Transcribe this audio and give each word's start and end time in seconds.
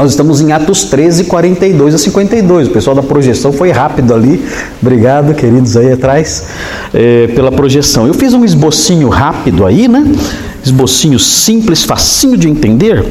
Nós 0.00 0.12
estamos 0.12 0.40
em 0.40 0.50
Atos 0.50 0.84
13, 0.84 1.24
42 1.24 1.94
a 1.94 1.98
52. 1.98 2.68
O 2.68 2.70
pessoal 2.70 2.96
da 2.96 3.02
projeção 3.02 3.52
foi 3.52 3.70
rápido 3.70 4.14
ali. 4.14 4.42
Obrigado, 4.80 5.34
queridos 5.34 5.76
aí 5.76 5.92
atrás, 5.92 6.42
é, 6.94 7.26
pela 7.34 7.52
projeção. 7.52 8.06
Eu 8.06 8.14
fiz 8.14 8.32
um 8.32 8.42
esbocinho 8.42 9.10
rápido 9.10 9.66
aí, 9.66 9.88
né? 9.88 10.10
Esbocinho 10.64 11.18
simples, 11.18 11.82
facinho 11.82 12.38
de 12.38 12.48
entender. 12.48 13.04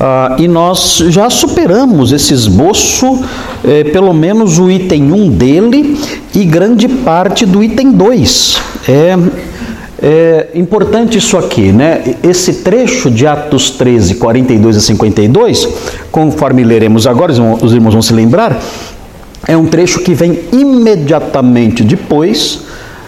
Ah, 0.00 0.34
e 0.36 0.48
nós 0.48 0.96
já 1.10 1.30
superamos 1.30 2.10
esse 2.10 2.34
esboço, 2.34 3.20
é, 3.62 3.84
pelo 3.84 4.12
menos 4.12 4.58
o 4.58 4.68
item 4.68 5.12
1 5.12 5.30
dele 5.30 5.96
e 6.34 6.44
grande 6.44 6.88
parte 6.88 7.46
do 7.46 7.62
item 7.62 7.92
2. 7.92 8.56
É 8.88 9.16
é 10.02 10.48
importante 10.54 11.16
isso 11.16 11.38
aqui, 11.38 11.70
né? 11.70 12.16
Esse 12.24 12.54
trecho 12.54 13.08
de 13.08 13.24
Atos 13.24 13.70
13, 13.70 14.16
42 14.16 14.76
a 14.76 14.80
52, 14.80 15.68
conforme 16.10 16.64
leremos 16.64 17.06
agora, 17.06 17.32
os 17.32 17.72
irmãos 17.72 17.92
vão 17.92 18.02
se 18.02 18.12
lembrar, 18.12 18.60
é 19.46 19.56
um 19.56 19.66
trecho 19.66 20.00
que 20.00 20.12
vem 20.12 20.40
imediatamente 20.52 21.84
depois 21.84 22.62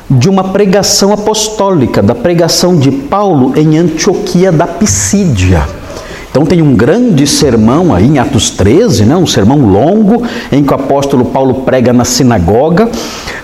de 0.09 0.29
uma 0.29 0.45
pregação 0.45 1.13
apostólica, 1.13 2.01
da 2.01 2.15
pregação 2.15 2.77
de 2.77 2.91
Paulo 2.91 3.55
em 3.57 3.77
Antioquia 3.77 4.53
da 4.53 4.67
Pisídia. 4.67 5.84
Então 6.35 6.45
tem 6.45 6.61
um 6.61 6.75
grande 6.75 7.29
sermão 7.29 7.95
aí 7.95 8.09
em 8.09 8.19
Atos 8.19 8.51
13, 8.51 9.05
né, 9.05 9.15
um 9.15 9.25
sermão 9.25 9.71
longo, 9.71 10.25
em 10.51 10.65
que 10.65 10.73
o 10.73 10.75
apóstolo 10.75 11.27
Paulo 11.27 11.63
prega 11.63 11.93
na 11.93 12.05
sinagoga. 12.05 12.91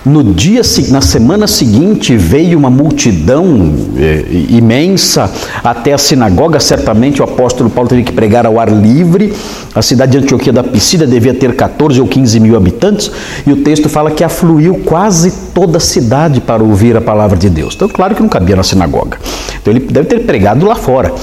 No 0.04 0.24
dia, 0.24 0.60
na 0.88 1.00
semana 1.00 1.46
seguinte, 1.46 2.16
veio 2.16 2.58
uma 2.58 2.68
multidão 2.68 3.72
é, 3.96 4.24
imensa 4.48 5.30
até 5.62 5.92
a 5.92 5.98
sinagoga. 5.98 6.58
Certamente 6.58 7.20
o 7.20 7.24
apóstolo 7.24 7.70
Paulo 7.70 7.88
teve 7.88 8.02
que 8.02 8.10
pregar 8.10 8.44
ao 8.44 8.58
ar 8.58 8.68
livre. 8.68 9.32
A 9.72 9.82
cidade 9.82 10.10
de 10.10 10.18
Antioquia 10.24 10.52
da 10.52 10.64
Piscina 10.64 11.06
devia 11.06 11.32
ter 11.32 11.54
14 11.54 12.00
ou 12.00 12.08
15 12.08 12.40
mil 12.40 12.56
habitantes, 12.56 13.08
e 13.46 13.52
o 13.52 13.58
texto 13.58 13.88
fala 13.88 14.10
que 14.10 14.24
afluiu 14.24 14.80
quase 14.84 15.32
toda 15.54 15.76
a 15.76 15.80
cidade 15.80 16.40
para 16.40 16.60
ouvir 16.60 16.96
a 16.96 17.00
palavra 17.00 17.38
de 17.38 17.48
Deus. 17.48 17.72
Então, 17.76 17.88
claro 17.88 18.16
que 18.16 18.20
não 18.20 18.28
cabia 18.28 18.56
na 18.56 18.64
sinagoga. 18.64 19.16
Então, 19.62 19.72
ele 19.72 19.78
deve 19.78 20.08
ter 20.08 20.26
pregado 20.26 20.66
lá 20.66 20.74
fora. 20.74 21.14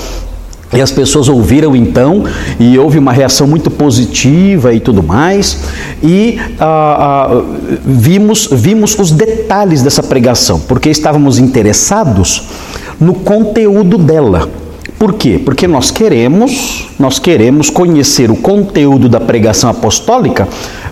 E 0.73 0.82
as 0.82 0.92
pessoas 0.92 1.30
ouviram 1.30 1.76
então, 1.76 2.26
e 2.60 2.78
houve 2.78 3.00
uma 3.00 3.14
reação 3.14 3.48
muito 3.48 3.72
positiva 3.72 4.73
e 4.73 4.80
tudo 4.80 5.02
mais, 5.02 5.64
e 6.04 6.38
ah, 6.60 7.30
ah, 7.30 7.42
vimos, 7.86 8.50
vimos 8.52 8.98
os 9.00 9.12
detalhes 9.12 9.82
dessa 9.82 10.04
pregação, 10.04 10.60
porque 10.60 10.90
estávamos 10.90 11.40
interessados 11.40 12.44
no 13.00 13.14
conteúdo 13.14 13.98
dela. 13.98 14.50
Por 15.00 15.14
quê? 15.14 15.40
Porque 15.44 15.68
nós 15.68 15.90
queremos, 15.90 16.88
nós 17.00 17.18
queremos 17.18 17.70
conhecer 17.70 18.30
o 18.30 18.36
conteúdo 18.36 19.08
da 19.08 19.20
pregação 19.20 19.70
apostólica 19.70 20.48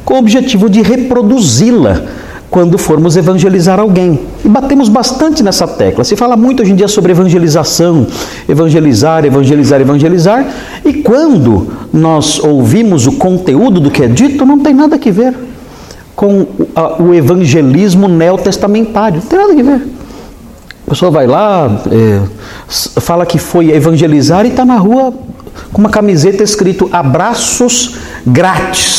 com 0.05 0.13
o 0.13 0.19
objetivo 0.19 0.69
de 0.69 0.81
reproduzi-la 0.81 2.03
quando 2.49 2.77
formos 2.77 3.17
evangelizar 3.17 3.79
alguém. 3.79 4.19
E 4.43 4.47
batemos 4.47 4.89
bastante 4.89 5.43
nessa 5.43 5.67
tecla. 5.67 6.03
Se 6.03 6.15
fala 6.15 6.37
muito 6.37 6.61
hoje 6.61 6.71
em 6.71 6.75
dia 6.75 6.87
sobre 6.87 7.11
evangelização, 7.11 8.07
evangelizar, 8.47 9.25
evangelizar, 9.25 9.81
evangelizar, 9.81 10.45
e 10.83 10.93
quando 10.93 11.67
nós 11.91 12.39
ouvimos 12.39 13.07
o 13.07 13.13
conteúdo 13.13 13.79
do 13.79 13.91
que 13.91 14.03
é 14.03 14.07
dito, 14.07 14.45
não 14.45 14.59
tem 14.59 14.73
nada 14.73 14.95
a 14.95 15.11
ver 15.11 15.33
com 16.15 16.47
o 16.99 17.13
evangelismo 17.13 18.07
neotestamentário, 18.07 19.21
não 19.21 19.27
tem 19.27 19.39
nada 19.39 19.51
a 19.51 19.63
ver. 19.63 19.87
A 20.85 20.89
pessoa 20.91 21.11
vai 21.11 21.27
lá, 21.27 21.81
é, 21.91 22.21
fala 23.01 23.25
que 23.25 23.39
foi 23.39 23.71
evangelizar 23.71 24.45
e 24.45 24.49
está 24.49 24.63
na 24.63 24.77
rua 24.77 25.13
com 25.73 25.81
uma 25.81 25.89
camiseta 25.89 26.43
escrito 26.43 26.89
abraços 26.91 27.97
grátis. 28.25 28.94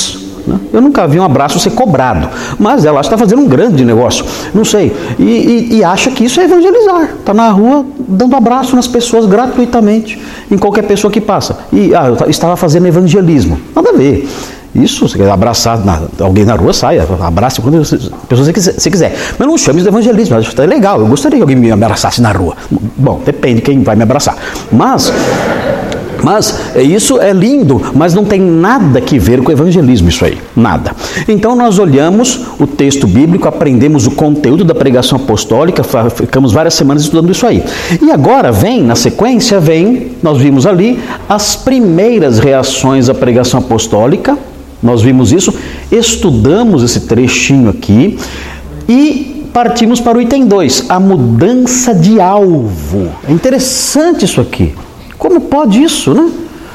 Né? 0.47 0.59
Eu 0.73 0.81
nunca 0.81 1.07
vi 1.07 1.19
um 1.19 1.25
abraço 1.25 1.59
ser 1.59 1.71
cobrado, 1.71 2.29
mas 2.59 2.85
ela 2.85 3.01
está 3.01 3.19
fazendo 3.19 3.43
um 3.43 3.49
grande 3.49 3.85
negócio, 3.85 4.25
não 4.55 4.65
sei, 4.65 4.95
e, 5.19 5.23
e, 5.23 5.77
e 5.77 5.85
acha 5.85 6.11
que 6.11 6.25
isso 6.25 6.41
é 6.41 6.45
evangelizar. 6.45 7.11
Está 7.19 7.35
na 7.35 7.51
rua 7.51 7.85
dando 7.99 8.37
abraço 8.37 8.77
nas 8.77 8.87
pessoas 8.87 9.27
gratuitamente, 9.27 10.21
em 10.51 10.57
qualquer 10.57 10.83
pessoa 10.83 11.11
que 11.11 11.21
passa. 11.21 11.59
E 11.73 11.95
ah, 11.95 12.15
eu 12.21 12.31
estava 12.31 12.57
fazendo 12.57 12.87
evangelismo. 12.87 13.59
Nada 13.75 13.91
a 13.91 13.93
ver. 13.93 14.29
Isso, 14.75 15.09
você 15.09 15.17
quer 15.17 15.31
abraçar 15.31 15.81
alguém 16.21 16.45
na 16.45 16.55
rua, 16.55 16.73
saia, 16.73 17.07
abrace 17.21 17.63
quando 17.63 17.79
pessoa 18.29 18.53
você 18.53 18.91
quiser. 18.91 19.17
Mas 19.39 19.49
não 19.49 19.57
chame 19.57 19.81
de 19.81 19.89
evangelismo, 19.89 20.37
acho 20.37 20.55
que 20.55 20.61
é 20.61 20.67
legal. 20.67 21.01
Eu 21.01 21.07
gostaria 21.07 21.39
que 21.39 21.43
alguém 21.43 21.57
me 21.57 21.73
abraçasse 21.73 22.21
na 22.21 22.31
rua. 22.31 22.55
Bom, 22.71 23.23
depende 23.25 23.57
de 23.57 23.63
quem 23.63 23.83
vai 23.83 23.97
me 23.97 24.03
abraçar. 24.03 24.37
Mas 24.71 25.11
mas 26.27 26.75
é, 26.75 26.83
isso 26.83 27.21
é 27.21 27.33
lindo, 27.33 27.81
mas 27.95 28.13
não 28.13 28.25
tem 28.25 28.41
nada 28.41 29.01
que 29.01 29.17
ver 29.17 29.43
com 29.43 29.49
o 29.49 29.53
evangelismo, 29.53 30.09
isso 30.09 30.25
aí, 30.25 30.37
nada. 30.57 30.91
Então 31.29 31.55
nós 31.55 31.79
olhamos 31.79 32.47
o 32.59 32.67
texto 32.67 33.07
bíblico, 33.07 33.47
aprendemos 33.47 34.09
o 34.09 34.11
conteúdo 34.11 34.65
da 34.65 34.75
pregação 34.75 35.19
apostólica, 35.19 35.85
ficamos 35.85 36.51
várias 36.53 36.75
semanas 36.75 37.05
estudando 37.05 37.31
isso 37.31 37.47
aí. 37.47 37.63
E 38.03 38.11
agora 38.11 38.51
vem, 38.51 38.83
na 38.83 38.97
sequência, 38.97 39.61
vem, 39.61 40.17
nós 40.21 40.39
vimos 40.39 40.67
ali, 40.67 40.99
as 41.29 41.55
primeiras 41.55 42.41
reações 42.41 43.09
à 43.09 43.15
pregação 43.15 43.61
apostólica, 43.61 44.37
nós 44.83 45.03
vimos 45.03 45.31
isso, 45.31 45.55
estudamos 45.93 46.83
esse 46.83 47.03
trechinho 47.03 47.71
aqui 47.71 48.19
e 48.89 49.49
partimos 49.55 50.01
para 50.01 50.19
o 50.19 50.21
item 50.21 50.45
2, 50.45 50.87
a 50.89 50.99
mudança 50.99 51.95
de 51.95 52.21
alvo. 52.21 53.13
É 53.29 53.31
interessante 53.31 54.25
isso 54.25 54.41
aqui. 54.41 54.75
Como 55.19 55.41
pode 55.43 55.83
isso, 55.83 56.15
né? 56.15 56.31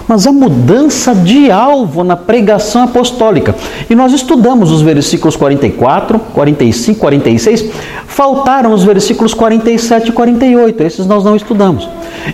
Mas 0.07 0.27
a 0.27 0.31
mudança 0.31 1.15
de 1.15 1.49
alvo 1.49 2.03
na 2.03 2.17
pregação 2.17 2.83
apostólica. 2.83 3.55
E 3.89 3.95
nós 3.95 4.11
estudamos 4.11 4.71
os 4.71 4.81
versículos 4.81 5.35
44, 5.37 6.19
45, 6.33 6.99
46. 6.99 7.65
Faltaram 8.07 8.73
os 8.73 8.83
versículos 8.83 9.33
47 9.33 10.09
e 10.09 10.11
48. 10.11 10.83
Esses 10.83 11.05
nós 11.05 11.23
não 11.23 11.35
estudamos. 11.35 11.87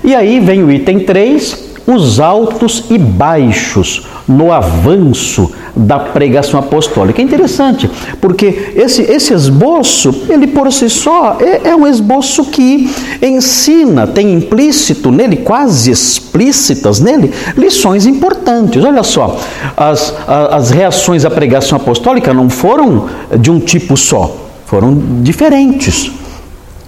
E 0.03 0.16
aí 0.16 0.40
vem 0.40 0.63
o 0.63 0.72
item 0.72 1.01
3, 1.01 1.66
os 1.85 2.19
altos 2.19 2.85
e 2.89 2.97
baixos 2.97 4.07
no 4.28 4.51
avanço 4.51 5.51
da 5.77 5.99
pregação 5.99 6.59
apostólica. 6.59 7.21
É 7.21 7.23
interessante, 7.23 7.89
porque 8.19 8.73
esse, 8.75 9.01
esse 9.03 9.33
esboço, 9.33 10.23
ele 10.29 10.47
por 10.47 10.71
si 10.71 10.89
só, 10.89 11.38
é, 11.39 11.69
é 11.69 11.75
um 11.75 11.88
esboço 11.88 12.45
que 12.45 12.89
ensina, 13.21 14.07
tem 14.07 14.33
implícito 14.33 15.11
nele, 15.11 15.38
quase 15.38 15.91
explícitas 15.91 16.99
nele, 16.99 17.31
lições 17.55 18.05
importantes. 18.05 18.83
Olha 18.83 19.03
só, 19.03 19.39
as, 19.75 20.13
as 20.27 20.71
reações 20.71 21.25
à 21.25 21.29
pregação 21.29 21.77
apostólica 21.77 22.33
não 22.33 22.49
foram 22.49 23.07
de 23.39 23.51
um 23.51 23.59
tipo 23.59 23.95
só, 23.95 24.35
foram 24.65 24.97
diferentes. 25.21 26.11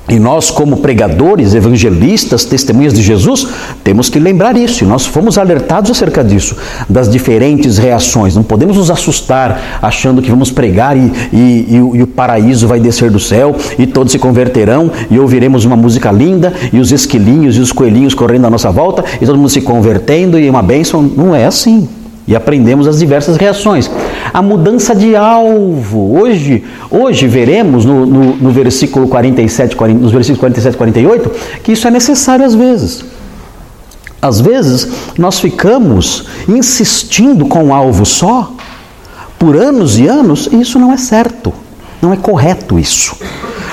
E 0.10 0.18
nós, 0.18 0.50
como 0.50 0.78
pregadores, 0.78 1.54
evangelistas, 1.54 2.46
testemunhas 2.46 2.94
de 2.94 3.02
Jesus, 3.02 3.48
temos 3.84 4.10
que 4.10 4.20
lembrar 4.20 4.58
isso. 4.58 4.84
E 4.84 4.88
nós 4.88 5.06
fomos 5.06 5.38
alertados 5.38 5.92
acerca 5.92 6.24
disso, 6.24 6.56
das 6.90 7.10
diferentes 7.10 7.78
reações. 7.78 8.36
Não 8.36 8.44
podemos 8.44 8.78
nos 8.78 8.90
assustar 8.90 9.80
achando 9.82 10.22
que 10.22 10.32
vamos 10.32 10.52
pregar 10.52 10.98
e, 10.98 11.12
e, 11.32 11.76
e, 11.76 11.82
o, 11.82 11.96
e, 11.96 12.04
o, 12.04 12.08
paraíso 12.08 12.68
vai 12.68 12.80
descer 12.80 13.12
do 13.12 13.20
céu 13.20 13.56
e 13.78 13.86
todos 13.86 14.12
se 14.12 14.20
converterão 14.20 14.92
e 15.10 15.20
ouviremos 15.20 15.64
uma 15.64 15.76
música 15.76 16.12
linda 16.12 16.54
e 16.74 16.80
os 16.80 16.92
esquilinhos 16.92 17.56
e 17.56 17.60
os 17.60 17.72
coelhinhos 17.72 18.14
correndo 18.14 18.46
à 18.46 18.50
nossa 18.50 18.72
volta 18.72 19.04
e 19.22 19.26
todo 19.26 19.38
mundo 19.38 19.50
se 19.50 19.62
convertendo 19.62 20.40
e 20.40 20.50
uma 20.50 20.64
bênção. 20.64 21.02
Não 21.02 21.36
é 21.36 21.46
assim 21.46 21.88
e 22.30 22.36
aprendemos 22.36 22.88
as 22.88 23.00
diversas 23.00 23.38
reações. 23.38 23.90
A 24.34 24.42
mudança 24.42 24.96
de 24.96 25.16
alvo. 25.16 26.20
Hoje, 26.20 26.64
hoje 26.90 27.28
veremos 27.28 27.86
no, 27.86 28.06
no, 28.06 28.36
no 28.36 28.52
versículo 28.52 29.08
47, 29.08 29.76
40, 29.76 30.00
nos 30.00 30.12
versículos 30.12 30.40
47 30.40 30.74
e 30.74 30.78
48 30.78 31.32
que 31.64 31.72
isso 31.72 31.88
é 31.88 31.92
necessário 31.92 32.46
às 32.46 32.54
vezes. 32.56 33.06
Às 34.22 34.42
vezes 34.42 34.88
nós 35.18 35.40
ficamos 35.40 36.26
insistindo 36.48 37.46
com 37.46 37.66
um 37.66 37.74
alvo 37.74 38.06
só 38.06 38.52
por 39.38 39.56
anos 39.56 39.98
e 39.98 40.08
anos 40.08 40.50
e 40.52 40.60
isso 40.60 40.78
não 40.78 40.92
é 40.92 40.98
certo. 40.98 41.54
Não 42.02 42.14
é 42.14 42.18
correto 42.18 42.78
isso. 42.78 43.16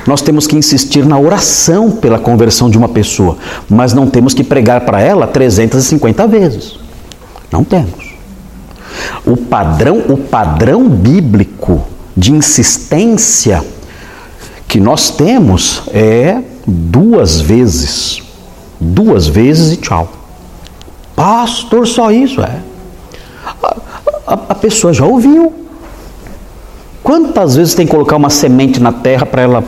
Nós 0.06 0.22
temos 0.22 0.46
que 0.46 0.56
insistir 0.56 1.04
na 1.04 1.19
oração 1.19 1.90
pela 1.90 2.19
conversão 2.19 2.70
de 2.70 2.78
uma 2.78 2.88
pessoa, 2.88 3.38
mas 3.69 3.92
não 3.92 4.06
temos 4.06 4.34
que 4.34 4.44
pregar 4.44 4.82
para 4.82 5.00
ela 5.00 5.26
350 5.26 6.26
vezes. 6.28 6.78
Não 7.50 7.64
temos. 7.64 8.05
O 9.26 9.36
padrão, 9.36 9.98
o 10.08 10.16
padrão 10.16 10.88
bíblico 10.88 11.84
de 12.16 12.32
insistência 12.32 13.64
que 14.68 14.80
nós 14.80 15.10
temos 15.10 15.82
é 15.88 16.42
duas 16.66 17.40
vezes. 17.40 18.22
Duas 18.80 19.26
vezes 19.26 19.72
e 19.72 19.76
tchau. 19.76 20.08
Pastor, 21.14 21.86
só 21.86 22.10
isso 22.10 22.42
é. 22.42 22.60
A, 23.62 23.76
a, 24.26 24.32
a 24.50 24.54
pessoa 24.54 24.92
já 24.92 25.04
ouviu. 25.04 25.52
Quantas 27.02 27.56
vezes 27.56 27.74
tem 27.74 27.86
que 27.86 27.92
colocar 27.92 28.16
uma 28.16 28.30
semente 28.30 28.80
na 28.80 28.92
terra 28.92 29.24
para 29.24 29.42
ela 29.42 29.64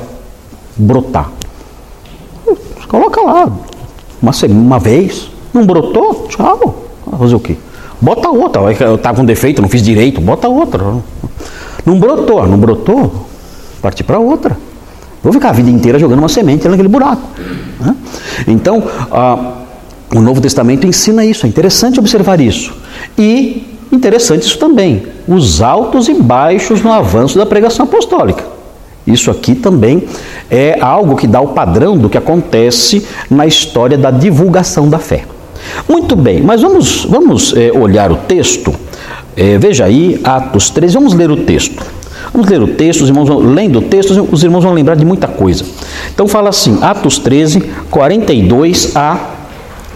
brotar? 0.77 1.31
Coloca 2.89 3.21
lá, 3.21 3.53
uma, 4.21 4.33
uma 4.49 4.79
vez, 4.79 5.31
não 5.53 5.65
brotou, 5.65 6.27
tchau. 6.29 6.85
Fazer 7.19 7.35
o 7.35 7.41
quê? 7.41 7.57
Bota 8.01 8.29
outra. 8.29 8.63
Eu 8.63 8.95
estava 8.95 9.17
com 9.17 9.25
defeito, 9.25 9.61
não 9.61 9.69
fiz 9.69 9.83
direito, 9.83 10.21
bota 10.21 10.49
outra. 10.49 10.85
Não 11.85 11.99
brotou, 11.99 12.47
não 12.47 12.59
brotou, 12.59 13.27
partir 13.81 14.05
para 14.05 14.19
outra. 14.19 14.57
Vou 15.23 15.33
ficar 15.33 15.51
a 15.51 15.53
vida 15.53 15.71
inteira 15.71 15.99
jogando 15.99 16.21
uma 16.21 16.29
semente 16.29 16.69
naquele 16.69 16.89
buraco. 16.89 17.23
Né? 17.81 17.97
Então, 18.47 18.83
ah, 19.11 19.55
o 20.15 20.21
Novo 20.21 20.41
Testamento 20.41 20.87
ensina 20.87 21.25
isso, 21.25 21.45
é 21.45 21.49
interessante 21.49 21.99
observar 21.99 22.41
isso. 22.41 22.73
E 23.17 23.67
interessante 23.91 24.43
isso 24.43 24.59
também, 24.59 25.07
os 25.27 25.61
altos 25.61 26.09
e 26.09 26.15
baixos 26.15 26.83
no 26.83 26.93
avanço 26.93 27.39
da 27.39 27.47
pregação 27.47 27.85
apostólica. 27.85 28.45
Isso 29.07 29.31
aqui 29.31 29.55
também 29.55 30.05
é 30.51 30.79
algo 30.81 31.17
que 31.17 31.27
dá 31.27 31.41
o 31.41 31.49
padrão 31.49 31.97
do 31.97 32.11
que 32.11 32.19
acontece 32.19 33.07
na 33.31 33.47
história 33.47 33.97
da 33.97 34.11
divulgação 34.11 34.89
da 34.89 34.99
fé. 34.99 35.25
Muito 35.89 36.17
bem, 36.17 36.43
mas 36.43 36.63
vamos, 36.63 37.05
vamos 37.05 37.55
é, 37.57 37.71
olhar 37.73 38.11
o 38.11 38.17
texto. 38.17 38.75
É, 39.37 39.59
veja 39.59 39.85
aí, 39.85 40.21
Atos 40.25 40.71
13, 40.71 40.95
vamos 40.95 41.15
ler 41.15 41.31
o 41.31 41.37
texto. 41.37 41.83
Vamos 42.33 42.49
ler 42.49 42.61
o 42.61 42.69
texto, 42.69 43.03
os 43.03 43.09
irmãos 43.09 43.29
vão, 43.29 43.39
lendo 43.39 43.79
o 43.79 43.83
texto, 43.83 44.29
os 44.31 44.43
irmãos 44.43 44.65
vão 44.65 44.73
lembrar 44.73 44.97
de 44.97 45.05
muita 45.05 45.29
coisa. 45.29 45.65
Então 46.13 46.27
fala 46.27 46.51
assim, 46.51 46.79
Atos 46.83 47.19
13, 47.19 47.61
42 47.91 48.97
a 48.97 49.39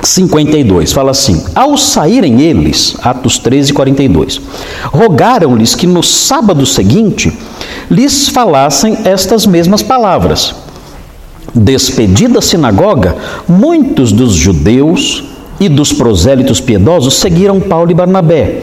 52. 0.02 0.92
Fala 0.92 1.10
assim: 1.12 1.42
Ao 1.54 1.76
saírem 1.76 2.40
eles, 2.40 2.96
Atos 3.02 3.38
13, 3.38 3.72
42, 3.72 4.40
rogaram-lhes 4.86 5.74
que 5.74 5.86
no 5.86 6.02
sábado 6.02 6.66
seguinte 6.66 7.36
lhes 7.90 8.28
falassem 8.28 8.98
estas 9.04 9.46
mesmas 9.46 9.82
palavras. 9.82 10.54
Despedida 11.54 12.38
a 12.38 12.42
sinagoga, 12.42 13.16
muitos 13.46 14.10
dos 14.10 14.32
judeus 14.32 15.24
e 15.60 15.68
dos 15.68 15.92
prosélitos 15.92 16.60
piedosos 16.60 17.14
seguiram 17.14 17.60
Paulo 17.60 17.90
e 17.90 17.94
Barnabé. 17.94 18.62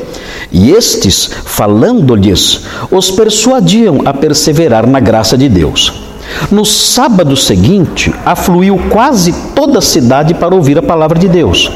E 0.51 0.71
estes, 0.71 1.29
falando-lhes, 1.45 2.65
os 2.91 3.11
persuadiam 3.11 4.01
a 4.05 4.13
perseverar 4.13 4.87
na 4.87 4.99
graça 4.99 5.37
de 5.37 5.47
Deus. 5.47 5.93
No 6.51 6.65
sábado 6.65 7.35
seguinte, 7.35 8.13
afluiu 8.25 8.79
quase 8.89 9.33
toda 9.55 9.79
a 9.79 9.81
cidade 9.81 10.33
para 10.33 10.55
ouvir 10.55 10.77
a 10.77 10.83
palavra 10.83 11.19
de 11.19 11.27
Deus. 11.27 11.71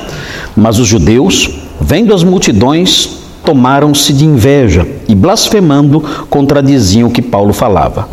Mas 0.56 0.80
os 0.80 0.88
judeus, 0.88 1.50
vendo 1.80 2.14
as 2.14 2.24
multidões, 2.24 3.24
tomaram-se 3.44 4.14
de 4.14 4.26
inveja 4.26 4.88
e, 5.08 5.16
blasfemando, 5.16 6.04
contradiziam 6.30 7.10
o 7.10 7.12
que 7.12 7.22
Paulo 7.22 7.54
falava. 7.54 8.08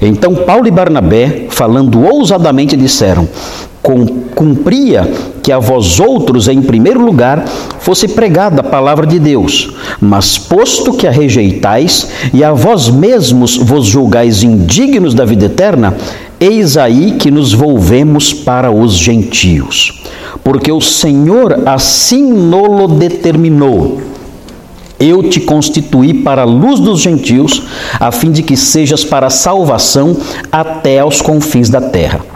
Então 0.00 0.34
Paulo 0.34 0.66
e 0.66 0.70
Barnabé, 0.70 1.46
falando 1.50 2.02
ousadamente, 2.02 2.76
disseram: 2.76 3.28
cumpria 4.34 5.12
que 5.42 5.52
a 5.52 5.58
vós 5.58 6.00
outros, 6.00 6.48
em 6.48 6.62
primeiro 6.62 7.04
lugar, 7.04 7.44
fosse 7.80 8.08
pregada 8.08 8.60
a 8.60 8.64
palavra 8.64 9.06
de 9.06 9.18
Deus. 9.18 9.74
Mas 10.00 10.38
posto 10.38 10.94
que 10.94 11.06
a 11.06 11.10
rejeitais 11.10 12.08
e 12.32 12.42
a 12.42 12.52
vós 12.52 12.88
mesmos 12.88 13.56
vos 13.58 13.84
julgais 13.84 14.42
indignos 14.42 15.12
da 15.12 15.26
vida 15.26 15.44
eterna, 15.46 15.94
eis 16.40 16.78
aí 16.78 17.12
que 17.12 17.30
nos 17.30 17.52
volvemos 17.52 18.32
para 18.32 18.70
os 18.70 18.94
gentios. 18.94 20.02
Porque 20.42 20.72
o 20.72 20.80
Senhor 20.80 21.62
assim 21.66 22.32
nolo 22.32 22.88
determinou. 22.88 24.00
Eu 24.98 25.24
te 25.24 25.40
constituí 25.40 26.14
para 26.14 26.42
a 26.42 26.46
luz 26.46 26.80
dos 26.80 27.00
gentios, 27.00 27.64
a 28.00 28.10
fim 28.10 28.30
de 28.30 28.42
que 28.42 28.56
sejas 28.56 29.04
para 29.04 29.28
salvação 29.28 30.16
até 30.50 31.00
aos 31.00 31.20
confins 31.20 31.68
da 31.68 31.80
terra. 31.80 32.33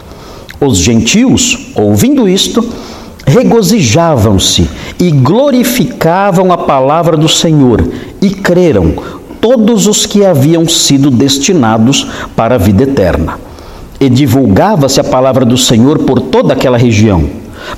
Os 0.60 0.78
gentios, 0.78 1.70
ouvindo 1.74 2.28
isto, 2.28 2.68
regozijavam-se 3.26 4.68
e 4.98 5.10
glorificavam 5.10 6.50
a 6.52 6.58
palavra 6.58 7.16
do 7.16 7.28
Senhor 7.28 7.86
e 8.20 8.30
creram 8.30 8.94
todos 9.40 9.86
os 9.86 10.04
que 10.04 10.24
haviam 10.24 10.66
sido 10.68 11.10
destinados 11.10 12.06
para 12.34 12.56
a 12.56 12.58
vida 12.58 12.82
eterna. 12.82 13.38
E 14.00 14.08
divulgava-se 14.08 15.00
a 15.00 15.04
palavra 15.04 15.44
do 15.44 15.56
Senhor 15.56 15.98
por 16.00 16.20
toda 16.20 16.54
aquela 16.54 16.78
região. 16.78 17.28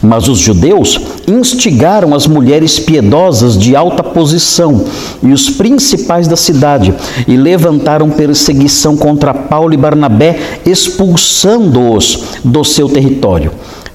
Mas 0.02 0.28
os 0.28 0.38
judeus 0.38 0.98
instigaram 1.26 2.14
as 2.14 2.26
mulheres 2.26 2.78
piedosas 2.78 3.58
de 3.58 3.76
alta 3.76 4.02
posição 4.02 4.84
e 5.22 5.32
os 5.32 5.50
principais 5.50 6.26
da 6.26 6.36
cidade 6.36 6.94
e 7.26 7.36
levantaram 7.36 8.10
perseguição 8.10 8.96
contra 8.96 9.34
Paulo 9.34 9.74
e 9.74 9.76
Barnabé, 9.76 10.38
expulsando-os 10.64 12.24
do 12.44 12.64
seu 12.64 12.88
território. 12.88 13.52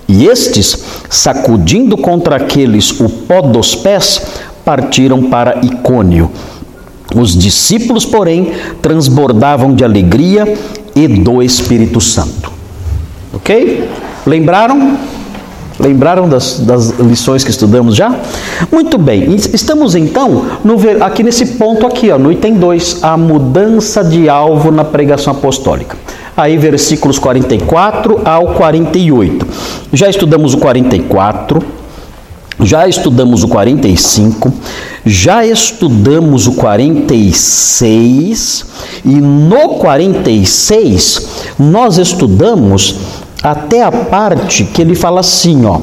E 0.07 0.27
estes, 0.27 0.77
sacudindo 1.09 1.97
contra 1.97 2.35
aqueles 2.35 2.91
o 2.99 3.09
pó 3.09 3.41
dos 3.41 3.73
pés, 3.73 4.21
partiram 4.63 5.23
para 5.23 5.65
Icônio. 5.65 6.29
Os 7.15 7.35
discípulos, 7.35 8.05
porém, 8.05 8.53
transbordavam 8.81 9.73
de 9.73 9.83
alegria 9.83 10.57
e 10.95 11.07
do 11.07 11.41
Espírito 11.41 11.99
Santo. 12.01 12.51
Ok? 13.33 13.89
Lembraram? 14.25 14.97
Lembraram 15.79 16.29
das, 16.29 16.59
das, 16.59 16.91
lições 16.99 17.43
que 17.43 17.49
estudamos 17.49 17.95
já? 17.95 18.17
Muito 18.71 18.97
bem, 18.97 19.35
estamos 19.35 19.93
então 19.93 20.45
no, 20.63 20.77
aqui 21.03 21.21
nesse 21.21 21.45
ponto 21.57 21.85
aqui, 21.85 22.09
ó, 22.11 22.17
no 22.17 22.31
item 22.31 22.53
2, 22.53 23.03
a 23.03 23.17
mudança 23.17 24.01
de 24.03 24.29
alvo 24.29 24.71
na 24.71 24.85
pregação 24.85 25.33
apostólica. 25.33 25.97
Aí 26.37 26.57
versículos 26.57 27.19
44 27.19 28.21
ao 28.25 28.53
48. 28.53 29.45
Já 29.91 30.09
estudamos 30.09 30.53
o 30.53 30.57
44, 30.57 31.61
já 32.61 32.87
estudamos 32.87 33.43
o 33.43 33.49
45, 33.49 34.53
já 35.05 35.45
estudamos 35.45 36.47
o 36.47 36.53
46 36.53 38.65
e 39.03 39.15
no 39.15 39.75
46 39.75 41.27
nós 41.59 41.97
estudamos 41.97 42.95
até 43.45 43.83
a 43.83 43.91
parte 43.91 44.63
que 44.63 44.81
ele 44.81 44.95
fala 44.95 45.19
assim, 45.19 45.65
ó: 45.65 45.79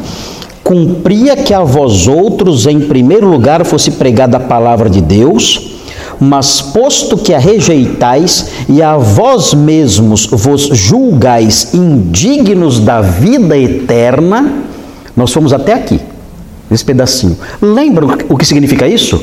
cumpria 0.64 1.36
que 1.36 1.54
a 1.54 1.60
vós 1.60 2.08
outros 2.08 2.66
em 2.66 2.80
primeiro 2.80 3.28
lugar 3.28 3.64
fosse 3.64 3.92
pregada 3.92 4.36
a 4.36 4.40
palavra 4.40 4.90
de 4.90 5.00
Deus, 5.00 5.76
mas 6.18 6.60
posto 6.60 7.16
que 7.16 7.32
a 7.32 7.38
rejeitais 7.38 8.48
e 8.68 8.82
a 8.82 8.96
vós 8.96 9.54
mesmos 9.54 10.26
vos 10.26 10.62
julgais 10.72 11.72
indignos 11.72 12.80
da 12.80 13.00
vida 13.00 13.56
eterna, 13.56 14.64
nós 15.16 15.32
fomos 15.32 15.52
até 15.52 15.72
aqui, 15.72 16.00
nesse 16.68 16.84
pedacinho. 16.84 17.36
Lembram 17.60 18.18
o 18.28 18.36
que 18.36 18.44
significa 18.44 18.88
isso? 18.88 19.22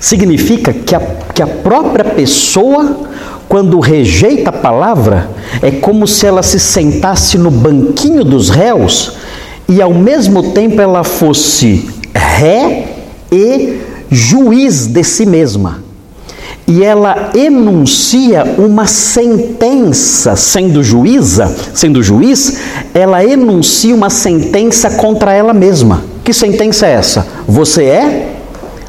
Significa 0.00 0.72
que 0.72 0.94
a, 0.94 1.00
que 1.34 1.42
a 1.42 1.46
própria 1.46 2.04
pessoa 2.04 3.06
quando 3.48 3.80
rejeita 3.80 4.50
a 4.50 4.52
palavra, 4.52 5.30
é 5.62 5.70
como 5.70 6.06
se 6.06 6.26
ela 6.26 6.42
se 6.42 6.60
sentasse 6.60 7.38
no 7.38 7.50
banquinho 7.50 8.22
dos 8.22 8.50
réus 8.50 9.16
e 9.68 9.80
ao 9.80 9.94
mesmo 9.94 10.52
tempo 10.52 10.80
ela 10.80 11.02
fosse 11.02 11.88
ré 12.14 12.88
e 13.32 13.80
juiz 14.10 14.86
de 14.86 15.02
si 15.02 15.24
mesma. 15.24 15.82
E 16.66 16.84
ela 16.84 17.30
enuncia 17.34 18.44
uma 18.58 18.86
sentença, 18.86 20.36
sendo 20.36 20.82
juíza, 20.82 21.54
sendo 21.72 22.02
juiz, 22.02 22.58
ela 22.92 23.24
enuncia 23.24 23.94
uma 23.94 24.10
sentença 24.10 24.90
contra 24.90 25.32
ela 25.32 25.54
mesma. 25.54 26.04
Que 26.22 26.34
sentença 26.34 26.86
é 26.86 26.92
essa? 26.92 27.26
Você 27.46 27.84
é 27.84 28.34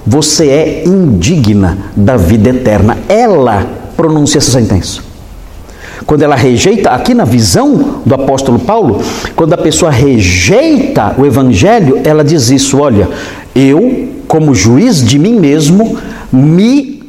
você 0.06 0.48
é 0.48 0.84
indigna 0.88 1.78
da 1.96 2.18
vida 2.18 2.50
eterna. 2.50 2.98
Ela 3.08 3.79
pronuncia 4.00 4.38
essa 4.38 4.52
sentença. 4.52 5.02
Quando 6.06 6.22
ela 6.22 6.36
rejeita, 6.36 6.92
aqui 6.92 7.14
na 7.14 7.26
visão 7.26 8.02
do 8.06 8.16
apóstolo 8.16 8.58
Paulo, 8.58 9.04
quando 9.36 9.52
a 9.52 9.58
pessoa 9.58 9.92
rejeita 9.92 11.14
o 11.18 11.26
evangelho, 11.26 12.00
ela 12.06 12.24
diz 12.24 12.50
isso: 12.50 12.80
olha, 12.80 13.10
eu, 13.54 14.08
como 14.26 14.56
juiz 14.56 15.04
de 15.04 15.20
mim 15.20 15.38
mesmo, 15.38 15.98
me 16.32 17.04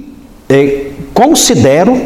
eh, 0.49 0.87
considero, 1.15 1.97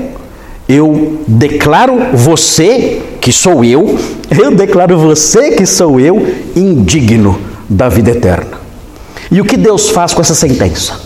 eu 0.69 1.19
declaro 1.27 1.95
você, 2.13 3.01
que 3.23 3.33
sou 3.33 3.65
eu, 3.65 3.99
eu 4.39 4.55
declaro 4.55 4.99
você, 4.99 5.53
que 5.53 5.65
sou 5.65 5.99
eu, 5.99 6.35
indigno 6.55 7.41
da 7.71 7.89
vida 7.89 8.11
eterna. 8.11 8.59
E 9.31 9.41
o 9.41 9.47
que 9.47 9.57
Deus 9.57 9.89
faz 9.89 10.13
com 10.13 10.21
essa 10.21 10.35
sentença? 10.35 11.04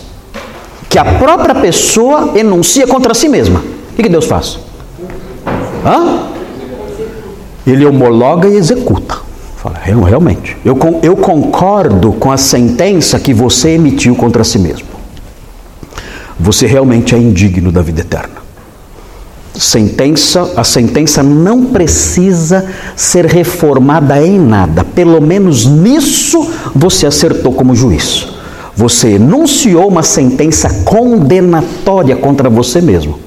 Que 0.89 0.97
a 0.97 1.05
própria 1.05 1.53
pessoa 1.53 2.31
enuncia 2.35 2.87
contra 2.87 3.13
si 3.13 3.29
mesma. 3.29 3.59
O 3.91 3.95
que, 3.95 4.09
Deus 4.09 4.25
faz? 4.25 4.57
Hã? 5.85 6.23
Ele 7.65 7.85
homologa 7.85 8.49
e 8.49 8.55
executa. 8.55 9.19
Fala, 9.57 9.77
realmente, 9.77 10.57
eu, 10.65 10.77
eu 11.03 11.15
concordo 11.15 12.13
com 12.13 12.31
a 12.31 12.37
sentença 12.37 13.19
que 13.19 13.33
você 13.33 13.71
emitiu 13.71 14.15
contra 14.15 14.43
si 14.43 14.57
mesmo. 14.57 14.87
Você 16.39 16.65
realmente 16.65 17.13
é 17.13 17.17
indigno 17.17 17.71
da 17.71 17.81
vida 17.81 18.01
eterna. 18.01 18.39
Sentença, 19.53 20.53
a 20.55 20.63
sentença 20.63 21.21
não 21.21 21.65
precisa 21.65 22.65
ser 22.95 23.25
reformada 23.25 24.25
em 24.25 24.39
nada. 24.39 24.85
Pelo 24.85 25.21
menos 25.21 25.65
nisso 25.65 26.49
você 26.73 27.05
acertou 27.05 27.51
como 27.51 27.75
juiz. 27.75 28.38
Você 28.75 29.15
enunciou 29.15 29.87
uma 29.87 30.03
sentença 30.03 30.83
condenatória 30.83 32.15
contra 32.15 32.49
você 32.49 32.81
mesmo. 32.81 33.19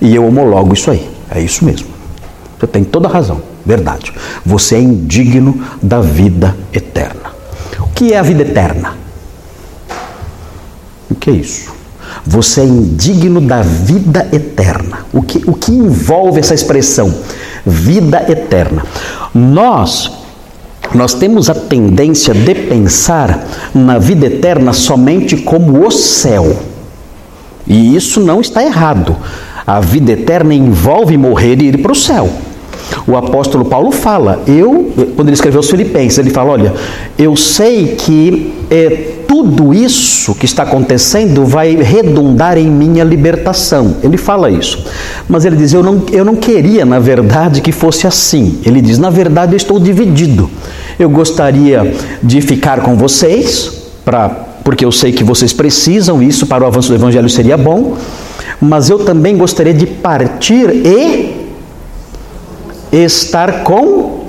E 0.00 0.14
eu 0.14 0.26
homologo 0.26 0.74
isso 0.74 0.90
aí. 0.90 1.08
É 1.30 1.40
isso 1.40 1.64
mesmo. 1.64 1.88
Você 2.58 2.66
tem 2.66 2.84
toda 2.84 3.08
a 3.08 3.10
razão. 3.10 3.40
Verdade. 3.64 4.12
Você 4.44 4.76
é 4.76 4.80
indigno 4.80 5.62
da 5.82 6.00
vida 6.00 6.56
eterna. 6.72 7.32
O 7.80 7.88
que 7.88 8.12
é 8.12 8.18
a 8.18 8.22
vida 8.22 8.42
eterna? 8.42 8.96
O 11.10 11.14
que 11.14 11.30
é 11.30 11.34
isso? 11.34 11.72
Você 12.24 12.62
é 12.62 12.64
indigno 12.64 13.40
da 13.40 13.62
vida 13.62 14.28
eterna. 14.32 15.06
O 15.12 15.22
que, 15.22 15.42
o 15.48 15.54
que 15.54 15.72
envolve 15.72 16.40
essa 16.40 16.54
expressão? 16.54 17.14
Vida 17.64 18.24
eterna. 18.30 18.84
Nós 19.34 20.17
nós 20.94 21.14
temos 21.14 21.50
a 21.50 21.54
tendência 21.54 22.32
de 22.32 22.54
pensar 22.54 23.46
na 23.74 23.98
vida 23.98 24.26
eterna 24.26 24.72
somente 24.72 25.36
como 25.36 25.86
o 25.86 25.90
céu. 25.90 26.56
E 27.66 27.94
isso 27.94 28.20
não 28.20 28.40
está 28.40 28.64
errado. 28.64 29.14
A 29.66 29.80
vida 29.80 30.12
eterna 30.12 30.54
envolve 30.54 31.16
morrer 31.16 31.60
e 31.60 31.66
ir 31.66 31.82
para 31.82 31.92
o 31.92 31.96
céu. 31.96 32.28
O 33.06 33.16
apóstolo 33.16 33.66
Paulo 33.66 33.90
fala, 33.90 34.42
eu, 34.46 34.92
quando 35.14 35.28
ele 35.28 35.34
escreveu 35.34 35.60
os 35.60 35.70
Filipenses, 35.70 36.18
ele 36.18 36.30
fala: 36.30 36.52
Olha, 36.52 36.74
eu 37.18 37.36
sei 37.36 37.96
que 37.96 38.54
é, 38.70 39.17
tudo 39.28 39.74
isso 39.74 40.34
que 40.34 40.46
está 40.46 40.62
acontecendo 40.62 41.44
vai 41.44 41.76
redundar 41.76 42.56
em 42.56 42.66
minha 42.66 43.04
libertação. 43.04 43.96
Ele 44.02 44.16
fala 44.16 44.50
isso. 44.50 44.82
Mas 45.28 45.44
ele 45.44 45.54
diz: 45.54 45.74
eu 45.74 45.82
não, 45.82 46.02
eu 46.10 46.24
não 46.24 46.34
queria, 46.34 46.86
na 46.86 46.98
verdade, 46.98 47.60
que 47.60 47.70
fosse 47.70 48.06
assim. 48.06 48.58
Ele 48.64 48.80
diz: 48.80 48.98
Na 48.98 49.10
verdade, 49.10 49.52
eu 49.52 49.58
estou 49.58 49.78
dividido. 49.78 50.50
Eu 50.98 51.10
gostaria 51.10 51.94
de 52.22 52.40
ficar 52.40 52.80
com 52.80 52.96
vocês, 52.96 53.70
pra, 54.02 54.30
porque 54.64 54.84
eu 54.84 54.90
sei 54.90 55.12
que 55.12 55.22
vocês 55.22 55.52
precisam, 55.52 56.22
isso 56.22 56.46
para 56.46 56.64
o 56.64 56.66
avanço 56.66 56.88
do 56.88 56.94
Evangelho 56.94 57.28
seria 57.28 57.58
bom. 57.58 57.98
Mas 58.60 58.88
eu 58.88 58.98
também 59.00 59.36
gostaria 59.36 59.74
de 59.74 59.86
partir 59.86 60.70
e 60.70 61.48
estar 62.90 63.62
com 63.62 64.24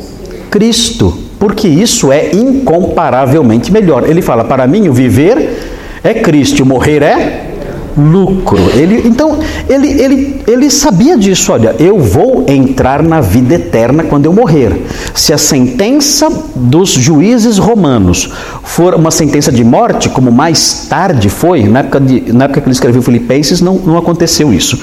Cristo, 0.52 1.18
porque 1.40 1.68
isso 1.68 2.12
é 2.12 2.36
incomparavelmente 2.36 3.72
melhor. 3.72 4.08
Ele 4.08 4.22
fala: 4.22 4.44
para 4.44 4.68
mim, 4.68 4.90
o 4.90 4.94
viver 4.94 5.58
é 6.04 6.14
Cristo, 6.16 6.64
o 6.64 6.66
morrer 6.66 7.02
é 7.02 7.50
lucro. 7.98 8.58
Ele, 8.76 9.08
então, 9.08 9.40
ele, 9.68 9.88
ele, 10.02 10.42
ele 10.48 10.70
sabia 10.70 11.18
disso. 11.18 11.52
Olha, 11.52 11.76
eu 11.80 12.00
vou 12.00 12.46
entrar 12.48 13.02
na 13.02 13.22
vida 13.22 13.56
eterna 13.56 14.04
quando 14.04 14.26
eu 14.26 14.34
morrer. 14.34 14.86
Se 15.14 15.34
a 15.34 15.38
sentença 15.38 16.30
dos 16.56 16.90
juízes 16.90 17.58
romanos 17.58 18.30
for 18.64 18.96
uma 18.96 19.12
sentença 19.12 19.52
de 19.52 19.64
morte, 19.64 20.10
como 20.10 20.32
mais 20.32 20.88
tarde 20.90 21.30
foi, 21.30 21.64
na 21.64 21.80
época, 21.80 22.00
de, 22.00 22.32
na 22.34 22.46
época 22.46 22.62
que 22.62 22.68
ele 22.68 22.74
escreveu 22.74 23.02
Filipenses, 23.02 23.62
não, 23.62 23.76
não 23.76 23.98
aconteceu 23.98 24.54
isso. 24.54 24.80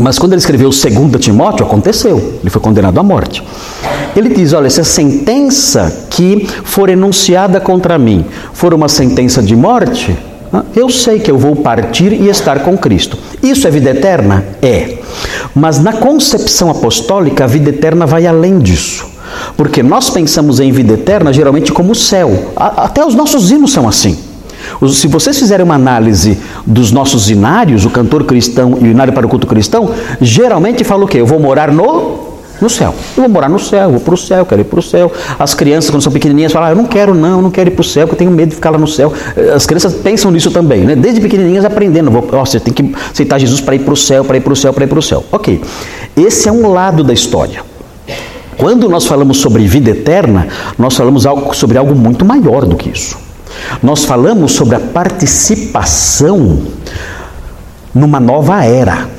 Mas 0.00 0.18
quando 0.18 0.32
ele 0.32 0.40
escreveu 0.40 0.68
2 0.68 0.84
Timóteo, 1.18 1.64
aconteceu, 1.64 2.38
ele 2.42 2.50
foi 2.50 2.60
condenado 2.60 2.98
à 3.00 3.02
morte. 3.02 3.42
Ele 4.16 4.30
diz: 4.30 4.52
Olha, 4.54 4.70
se 4.70 4.80
a 4.80 4.84
sentença 4.84 6.06
que 6.10 6.48
for 6.64 6.88
enunciada 6.88 7.60
contra 7.60 7.98
mim 7.98 8.24
for 8.52 8.72
uma 8.72 8.88
sentença 8.88 9.42
de 9.42 9.54
morte, 9.54 10.16
ah, 10.52 10.64
eu 10.74 10.88
sei 10.88 11.18
que 11.20 11.30
eu 11.30 11.36
vou 11.36 11.56
partir 11.56 12.12
e 12.12 12.28
estar 12.28 12.60
com 12.60 12.78
Cristo. 12.78 13.18
Isso 13.42 13.68
é 13.68 13.70
vida 13.70 13.90
eterna? 13.90 14.44
É. 14.62 14.98
Mas 15.54 15.78
na 15.78 15.92
concepção 15.92 16.70
apostólica, 16.70 17.44
a 17.44 17.46
vida 17.46 17.70
eterna 17.70 18.06
vai 18.06 18.26
além 18.26 18.58
disso. 18.58 19.06
Porque 19.56 19.82
nós 19.82 20.08
pensamos 20.08 20.60
em 20.60 20.72
vida 20.72 20.94
eterna 20.94 21.32
geralmente 21.32 21.72
como 21.72 21.92
o 21.92 21.94
céu. 21.94 22.52
Até 22.56 23.04
os 23.04 23.14
nossos 23.14 23.50
hinos 23.50 23.72
são 23.72 23.86
assim. 23.86 24.16
Se 24.92 25.06
vocês 25.06 25.38
fizerem 25.38 25.64
uma 25.64 25.74
análise 25.74 26.38
dos 26.66 26.90
nossos 26.90 27.30
inários, 27.30 27.84
o 27.84 27.90
cantor 27.90 28.24
cristão 28.24 28.78
e 28.80 28.84
o 28.84 28.90
inário 28.90 29.12
para 29.12 29.26
o 29.26 29.28
culto 29.28 29.46
cristão, 29.46 29.90
geralmente 30.20 30.84
fala 30.84 31.04
o 31.04 31.08
quê? 31.08 31.20
Eu 31.20 31.26
vou 31.26 31.38
morar 31.38 31.70
no 31.70 32.35
no 32.60 32.70
céu. 32.70 32.94
Eu 33.16 33.22
vou 33.24 33.28
morar 33.28 33.48
no 33.48 33.58
céu, 33.58 33.90
vou 33.90 34.00
para 34.00 34.14
o 34.14 34.16
céu, 34.16 34.46
quero 34.46 34.60
ir 34.60 34.64
para 34.64 34.78
o 34.78 34.82
céu. 34.82 35.12
As 35.38 35.54
crianças, 35.54 35.90
quando 35.90 36.02
são 36.02 36.12
pequenininhas, 36.12 36.52
falam: 36.52 36.68
ah, 36.68 36.72
Eu 36.72 36.76
não 36.76 36.86
quero, 36.86 37.14
não, 37.14 37.36
eu 37.36 37.42
não 37.42 37.50
quero 37.50 37.70
ir 37.70 37.72
para 37.72 37.82
o 37.82 37.84
céu, 37.84 38.06
porque 38.06 38.22
eu 38.22 38.26
tenho 38.26 38.30
medo 38.30 38.50
de 38.50 38.54
ficar 38.54 38.70
lá 38.70 38.78
no 38.78 38.88
céu. 38.88 39.12
As 39.54 39.66
crianças 39.66 39.94
pensam 39.94 40.30
nisso 40.30 40.50
também, 40.50 40.84
né? 40.84 40.96
desde 40.96 41.20
pequenininhas 41.20 41.64
aprendendo: 41.64 42.10
vou, 42.10 42.22
Você 42.22 42.58
tem 42.60 42.72
que 42.72 42.94
aceitar 43.12 43.38
Jesus 43.38 43.60
para 43.60 43.74
ir 43.74 43.80
para 43.80 43.94
o 43.94 43.96
céu, 43.96 44.24
para 44.24 44.36
ir 44.36 44.40
para 44.40 44.52
o 44.52 44.56
céu, 44.56 44.72
para 44.72 44.84
ir 44.84 44.88
para 44.88 44.98
o 44.98 45.02
céu. 45.02 45.24
Ok, 45.30 45.60
esse 46.16 46.48
é 46.48 46.52
um 46.52 46.72
lado 46.72 47.04
da 47.04 47.12
história. 47.12 47.62
Quando 48.56 48.88
nós 48.88 49.06
falamos 49.06 49.38
sobre 49.38 49.66
vida 49.66 49.90
eterna, 49.90 50.48
nós 50.78 50.96
falamos 50.96 51.26
algo, 51.26 51.54
sobre 51.54 51.76
algo 51.76 51.94
muito 51.94 52.24
maior 52.24 52.64
do 52.64 52.74
que 52.74 52.88
isso. 52.88 53.18
Nós 53.82 54.04
falamos 54.04 54.52
sobre 54.52 54.76
a 54.76 54.80
participação 54.80 56.62
numa 57.94 58.20
nova 58.20 58.64
era. 58.64 59.15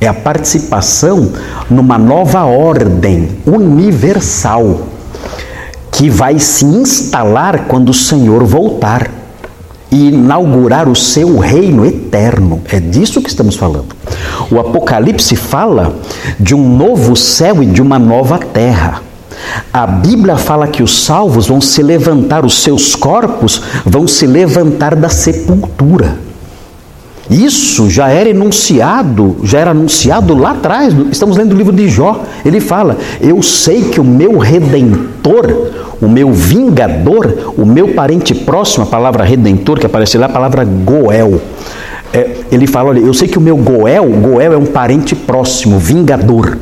É 0.00 0.06
a 0.06 0.14
participação 0.14 1.32
numa 1.70 1.96
nova 1.96 2.44
ordem 2.44 3.28
universal 3.46 4.82
que 5.90 6.10
vai 6.10 6.38
se 6.38 6.64
instalar 6.64 7.64
quando 7.66 7.88
o 7.88 7.94
Senhor 7.94 8.44
voltar 8.44 9.10
e 9.90 10.08
inaugurar 10.08 10.88
o 10.88 10.94
seu 10.94 11.38
reino 11.38 11.86
eterno. 11.86 12.60
É 12.70 12.78
disso 12.78 13.22
que 13.22 13.30
estamos 13.30 13.56
falando. 13.56 13.96
O 14.50 14.60
Apocalipse 14.60 15.34
fala 15.36 15.96
de 16.38 16.54
um 16.54 16.76
novo 16.76 17.16
céu 17.16 17.62
e 17.62 17.66
de 17.66 17.80
uma 17.80 17.98
nova 17.98 18.38
terra. 18.38 19.00
A 19.72 19.86
Bíblia 19.86 20.36
fala 20.36 20.66
que 20.66 20.82
os 20.82 21.04
salvos 21.04 21.46
vão 21.46 21.60
se 21.60 21.82
levantar, 21.82 22.44
os 22.44 22.62
seus 22.62 22.94
corpos 22.94 23.62
vão 23.84 24.06
se 24.06 24.26
levantar 24.26 24.94
da 24.94 25.08
sepultura. 25.08 26.25
Isso 27.30 27.90
já 27.90 28.08
era 28.08 28.28
enunciado, 28.30 29.36
já 29.42 29.58
era 29.58 29.72
anunciado 29.72 30.36
lá 30.36 30.52
atrás. 30.52 30.94
Estamos 31.10 31.36
lendo 31.36 31.52
o 31.52 31.56
livro 31.56 31.72
de 31.72 31.88
Jó. 31.88 32.22
Ele 32.44 32.60
fala: 32.60 32.96
Eu 33.20 33.42
sei 33.42 33.82
que 33.82 34.00
o 34.00 34.04
meu 34.04 34.38
redentor, 34.38 35.72
o 36.00 36.08
meu 36.08 36.32
vingador, 36.32 37.54
o 37.56 37.66
meu 37.66 37.88
parente 37.88 38.34
próximo, 38.34 38.84
a 38.84 38.86
palavra 38.86 39.24
redentor 39.24 39.78
que 39.78 39.86
aparece 39.86 40.16
lá, 40.16 40.26
a 40.26 40.30
palavra 40.30 40.64
Goel. 40.64 41.40
É, 42.12 42.36
ele 42.52 42.66
fala: 42.66 42.90
Olha, 42.90 43.00
eu 43.00 43.12
sei 43.12 43.26
que 43.26 43.38
o 43.38 43.40
meu 43.40 43.56
Goel, 43.56 44.04
Goel 44.04 44.52
é 44.52 44.56
um 44.56 44.66
parente 44.66 45.16
próximo, 45.16 45.78
vingador. 45.78 46.56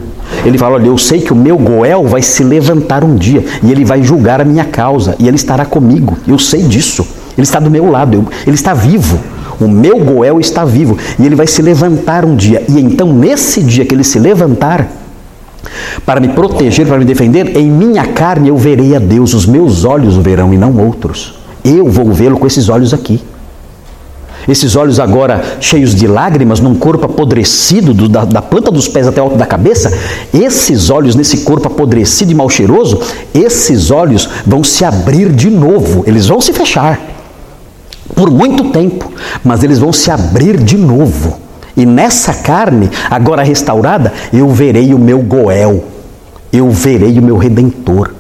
Ele 0.47 0.57
fala: 0.57 0.77
Olha, 0.77 0.87
eu 0.87 0.97
sei 0.97 1.21
que 1.21 1.33
o 1.33 1.37
meu 1.37 1.59
Goel 1.59 2.05
vai 2.05 2.23
se 2.23 2.43
levantar 2.43 3.05
um 3.05 3.17
dia 3.17 3.45
e 3.63 3.71
ele 3.71 3.85
vai 3.85 4.03
julgar 4.03 4.41
a 4.41 4.45
minha 4.45 4.65
causa 4.65 5.15
e 5.19 5.29
ele 5.29 5.37
estará 5.37 5.67
comigo. 5.67 6.17
Eu 6.27 6.39
sei 6.39 6.63
disso. 6.63 7.07
Ele 7.37 7.43
está 7.43 7.59
do 7.59 7.71
meu 7.71 7.91
lado, 7.91 8.29
ele 8.47 8.55
está 8.55 8.73
vivo. 8.73 9.19
O 9.61 9.69
meu 9.69 9.99
Goel 9.99 10.41
está 10.41 10.65
vivo 10.65 10.97
e 11.19 11.25
ele 11.27 11.35
vai 11.35 11.47
se 11.47 11.63
levantar 11.63 12.25
um 12.25 12.35
dia. 12.35 12.63
E 12.69 12.79
então, 12.79 13.13
nesse 13.13 13.63
dia 13.63 13.85
que 13.85 13.95
ele 13.95 14.05
se 14.05 14.19
levantar, 14.19 14.89
para 16.05 16.21
me 16.21 16.29
proteger, 16.29 16.87
para 16.87 16.99
me 16.99 17.05
defender, 17.05 17.57
em 17.57 17.71
minha 17.71 18.07
carne 18.07 18.49
eu 18.49 18.57
verei 18.57 18.95
a 18.95 18.99
Deus, 18.99 19.35
os 19.35 19.47
meus 19.47 19.85
olhos 19.85 20.17
o 20.17 20.23
verão 20.23 20.53
e 20.53 20.59
não 20.59 20.77
outros. 20.77 21.35
Eu 21.65 21.89
vou 21.89 22.13
vê-lo 22.13 22.39
com 22.39 22.47
esses 22.47 22.69
olhos 22.69 22.93
aqui. 22.93 23.23
Esses 24.47 24.77
olhos 24.77 25.01
agora 25.01 25.43
cheios 25.59 25.95
de 25.95 26.07
lágrimas, 26.07 26.61
num 26.61 26.75
corpo 26.75 27.07
apodrecido, 27.07 27.95
do, 27.95 28.09
da, 28.09 28.27
da 28.27 28.43
planta 28.43 28.71
dos 28.71 28.87
pés 28.87 29.07
até 29.07 29.19
o 29.21 29.25
alto 29.25 29.37
da 29.39 29.47
cabeça, 29.47 29.91
esses 30.35 30.91
olhos 30.91 31.15
nesse 31.15 31.39
corpo 31.39 31.67
apodrecido 31.67 32.31
e 32.31 32.35
mal 32.35 32.51
cheiroso, 32.51 33.01
esses 33.33 33.91
olhos 33.91 34.29
vão 34.45 34.63
se 34.63 34.85
abrir 34.85 35.33
de 35.33 35.49
novo, 35.49 36.05
eles 36.07 36.27
vão 36.27 36.43
se 36.43 36.53
fechar 36.53 37.14
por 38.15 38.31
muito 38.31 38.71
tempo, 38.71 39.11
mas 39.43 39.63
eles 39.63 39.79
vão 39.79 39.93
se 39.93 40.11
abrir 40.11 40.57
de 40.57 40.77
novo. 40.77 41.39
E 41.77 41.85
nessa 41.85 42.33
carne, 42.33 42.89
agora 43.11 43.43
restaurada, 43.43 44.13
eu 44.33 44.49
verei 44.49 44.95
o 44.95 44.99
meu 44.99 45.21
Goel, 45.21 45.85
eu 46.53 46.71
verei 46.71 47.19
o 47.19 47.23
meu 47.23 47.37
Redentor. 47.37 48.13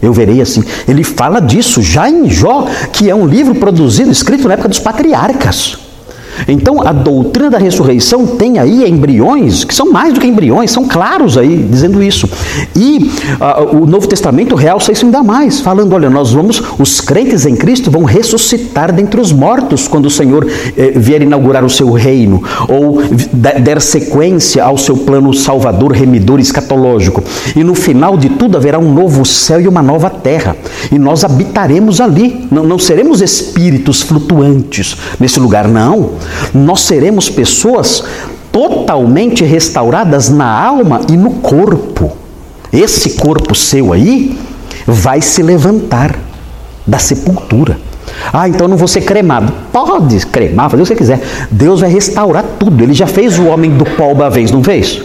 Eu 0.00 0.12
verei 0.12 0.40
assim. 0.40 0.62
Ele 0.86 1.02
fala 1.02 1.40
disso 1.40 1.80
já 1.80 2.08
em 2.10 2.28
Jó, 2.28 2.66
que 2.92 3.08
é 3.08 3.14
um 3.14 3.26
livro 3.26 3.54
produzido, 3.54 4.10
escrito 4.10 4.46
na 4.46 4.54
época 4.54 4.68
dos 4.68 4.78
patriarcas. 4.78 5.78
Então, 6.46 6.86
a 6.86 6.92
doutrina 6.92 7.50
da 7.50 7.58
ressurreição 7.58 8.26
tem 8.26 8.58
aí 8.58 8.88
embriões, 8.88 9.64
que 9.64 9.74
são 9.74 9.90
mais 9.90 10.12
do 10.12 10.20
que 10.20 10.26
embriões, 10.26 10.70
são 10.70 10.86
claros 10.86 11.38
aí, 11.38 11.56
dizendo 11.70 12.02
isso. 12.02 12.28
E 12.74 13.10
uh, 13.40 13.76
o 13.76 13.86
Novo 13.86 14.06
Testamento 14.06 14.54
realça 14.54 14.92
isso 14.92 15.04
ainda 15.04 15.22
mais, 15.22 15.60
falando: 15.60 15.92
olha, 15.94 16.10
nós 16.10 16.32
vamos, 16.32 16.62
os 16.78 17.00
crentes 17.00 17.46
em 17.46 17.56
Cristo 17.56 17.90
vão 17.90 18.04
ressuscitar 18.04 18.92
dentre 18.92 19.20
os 19.20 19.32
mortos 19.32 19.88
quando 19.88 20.06
o 20.06 20.10
Senhor 20.10 20.46
eh, 20.76 20.92
vier 20.96 21.22
inaugurar 21.22 21.64
o 21.64 21.70
seu 21.70 21.90
reino, 21.92 22.42
ou 22.68 23.02
der 23.32 23.80
sequência 23.80 24.64
ao 24.64 24.76
seu 24.76 24.96
plano 24.96 25.32
salvador, 25.32 25.92
remidor, 25.92 26.40
escatológico. 26.40 27.22
E 27.54 27.62
no 27.64 27.74
final 27.74 28.16
de 28.16 28.30
tudo 28.30 28.56
haverá 28.56 28.78
um 28.78 28.92
novo 28.92 29.24
céu 29.24 29.60
e 29.60 29.68
uma 29.68 29.82
nova 29.82 30.10
terra, 30.10 30.56
e 30.90 30.98
nós 30.98 31.24
habitaremos 31.24 32.00
ali, 32.00 32.46
não, 32.50 32.64
não 32.64 32.78
seremos 32.78 33.20
espíritos 33.20 34.02
flutuantes 34.02 34.96
nesse 35.18 35.40
lugar, 35.40 35.68
não 35.68 36.12
nós 36.52 36.80
seremos 36.80 37.28
pessoas 37.30 38.04
totalmente 38.52 39.44
restauradas 39.44 40.28
na 40.28 40.46
alma 40.46 41.00
e 41.10 41.16
no 41.16 41.30
corpo. 41.30 42.12
Esse 42.72 43.10
corpo 43.10 43.54
seu 43.54 43.92
aí 43.92 44.38
vai 44.86 45.20
se 45.20 45.42
levantar 45.42 46.16
da 46.86 46.98
sepultura. 46.98 47.78
Ah, 48.32 48.48
então 48.48 48.68
não 48.68 48.76
vou 48.76 48.88
ser 48.88 49.02
cremado. 49.02 49.52
Pode 49.72 50.26
cremar, 50.26 50.70
fazer 50.70 50.82
o 50.82 50.86
que 50.86 50.92
você 50.92 50.96
quiser. 50.96 51.20
Deus 51.50 51.80
vai 51.80 51.90
restaurar 51.90 52.44
tudo. 52.58 52.82
Ele 52.82 52.94
já 52.94 53.06
fez 53.06 53.38
o 53.38 53.46
homem 53.46 53.70
do 53.70 53.84
pó 53.84 54.12
uma 54.12 54.30
vez, 54.30 54.50
não 54.50 54.62
fez? 54.62 55.02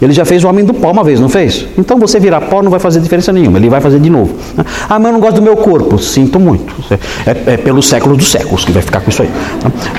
Ele 0.00 0.12
já 0.12 0.24
fez 0.24 0.44
o 0.44 0.48
homem 0.48 0.64
do 0.64 0.74
pó 0.74 0.90
uma 0.90 1.02
vez, 1.02 1.18
não 1.18 1.28
fez? 1.28 1.66
Então 1.78 1.98
você 1.98 2.20
virar 2.20 2.42
pó 2.42 2.62
não 2.62 2.70
vai 2.70 2.78
fazer 2.78 3.00
diferença 3.00 3.32
nenhuma, 3.32 3.58
ele 3.58 3.68
vai 3.68 3.80
fazer 3.80 3.98
de 3.98 4.10
novo. 4.10 4.34
Ah, 4.88 4.98
mas 4.98 5.06
eu 5.06 5.12
não 5.12 5.20
gosto 5.20 5.36
do 5.36 5.42
meu 5.42 5.56
corpo. 5.56 5.98
Sinto 5.98 6.38
muito. 6.38 6.74
É, 7.26 7.54
é 7.54 7.56
pelos 7.56 7.88
séculos 7.88 8.18
dos 8.18 8.30
séculos 8.30 8.64
que 8.64 8.72
vai 8.72 8.82
ficar 8.82 9.00
com 9.00 9.10
isso 9.10 9.22
aí. 9.22 9.30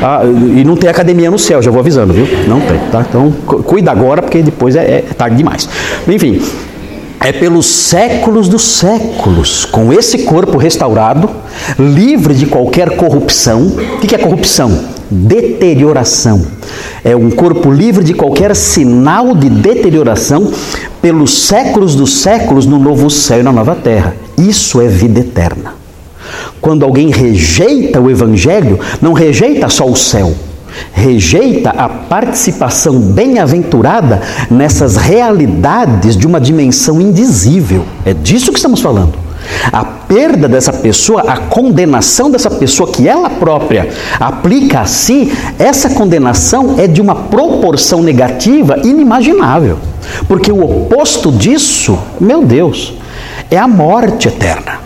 Ah, 0.02 0.22
e 0.24 0.64
não 0.64 0.76
tem 0.76 0.90
academia 0.90 1.30
no 1.30 1.38
céu, 1.40 1.62
já 1.62 1.72
vou 1.72 1.80
avisando, 1.80 2.14
viu? 2.14 2.28
Não 2.48 2.62
tem, 2.62 2.80
tá? 2.92 3.06
Então 3.08 3.32
cuida 3.64 3.92
agora, 3.92 4.22
porque 4.22 4.42
depois 4.42 4.76
é, 4.76 5.00
é 5.00 5.02
tarde 5.02 5.36
demais. 5.36 5.68
Enfim, 6.08 6.42
é 7.20 7.32
pelos 7.32 7.66
séculos 7.66 8.48
dos 8.48 8.62
séculos, 8.62 9.66
com 9.66 9.92
esse 9.92 10.20
corpo 10.20 10.58
restaurado, 10.58 11.30
livre 11.78 12.34
de 12.34 12.46
qualquer 12.46 12.96
corrupção. 12.96 13.68
O 13.96 14.00
que 14.00 14.16
é 14.16 14.18
corrupção? 14.18 14.97
Deterioração. 15.10 16.46
É 17.04 17.16
um 17.16 17.30
corpo 17.30 17.72
livre 17.72 18.04
de 18.04 18.14
qualquer 18.14 18.56
sinal 18.56 19.36
de 19.36 19.50
deterioração, 19.50 20.52
pelos 21.02 21.48
séculos 21.48 21.96
dos 21.96 22.20
séculos, 22.20 22.66
no 22.66 22.80
novo 22.80 23.10
céu 23.10 23.40
e 23.40 23.44
na 23.44 23.52
nova 23.52 23.76
terra. 23.76 24.16
Isso 24.38 24.82
é 24.82 24.88
vida 24.88 25.20
eterna. 25.20 25.76
Quando 26.60 26.84
alguém 26.84 27.10
rejeita 27.10 28.02
o 28.02 28.10
Evangelho, 28.10 28.80
não 29.02 29.14
rejeita 29.14 29.70
só 29.70 29.86
o 29.86 29.96
céu, 29.96 30.34
rejeita 30.92 31.70
a 31.70 31.88
participação 31.88 33.00
bem-aventurada 33.00 34.22
nessas 34.50 34.96
realidades 34.96 36.18
de 36.18 36.28
uma 36.28 36.42
dimensão 36.42 37.00
indizível. 37.00 37.86
É 38.06 38.14
disso 38.14 38.52
que 38.52 38.58
estamos 38.58 38.82
falando. 38.82 39.27
A 39.72 39.84
perda 39.84 40.48
dessa 40.48 40.74
pessoa, 40.74 41.22
a 41.22 41.38
condenação 41.38 42.30
dessa 42.30 42.50
pessoa 42.50 42.92
que 42.92 43.08
ela 43.08 43.30
própria 43.30 43.90
aplica 44.20 44.82
a 44.82 44.86
si, 44.86 45.32
essa 45.60 45.90
condenação 45.90 46.76
é 46.78 46.88
de 46.88 47.02
uma 47.02 47.16
proporção 47.16 48.02
negativa 48.02 48.78
inimaginável. 48.84 49.78
Porque 50.28 50.52
o 50.52 50.64
oposto 50.64 51.32
disso, 51.32 51.98
meu 52.20 52.44
Deus, 52.46 52.94
é 53.50 53.58
a 53.58 53.68
morte 53.68 54.28
eterna. 54.28 54.80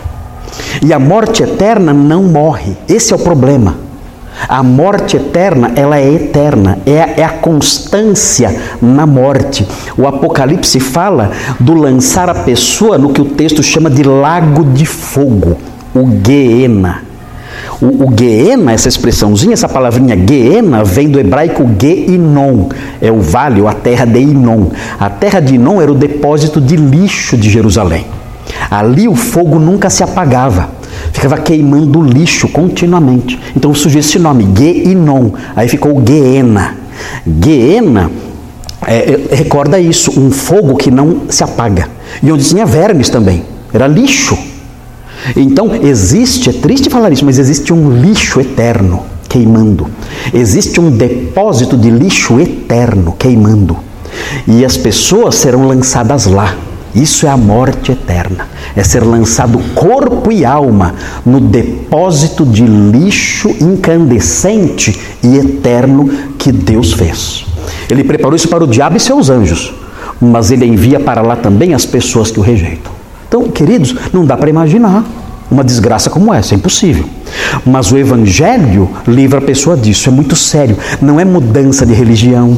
E 0.84 0.92
a 0.92 0.98
morte 0.98 1.42
eterna 1.42 1.92
não 1.92 2.24
morre. 2.24 2.76
Esse 2.88 3.12
é 3.12 3.16
o 3.16 3.18
problema. 3.18 3.81
A 4.48 4.62
morte 4.62 5.16
eterna, 5.16 5.72
ela 5.76 5.98
é 5.98 6.14
eterna, 6.14 6.78
é, 6.84 7.20
é, 7.20 7.24
a 7.24 7.28
constância 7.28 8.54
na 8.80 9.06
morte. 9.06 9.66
O 9.96 10.06
Apocalipse 10.06 10.80
fala 10.80 11.30
do 11.60 11.74
lançar 11.74 12.28
a 12.28 12.34
pessoa 12.34 12.98
no 12.98 13.12
que 13.12 13.20
o 13.20 13.26
texto 13.26 13.62
chama 13.62 13.88
de 13.88 14.02
lago 14.02 14.64
de 14.64 14.84
fogo, 14.84 15.56
o 15.94 16.08
Geena. 16.26 17.02
O, 17.80 18.08
o 18.08 18.16
Geena, 18.16 18.72
essa 18.72 18.88
expressãozinha, 18.88 19.54
essa 19.54 19.68
palavrinha 19.68 20.16
Geena, 20.16 20.82
vem 20.82 21.08
do 21.08 21.20
hebraico 21.20 21.68
Geinon, 21.80 22.68
é 23.00 23.12
o 23.12 23.20
vale 23.20 23.60
ou 23.60 23.68
a 23.68 23.74
terra 23.74 24.04
de 24.04 24.18
Inon. 24.18 24.66
A 24.98 25.08
terra 25.08 25.40
de 25.40 25.54
Inon 25.54 25.80
era 25.80 25.92
o 25.92 25.94
depósito 25.96 26.60
de 26.60 26.76
lixo 26.76 27.36
de 27.36 27.48
Jerusalém. 27.48 28.06
Ali 28.70 29.06
o 29.06 29.14
fogo 29.14 29.58
nunca 29.58 29.90
se 29.90 30.02
apagava 30.02 30.81
ficava 31.12 31.38
queimando 31.38 32.02
lixo 32.02 32.48
continuamente. 32.48 33.38
Então 33.56 33.72
surgiu 33.74 34.00
esse 34.00 34.18
nome, 34.18 34.48
Geinon. 34.56 35.30
Aí 35.54 35.68
ficou 35.68 36.02
Geena. 36.04 36.76
Geena 37.26 38.10
é, 38.86 39.28
é, 39.30 39.34
recorda 39.34 39.78
isso, 39.78 40.18
um 40.18 40.30
fogo 40.30 40.76
que 40.76 40.90
não 40.90 41.22
se 41.28 41.44
apaga. 41.44 41.88
E 42.22 42.30
onde 42.32 42.44
tinha 42.44 42.66
vermes 42.66 43.08
também, 43.08 43.44
era 43.72 43.86
lixo. 43.86 44.36
Então 45.36 45.74
existe, 45.74 46.50
é 46.50 46.52
triste 46.52 46.90
falar 46.90 47.12
isso, 47.12 47.24
mas 47.24 47.38
existe 47.38 47.72
um 47.72 47.90
lixo 47.90 48.40
eterno 48.40 49.04
queimando. 49.28 49.86
Existe 50.34 50.80
um 50.80 50.90
depósito 50.90 51.76
de 51.76 51.90
lixo 51.90 52.40
eterno 52.40 53.14
queimando. 53.18 53.76
E 54.46 54.64
as 54.64 54.76
pessoas 54.76 55.36
serão 55.36 55.66
lançadas 55.66 56.26
lá. 56.26 56.56
Isso 56.94 57.26
é 57.26 57.30
a 57.30 57.36
morte 57.36 57.92
eterna. 57.92 58.46
É 58.76 58.84
ser 58.84 59.02
lançado 59.02 59.58
corpo 59.74 60.30
e 60.30 60.44
alma 60.44 60.94
no 61.24 61.40
depósito 61.40 62.44
de 62.44 62.64
lixo 62.64 63.48
incandescente 63.60 64.98
e 65.22 65.36
eterno 65.36 66.08
que 66.38 66.52
Deus 66.52 66.92
fez. 66.92 67.46
Ele 67.88 68.04
preparou 68.04 68.36
isso 68.36 68.48
para 68.48 68.64
o 68.64 68.66
diabo 68.66 68.96
e 68.96 69.00
seus 69.00 69.30
anjos, 69.30 69.74
mas 70.20 70.50
ele 70.50 70.66
envia 70.66 71.00
para 71.00 71.22
lá 71.22 71.36
também 71.36 71.74
as 71.74 71.86
pessoas 71.86 72.30
que 72.30 72.38
o 72.38 72.42
rejeitam. 72.42 72.92
Então, 73.28 73.48
queridos, 73.48 73.94
não 74.12 74.24
dá 74.24 74.36
para 74.36 74.50
imaginar 74.50 75.04
uma 75.50 75.64
desgraça 75.64 76.10
como 76.10 76.32
essa, 76.32 76.54
é 76.54 76.56
impossível. 76.56 77.04
Mas 77.64 77.92
o 77.92 77.98
Evangelho 77.98 78.90
livra 79.06 79.38
a 79.38 79.42
pessoa 79.42 79.76
disso, 79.76 80.08
é 80.08 80.12
muito 80.12 80.34
sério. 80.34 80.76
Não 81.00 81.20
é 81.20 81.24
mudança 81.24 81.84
de 81.84 81.92
religião, 81.92 82.56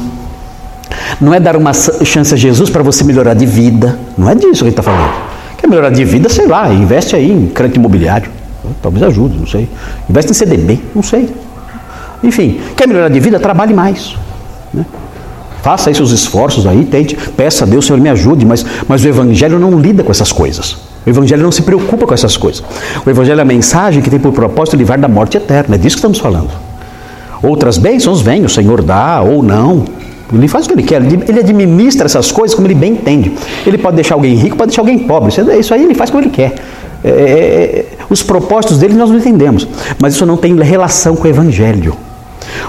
não 1.20 1.32
é 1.32 1.40
dar 1.40 1.56
uma 1.56 1.72
chance 1.72 2.32
a 2.34 2.36
Jesus 2.36 2.70
para 2.70 2.82
você 2.82 3.04
melhorar 3.04 3.34
de 3.34 3.46
vida. 3.46 3.98
Não 4.16 4.28
é 4.28 4.34
disso 4.34 4.58
que 4.58 4.64
ele 4.64 4.70
está 4.70 4.82
falando. 4.82 5.12
Quer 5.58 5.68
melhorar 5.68 5.90
de 5.90 6.04
vida, 6.04 6.28
sei 6.28 6.46
lá, 6.46 6.72
investe 6.72 7.16
aí 7.16 7.30
em 7.30 7.46
crédito 7.46 7.76
imobiliário. 7.76 8.30
Talvez 8.82 9.02
ajude, 9.02 9.38
não 9.38 9.46
sei. 9.46 9.68
Investe 10.08 10.30
em 10.30 10.34
CDB, 10.34 10.80
não 10.94 11.02
sei. 11.02 11.28
Enfim, 12.22 12.60
quer 12.76 12.88
melhorar 12.88 13.08
de 13.08 13.20
vida, 13.20 13.38
trabalhe 13.38 13.74
mais. 13.74 14.16
Né? 14.72 14.84
Faça 15.62 15.88
aí 15.88 15.94
seus 15.94 16.10
esforços 16.10 16.66
aí, 16.66 16.84
tente, 16.84 17.16
peça 17.16 17.64
a 17.64 17.66
Deus, 17.66 17.86
Senhor, 17.86 17.98
me 17.98 18.10
ajude, 18.10 18.44
mas, 18.44 18.64
mas 18.86 19.02
o 19.02 19.08
Evangelho 19.08 19.58
não 19.58 19.78
lida 19.78 20.02
com 20.02 20.10
essas 20.10 20.30
coisas. 20.30 20.76
O 21.06 21.08
Evangelho 21.08 21.42
não 21.42 21.52
se 21.52 21.62
preocupa 21.62 22.06
com 22.06 22.12
essas 22.12 22.36
coisas. 22.36 22.62
O 23.04 23.08
Evangelho 23.08 23.38
é 23.38 23.42
a 23.42 23.46
mensagem 23.46 24.02
que 24.02 24.10
tem 24.10 24.18
por 24.18 24.32
propósito 24.32 24.76
livrar 24.76 24.98
da 24.98 25.08
morte 25.08 25.36
eterna. 25.36 25.76
É 25.76 25.78
disso 25.78 25.96
que 25.96 26.00
estamos 26.00 26.18
falando. 26.18 26.50
Outras 27.42 27.76
bênçãos 27.76 28.22
vêm, 28.22 28.44
o 28.44 28.48
Senhor 28.48 28.82
dá 28.82 29.20
ou 29.20 29.42
não. 29.42 29.84
Ele 30.32 30.48
faz 30.48 30.64
o 30.64 30.68
que 30.68 30.74
ele 30.74 30.82
quer, 30.82 31.02
ele 31.02 31.40
administra 31.40 32.06
essas 32.06 32.32
coisas 32.32 32.54
como 32.54 32.66
ele 32.66 32.74
bem 32.74 32.92
entende. 32.92 33.32
Ele 33.66 33.78
pode 33.78 33.96
deixar 33.96 34.14
alguém 34.14 34.34
rico, 34.34 34.56
pode 34.56 34.70
deixar 34.70 34.82
alguém 34.82 34.98
pobre. 34.98 35.32
Isso 35.58 35.74
aí 35.74 35.84
ele 35.84 35.94
faz 35.94 36.10
como 36.10 36.22
ele 36.22 36.30
quer. 36.30 36.54
É, 37.04 37.08
é, 37.08 37.12
é, 37.12 37.86
os 38.08 38.22
propósitos 38.22 38.78
dele 38.78 38.94
nós 38.94 39.10
não 39.10 39.18
entendemos, 39.18 39.68
mas 39.98 40.14
isso 40.14 40.24
não 40.24 40.38
tem 40.38 40.56
relação 40.56 41.14
com 41.14 41.24
o 41.24 41.30
Evangelho. 41.30 41.94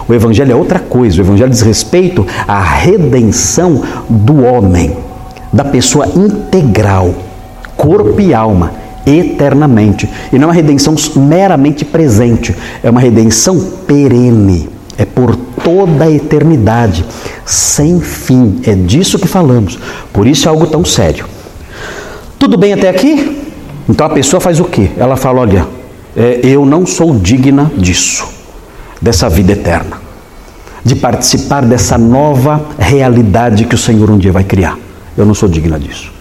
O 0.08 0.14
Evangelho 0.14 0.52
é 0.52 0.56
outra 0.56 0.80
coisa. 0.80 1.18
O 1.18 1.26
Evangelho 1.26 1.50
diz 1.50 1.62
respeito 1.62 2.28
à 2.46 2.62
redenção 2.62 3.82
do 4.10 4.44
homem, 4.44 4.98
da 5.54 5.64
pessoa 5.64 6.06
integral, 6.08 7.16
corpo 7.78 8.20
e 8.20 8.34
alma, 8.34 8.74
eternamente. 9.06 10.10
E 10.34 10.36
não 10.38 10.44
é 10.44 10.48
uma 10.48 10.54
redenção 10.54 10.96
meramente 11.16 11.86
presente, 11.86 12.54
é 12.84 12.90
uma 12.90 13.00
redenção 13.00 13.58
perene. 13.88 14.75
É 14.98 15.06
por 15.06 15.36
toda 15.36 16.06
a 16.06 16.12
eternidade, 16.12 17.06
sem 17.46 18.00
fim. 18.00 18.62
É 18.64 18.74
disso 18.74 19.20
que 19.20 19.28
falamos. 19.28 19.78
Por 20.14 20.26
isso 20.26 20.48
é 20.48 20.50
algo 20.50 20.68
tão 20.68 20.86
sério. 20.86 21.26
Tudo 22.40 22.58
bem 22.58 22.74
até 22.74 22.90
aqui? 22.90 23.44
Então 23.90 24.06
a 24.06 24.10
pessoa 24.10 24.40
faz 24.40 24.60
o 24.60 24.66
quê? 24.66 24.92
Ela 24.98 25.16
fala: 25.16 25.42
olha, 25.42 25.68
é, 26.16 26.40
eu 26.44 26.66
não 26.66 26.86
sou 26.86 27.18
digna 27.18 27.72
disso, 27.76 28.28
dessa 29.02 29.28
vida 29.30 29.52
eterna, 29.52 29.98
de 30.84 30.96
participar 30.96 31.62
dessa 31.66 31.98
nova 31.98 32.66
realidade 32.78 33.66
que 33.66 33.76
o 33.76 33.78
Senhor 33.78 34.10
um 34.10 34.18
dia 34.18 34.32
vai 34.32 34.44
criar. 34.44 34.78
Eu 35.18 35.26
não 35.26 35.34
sou 35.34 35.50
digna 35.50 35.80
disso. 35.80 36.14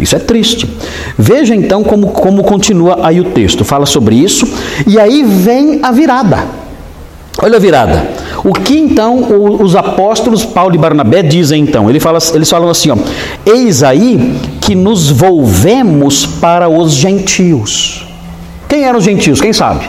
Isso 0.00 0.16
é 0.16 0.18
triste. 0.18 0.68
Veja 1.18 1.54
então 1.54 1.84
como, 1.84 2.08
como 2.08 2.42
continua 2.42 3.06
aí 3.06 3.20
o 3.20 3.24
texto. 3.24 3.64
Fala 3.64 3.84
sobre 3.84 4.16
isso. 4.16 4.48
E 4.86 4.98
aí 4.98 5.22
vem 5.22 5.80
a 5.82 5.92
virada. 5.92 6.38
Olha 7.42 7.56
a 7.56 7.60
virada. 7.60 8.06
O 8.44 8.52
que 8.52 8.76
então 8.76 9.24
os 9.60 9.74
apóstolos 9.74 10.44
Paulo 10.44 10.74
e 10.74 10.78
Barnabé 10.78 11.22
dizem 11.22 11.62
então? 11.62 11.88
Eles 11.88 12.02
falam, 12.02 12.20
eles 12.34 12.50
falam 12.50 12.68
assim: 12.68 12.90
ó, 12.90 12.96
Eis 13.46 13.82
aí 13.82 14.38
que 14.60 14.74
nos 14.74 15.10
volvemos 15.10 16.26
para 16.26 16.68
os 16.68 16.92
gentios. 16.92 18.06
Quem 18.68 18.84
eram 18.84 18.98
os 18.98 19.04
gentios? 19.04 19.40
Quem 19.40 19.52
sabe? 19.52 19.86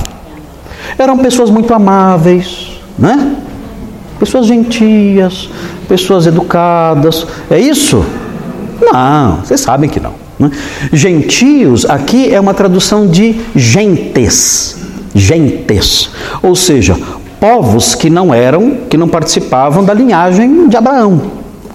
Eram 0.97 1.17
pessoas 1.17 1.49
muito 1.49 1.73
amáveis, 1.73 2.79
né? 2.97 3.35
Pessoas 4.19 4.45
gentias, 4.45 5.49
pessoas 5.87 6.27
educadas. 6.27 7.25
É 7.49 7.59
isso? 7.59 8.05
Não, 8.81 9.37
vocês 9.37 9.59
sabem 9.61 9.89
que 9.89 9.99
não. 9.99 10.13
Né? 10.39 10.51
Gentios 10.91 11.85
aqui 11.85 12.33
é 12.33 12.39
uma 12.39 12.53
tradução 12.53 13.07
de 13.07 13.35
gentes. 13.55 14.77
Gentes. 15.13 16.09
Ou 16.41 16.55
seja, 16.55 16.97
povos 17.41 17.95
que 17.95 18.08
não 18.08 18.32
eram, 18.32 18.77
que 18.88 18.95
não 18.95 19.08
participavam 19.08 19.84
da 19.84 19.95
linhagem 19.95 20.69
de 20.69 20.77
Abraão, 20.77 21.19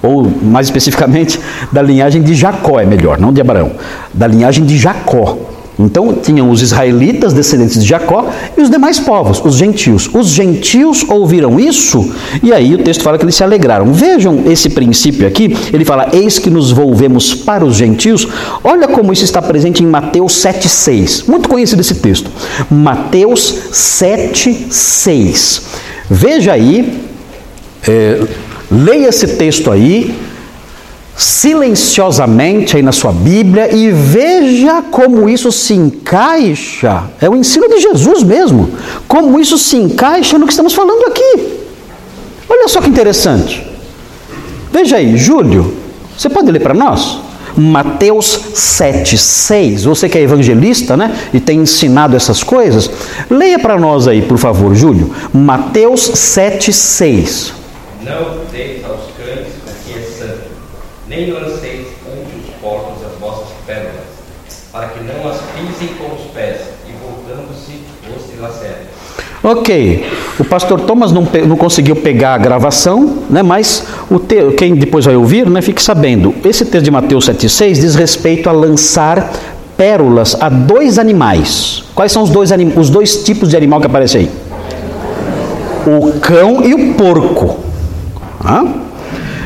ou 0.00 0.30
mais 0.40 0.68
especificamente 0.68 1.40
da 1.72 1.82
linhagem 1.82 2.22
de 2.22 2.36
Jacó, 2.36 2.78
é 2.78 2.86
melhor, 2.86 3.18
não 3.18 3.32
de 3.32 3.40
Abraão, 3.40 3.72
da 4.14 4.28
linhagem 4.28 4.64
de 4.64 4.78
Jacó. 4.78 5.36
Então 5.78 6.14
tinham 6.14 6.50
os 6.50 6.62
israelitas, 6.62 7.34
descendentes 7.34 7.82
de 7.82 7.88
Jacó, 7.88 8.30
e 8.56 8.62
os 8.62 8.70
demais 8.70 8.98
povos, 8.98 9.42
os 9.44 9.56
gentios. 9.56 10.08
Os 10.12 10.28
gentios 10.28 11.04
ouviram 11.08 11.60
isso, 11.60 12.10
e 12.42 12.52
aí 12.52 12.74
o 12.74 12.78
texto 12.78 13.02
fala 13.02 13.18
que 13.18 13.24
eles 13.24 13.34
se 13.34 13.44
alegraram. 13.44 13.92
Vejam 13.92 14.44
esse 14.46 14.70
princípio 14.70 15.26
aqui, 15.26 15.54
ele 15.72 15.84
fala: 15.84 16.08
Eis 16.12 16.38
que 16.38 16.48
nos 16.48 16.70
volvemos 16.70 17.34
para 17.34 17.64
os 17.64 17.76
gentios. 17.76 18.26
Olha 18.64 18.88
como 18.88 19.12
isso 19.12 19.24
está 19.24 19.42
presente 19.42 19.82
em 19.82 19.86
Mateus 19.86 20.32
7,6. 20.42 21.28
Muito 21.28 21.48
conhecido 21.48 21.80
esse 21.80 21.96
texto. 21.96 22.30
Mateus 22.70 23.54
7,6. 23.70 25.62
Veja 26.08 26.52
aí, 26.52 27.02
é, 27.86 28.22
leia 28.70 29.08
esse 29.08 29.26
texto 29.36 29.70
aí, 29.70 30.14
silenciosamente 31.16 32.76
aí 32.76 32.82
na 32.82 32.92
sua 32.92 33.12
Bíblia 33.12 33.74
e 33.74 33.90
veja 33.90 34.82
como 34.82 35.28
isso 35.28 35.50
se 35.50 35.74
encaixa. 35.74 37.04
É 37.20 37.28
o 37.28 37.34
ensino 37.34 37.68
de 37.68 37.80
Jesus 37.80 38.22
mesmo. 38.22 38.70
Como 39.08 39.40
isso 39.40 39.56
se 39.56 39.76
encaixa 39.76 40.38
no 40.38 40.46
que 40.46 40.52
estamos 40.52 40.74
falando 40.74 41.06
aqui. 41.06 41.56
Olha 42.48 42.68
só 42.68 42.80
que 42.80 42.90
interessante. 42.90 43.66
Veja 44.72 44.96
aí, 44.96 45.16
Júlio, 45.16 45.74
você 46.16 46.28
pode 46.28 46.50
ler 46.50 46.60
para 46.60 46.74
nós? 46.74 47.18
Mateus 47.56 48.38
7, 48.54 49.16
6. 49.16 49.84
Você 49.84 50.08
que 50.08 50.18
é 50.18 50.20
evangelista, 50.20 50.96
né? 50.96 51.16
E 51.32 51.40
tem 51.40 51.60
ensinado 51.60 52.14
essas 52.14 52.42
coisas. 52.42 52.90
Leia 53.30 53.58
para 53.58 53.78
nós 53.78 54.06
aí, 54.06 54.20
por 54.20 54.36
favor, 54.36 54.74
Júlio. 54.74 55.14
Mateus 55.32 56.02
7, 56.02 56.72
6. 56.72 57.52
Não 58.04 58.44
deis 58.52 58.84
aos 58.84 59.00
cães 59.16 59.46
o 59.66 59.90
que 59.90 59.98
é 59.98 60.02
santo, 60.02 60.50
nem 61.16 61.30
lanceis 61.30 61.86
ante 62.06 62.36
os 62.36 62.54
porcos 62.60 63.02
as 63.04 63.18
vossas 63.18 63.48
pérolas, 63.66 63.94
para 64.70 64.88
que 64.88 65.02
não 65.04 65.28
as 65.28 65.38
pisem 65.54 65.94
com 65.96 66.14
os 66.14 66.30
pés, 66.32 66.60
e 66.86 66.92
voltando-se 67.02 67.80
os 68.14 68.30
dilacerem. 68.30 68.86
Ok, 69.42 70.04
o 70.38 70.44
pastor 70.44 70.80
Thomas 70.80 71.12
não, 71.12 71.26
não, 71.46 71.56
conseguiu 71.56 71.96
pegar 71.96 72.34
a 72.34 72.38
gravação, 72.38 73.22
né, 73.30 73.42
mas 73.42 73.86
o 74.10 74.18
te, 74.18 74.52
quem 74.58 74.74
depois 74.74 75.04
vai 75.04 75.16
ouvir, 75.16 75.48
né, 75.48 75.62
fique 75.62 75.80
sabendo. 75.80 76.34
Esse 76.44 76.64
texto 76.64 76.84
de 76.84 76.90
Mateus 76.90 77.28
7,6 77.28 77.74
diz 77.74 77.94
respeito 77.94 78.48
a 78.48 78.52
lançar 78.52 79.32
pérolas 79.76 80.36
a 80.40 80.48
dois 80.48 80.98
animais. 80.98 81.84
Quais 81.94 82.12
são 82.12 82.22
os 82.22 82.30
dois, 82.30 82.50
os 82.76 82.90
dois 82.90 83.24
tipos 83.24 83.50
de 83.50 83.56
animal 83.56 83.80
que 83.80 83.86
aparecem 83.86 84.22
aí? 84.22 84.30
O 85.86 86.18
cão 86.18 86.64
e 86.64 86.74
o 86.74 86.94
porco. 86.94 87.60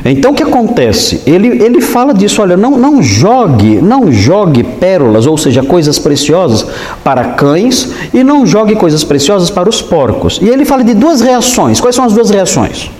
Então 0.04 0.32
o 0.32 0.34
que 0.34 0.42
acontece? 0.42 1.22
Ele, 1.26 1.62
ele 1.62 1.80
fala 1.80 2.14
disso, 2.14 2.40
olha, 2.40 2.56
não, 2.56 2.72
não 2.78 3.02
jogue, 3.02 3.80
não 3.80 4.10
jogue 4.10 4.62
pérolas, 4.62 5.26
ou 5.26 5.36
seja, 5.36 5.62
coisas 5.62 5.98
preciosas 5.98 6.66
para 7.04 7.24
cães 7.24 7.90
e 8.14 8.24
não 8.24 8.46
jogue 8.46 8.76
coisas 8.76 9.04
preciosas 9.04 9.50
para 9.50 9.68
os 9.68 9.82
porcos. 9.82 10.38
E 10.40 10.48
ele 10.48 10.64
fala 10.64 10.82
de 10.82 10.94
duas 10.94 11.20
reações. 11.20 11.80
Quais 11.80 11.94
são 11.94 12.04
as 12.04 12.12
duas 12.12 12.30
reações? 12.30 12.90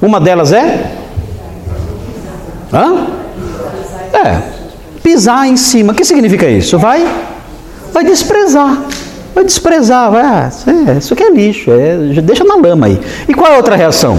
Uma 0.00 0.20
delas 0.20 0.52
é? 0.52 0.92
Hã? 2.72 3.06
É. 4.12 4.42
Pisar 5.02 5.46
em 5.46 5.56
cima. 5.56 5.92
O 5.92 5.96
que 5.96 6.04
significa 6.04 6.48
isso? 6.48 6.78
Vai, 6.78 7.06
vai 7.92 8.04
desprezar. 8.04 8.82
Vai 9.34 9.44
desprezar, 9.44 10.10
vai, 10.10 10.22
ah, 10.22 10.50
é, 10.88 10.96
isso 10.96 11.12
aqui 11.12 11.22
é 11.22 11.30
lixo, 11.30 11.70
é, 11.70 12.22
deixa 12.22 12.42
na 12.42 12.56
lama 12.56 12.86
aí. 12.86 12.98
E 13.28 13.34
qual 13.34 13.52
é 13.52 13.54
a 13.54 13.56
outra 13.58 13.76
reação? 13.76 14.18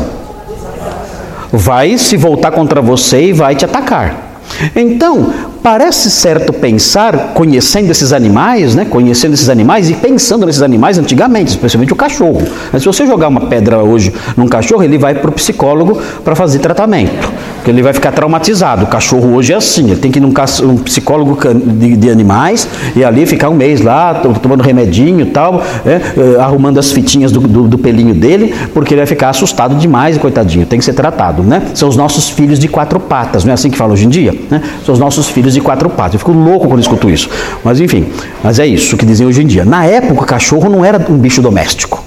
Vai 1.52 1.98
se 1.98 2.18
voltar 2.18 2.52
contra 2.52 2.82
você 2.82 3.28
e 3.30 3.34
vai 3.34 3.56
te 3.56 3.66
atacar. 3.66 4.28
Então, 4.76 5.34
parece 5.62 6.10
certo 6.10 6.54
pensar, 6.54 7.34
conhecendo 7.34 7.92
esses 7.92 8.14
animais, 8.14 8.74
né, 8.74 8.86
conhecendo 8.86 9.34
esses 9.34 9.50
animais 9.50 9.90
e 9.90 9.94
pensando 9.94 10.46
nesses 10.46 10.62
animais 10.62 10.98
antigamente, 10.98 11.52
especialmente 11.52 11.94
o 11.94 11.96
cachorro. 11.96 12.42
Mas 12.72 12.82
se 12.82 12.88
você 12.88 13.06
jogar 13.06 13.28
uma 13.28 13.42
pedra 13.42 13.80
hoje 13.80 14.14
num 14.36 14.48
cachorro, 14.48 14.84
ele 14.84 14.98
vai 14.98 15.14
para 15.16 15.30
o 15.30 15.34
psicólogo 15.34 16.02
para 16.24 16.36
fazer 16.36 16.60
tratamento, 16.60 17.32
porque 17.68 17.72
ele 17.72 17.84
vai 17.84 17.92
ficar 17.92 18.14
traumatizado. 18.14 18.86
O 18.86 18.88
cachorro 18.88 19.36
hoje 19.36 19.52
é 19.52 19.58
assim, 19.58 19.92
ele 19.92 20.00
tem 20.00 20.10
que 20.10 20.20
ir 20.20 20.22
num 20.22 20.34
um 20.64 20.78
psicólogo 20.78 21.38
de, 21.54 21.98
de 21.98 22.10
animais 22.10 22.66
e 22.96 23.04
ali 23.04 23.26
ficar 23.26 23.50
um 23.50 23.56
mês 23.56 23.82
lá, 23.82 24.14
tomando 24.42 24.64
remedinho 24.64 25.20
e 25.20 25.26
tal, 25.26 25.62
é, 25.86 26.36
é, 26.36 26.40
arrumando 26.40 26.78
as 26.78 26.94
fitinhas 26.94 27.30
do, 27.30 27.42
do, 27.42 27.68
do, 27.68 27.78
pelinho 27.78 28.14
dele, 28.14 28.56
porque 28.74 28.94
ele 28.94 29.02
vai 29.02 29.06
ficar 29.06 29.32
assustado 29.32 29.76
demais, 29.76 30.18
coitadinho, 30.18 30.66
tem 30.66 30.80
que 30.80 30.86
ser 30.86 30.94
tratado. 30.94 31.44
Né? 31.44 31.62
São 31.74 31.90
os 31.90 31.98
nossos 31.98 32.30
filhos 32.30 32.58
de 32.58 32.70
quatro 32.70 33.02
patas, 33.02 33.44
não 33.44 33.52
é 33.52 33.54
assim 33.54 33.70
que 33.70 33.78
fala 33.78 33.92
hoje 33.92 34.06
em 34.06 34.10
dia? 34.10 34.34
Né? 34.50 34.62
São 34.86 34.94
os 34.94 35.00
nossos 35.00 35.28
filhos 35.28 35.54
de 35.54 35.60
quatro 35.60 35.90
patas. 35.90 36.14
Eu 36.14 36.20
fico 36.20 36.32
louco 36.32 36.70
quando 36.70 36.80
escuto 36.80 37.10
isso. 37.10 37.30
Mas 37.66 37.82
enfim, 37.82 38.08
mas 38.42 38.60
é 38.60 38.66
isso 38.66 38.96
que 38.96 39.06
dizem 39.06 39.28
hoje 39.28 39.44
em 39.44 39.46
dia. 39.46 39.66
Na 39.66 39.84
época, 39.84 40.24
o 40.24 40.26
cachorro 40.26 40.70
não 40.70 40.86
era 40.86 41.06
um 41.10 41.18
bicho 41.18 41.42
doméstico. 41.42 42.02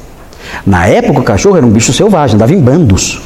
Na 0.64 0.86
época, 0.86 1.20
o 1.20 1.22
cachorro 1.22 1.58
era 1.58 1.66
um 1.66 1.70
bicho 1.70 1.92
selvagem, 1.92 2.36
andava 2.36 2.54
em 2.54 2.60
bandos. 2.60 3.20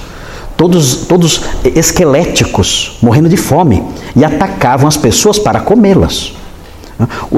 Todos, 0.56 1.06
todos 1.06 1.42
esqueléticos, 1.64 2.98
morrendo 3.02 3.28
de 3.28 3.36
fome, 3.36 3.82
e 4.14 4.24
atacavam 4.24 4.86
as 4.86 4.96
pessoas 4.96 5.38
para 5.38 5.60
comê-las. 5.60 6.32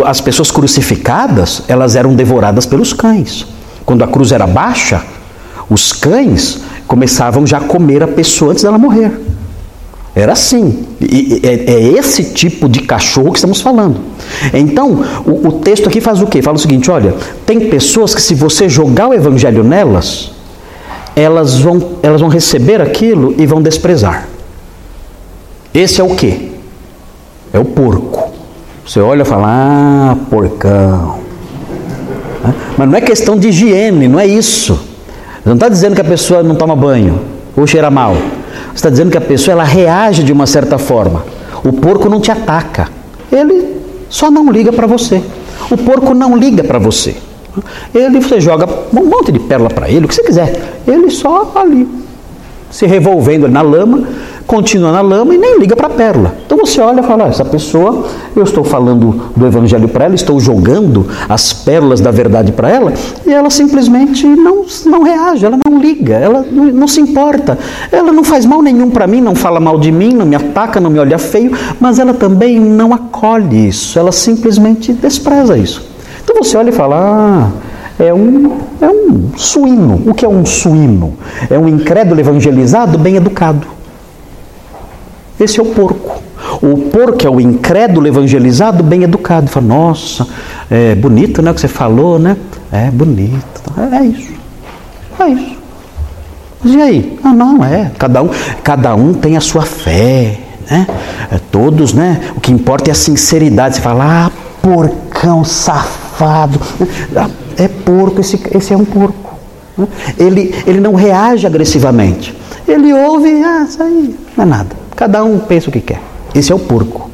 As 0.05 0.21
pessoas 0.21 0.51
crucificadas, 0.51 1.63
elas 1.67 1.97
eram 1.97 2.15
devoradas 2.15 2.67
pelos 2.67 2.93
cães. 2.93 3.47
Quando 3.87 4.05
a 4.05 4.07
cruz 4.07 4.33
era 4.33 4.47
baixa, 4.47 5.03
os 5.71 5.93
cães 5.93 6.61
começavam 6.87 7.47
já 7.47 7.59
a 7.59 7.63
comer 7.63 8.03
a 8.03 8.09
pessoa 8.09 8.53
antes 8.53 8.63
dela 8.63 8.79
morrer. 8.79 9.13
Era 10.15 10.33
assim. 10.33 10.87
E, 10.99 11.41
é, 11.43 11.73
é, 11.73 11.81
esse 11.99 12.33
tipo 12.33 12.69
de 12.69 12.81
cachorro 12.81 13.33
que 13.33 13.39
estamos 13.39 13.61
falando. 13.61 14.01
Então, 14.55 15.05
o, 15.27 15.49
o 15.49 15.53
texto 15.61 15.89
aqui 15.89 16.01
faz 16.01 16.23
o 16.23 16.27
quê? 16.27 16.41
Fala 16.41 16.57
o 16.57 16.61
seguinte: 16.61 16.91
olha, 16.91 17.15
tem 17.45 17.69
pessoas 17.69 18.15
que 18.15 18.23
se 18.23 18.35
você 18.35 18.67
jogar 18.67 19.09
o 19.09 19.15
evangelho 19.15 19.63
nelas, 19.63 20.33
elas 21.17 21.59
vão, 21.59 21.97
elas 22.03 22.21
vão 22.21 22.31
receber 22.31 22.81
aquilo 22.81 23.35
e 23.37 23.47
vão 23.47 23.61
desprezar. 23.61 24.29
Esse 25.75 26.01
é 26.01 26.05
o 26.05 26.15
quê? 26.15 26.51
É 27.53 27.59
o 27.59 27.65
porco. 27.65 28.31
Você 28.87 29.01
olha 29.01 29.23
e 29.23 29.25
fala, 29.25 29.47
ah, 29.49 30.17
porcão. 30.31 31.19
Mas 32.79 32.89
não 32.89 32.97
é 32.97 33.01
questão 33.01 33.37
de 33.37 33.49
higiene, 33.49 34.07
não 34.07 34.21
é 34.21 34.27
isso. 34.27 34.79
Não 35.45 35.55
está 35.55 35.69
dizendo 35.69 35.95
que 35.95 36.01
a 36.01 36.05
pessoa 36.05 36.43
não 36.43 36.55
toma 36.55 36.77
banho 36.77 37.21
ou 37.57 37.67
cheira 37.67 37.91
mal 37.91 38.15
está 38.75 38.91
dizendo 38.91 39.11
que 39.11 39.19
a 39.19 39.23
pessoa 39.23 39.53
ela 39.53 39.65
reage 39.65 40.23
de 40.23 40.33
uma 40.33 40.47
certa 40.47 40.79
forma. 40.79 41.25
O 41.65 41.73
porco 41.73 42.09
não 42.09 42.21
te 42.21 42.31
ataca, 42.31 42.89
ele 43.33 43.77
só 44.09 44.31
não 44.31 44.51
liga 44.51 44.73
para 44.73 44.87
você. 44.87 45.23
O 45.71 45.77
porco 45.77 46.15
não 46.15 46.37
liga 46.37 46.63
para 46.63 46.79
você. 46.79 47.17
Ele 47.95 48.21
você 48.21 48.41
joga 48.41 48.69
um 48.93 49.05
monte 49.05 49.33
de 49.33 49.39
pérola 49.39 49.71
para 49.71 49.89
ele, 49.89 50.07
o 50.07 50.09
que 50.09 50.15
você 50.15 50.23
quiser. 50.23 50.81
Ele 50.87 51.11
só 51.11 51.53
ali 51.55 51.89
se 52.71 52.87
revolvendo 52.87 53.49
na 53.49 53.63
lama 53.63 54.07
continua 54.47 54.93
na 54.93 55.01
lama 55.01 55.35
e 55.35 55.39
nem 55.39 55.59
liga 55.59 55.75
para 55.75 55.89
a 55.89 55.91
pérola. 55.91 56.35
Então 56.47 56.57
você 56.57 56.81
olha 56.81 57.01
e 57.01 57.03
fala: 57.03 57.25
ah, 57.25 57.29
essa 57.29 57.45
pessoa, 57.45 58.07
eu 58.35 58.43
estou 58.43 58.65
falando 58.65 59.31
do 59.37 59.47
evangelho 59.47 59.89
para 59.89 60.05
ela, 60.07 60.15
estou 60.15 60.39
jogando 60.39 61.07
as 61.29 61.53
pérolas 61.53 62.01
da 62.01 62.11
verdade 62.11 62.53
para 62.53 62.71
ela, 62.71 62.93
e 63.27 63.33
ela 63.33 63.51
simplesmente 63.51 64.27
não, 64.27 64.65
não 64.87 65.03
reage, 65.03 65.45
ela 65.45 65.59
não 65.65 65.79
liga, 65.79 66.15
ela 66.15 66.45
não, 66.51 66.65
não 66.67 66.89
se 66.89 67.01
importa, 67.01 67.59
ela 67.91 68.13
não 68.13 68.25
faz 68.25 68.47
mal 68.47 68.63
nenhum 68.63 68.91
para 68.91 69.07
mim, 69.07 69.21
não 69.21 69.35
fala 69.35 69.59
mal 69.59 69.79
de 69.79 69.91
mim, 69.91 70.15
não 70.15 70.27
me 70.27 70.37
ataca, 70.37 70.81
não 70.81 70.91
me 70.91 70.99
olha 70.99 71.19
feio, 71.19 71.53
mas 71.81 71.99
ela 71.99 72.15
também 72.15 72.59
não 72.61 72.95
acolhe 72.95 73.69
isso, 73.69 73.99
ela 73.99 74.13
simplesmente 74.13 74.93
despreza 74.93 75.59
isso. 75.59 75.96
Então 76.27 76.43
você 76.43 76.57
olha 76.57 76.71
e 76.71 76.73
fala: 76.73 76.97
ah, 76.99 77.51
é 78.03 78.13
um, 78.13 78.59
é 78.81 78.89
um 78.89 79.31
suíno. 79.37 80.03
O 80.05 80.13
que 80.13 80.25
é 80.25 80.29
um 80.29 80.45
suíno? 80.45 81.17
É 81.49 81.57
um 81.57 81.69
incrédulo 81.69 82.19
evangelizado 82.19 82.99
bem 82.99 83.15
educado. 83.15 83.65
Esse 85.39 85.61
é 85.61 85.63
o 85.63 85.67
porco. 85.67 86.21
O 86.61 86.91
porco 86.91 87.25
é 87.25 87.31
o 87.31 87.41
incrédulo 87.41 88.09
evangelizado, 88.09 88.83
bem 88.83 89.05
educado. 89.05 89.49
Fala, 89.49 89.67
nossa, 89.67 90.27
é 90.69 90.97
bonito 90.97 91.41
né, 91.41 91.53
o 91.53 91.55
que 91.55 91.61
você 91.61 91.69
falou, 91.69 92.19
né? 92.19 92.37
É 92.73 92.91
bonito. 92.91 93.63
É, 93.93 93.99
é 93.99 94.05
isso. 94.07 94.33
É 95.21 95.29
isso. 95.29 95.57
Mas 96.65 96.75
e 96.75 96.83
aí? 96.83 97.19
Ah, 97.23 97.33
não, 97.33 97.65
é. 97.65 97.93
Cada 97.97 98.23
um, 98.23 98.31
cada 98.65 98.95
um 98.97 99.15
tem 99.15 99.37
a 99.37 99.41
sua 99.41 99.63
fé. 99.63 100.41
Né? 100.69 100.87
É, 101.31 101.39
todos, 101.53 101.93
né? 101.93 102.21
O 102.37 102.41
que 102.41 102.51
importa 102.51 102.91
é 102.91 102.93
a 102.93 102.95
sinceridade. 102.95 103.77
Você 103.77 103.81
fala, 103.81 104.27
ah, 104.27 104.31
porcão 104.61 105.45
safado. 105.45 106.06
Ah, 106.21 106.49
é 107.57 107.69
porco, 107.69 108.21
esse, 108.21 108.41
esse 108.53 108.73
é 108.73 108.77
um 108.77 108.85
porco. 108.85 109.37
Ele, 110.19 110.55
ele 110.67 110.81
não 110.81 110.95
reage 110.95 111.47
agressivamente. 111.47 112.35
Ele 112.67 112.93
ouve, 112.93 113.29
ah, 113.45 113.67
isso 113.69 113.83
aí 113.83 114.15
não 114.37 114.45
é 114.45 114.47
nada. 114.47 114.77
Cada 114.95 115.23
um 115.23 115.39
pensa 115.39 115.69
o 115.69 115.73
que 115.73 115.81
quer. 115.81 116.01
Esse 116.35 116.51
é 116.51 116.55
o 116.55 116.59
porco. 116.59 117.11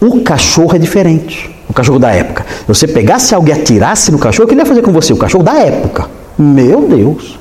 O 0.00 0.20
cachorro 0.20 0.76
é 0.76 0.78
diferente. 0.78 1.50
O 1.68 1.72
cachorro 1.72 1.98
da 1.98 2.10
época. 2.10 2.44
Se 2.48 2.66
você 2.66 2.86
pegasse 2.86 3.34
alguém 3.34 3.54
e 3.54 3.60
atirasse 3.60 4.10
no 4.10 4.18
cachorro, 4.18 4.44
o 4.44 4.48
que 4.48 4.54
ele 4.54 4.62
ia 4.62 4.66
fazer 4.66 4.82
com 4.82 4.92
você? 4.92 5.12
O 5.12 5.16
cachorro 5.16 5.44
da 5.44 5.54
época. 5.54 6.08
Meu 6.38 6.88
Deus. 6.88 7.38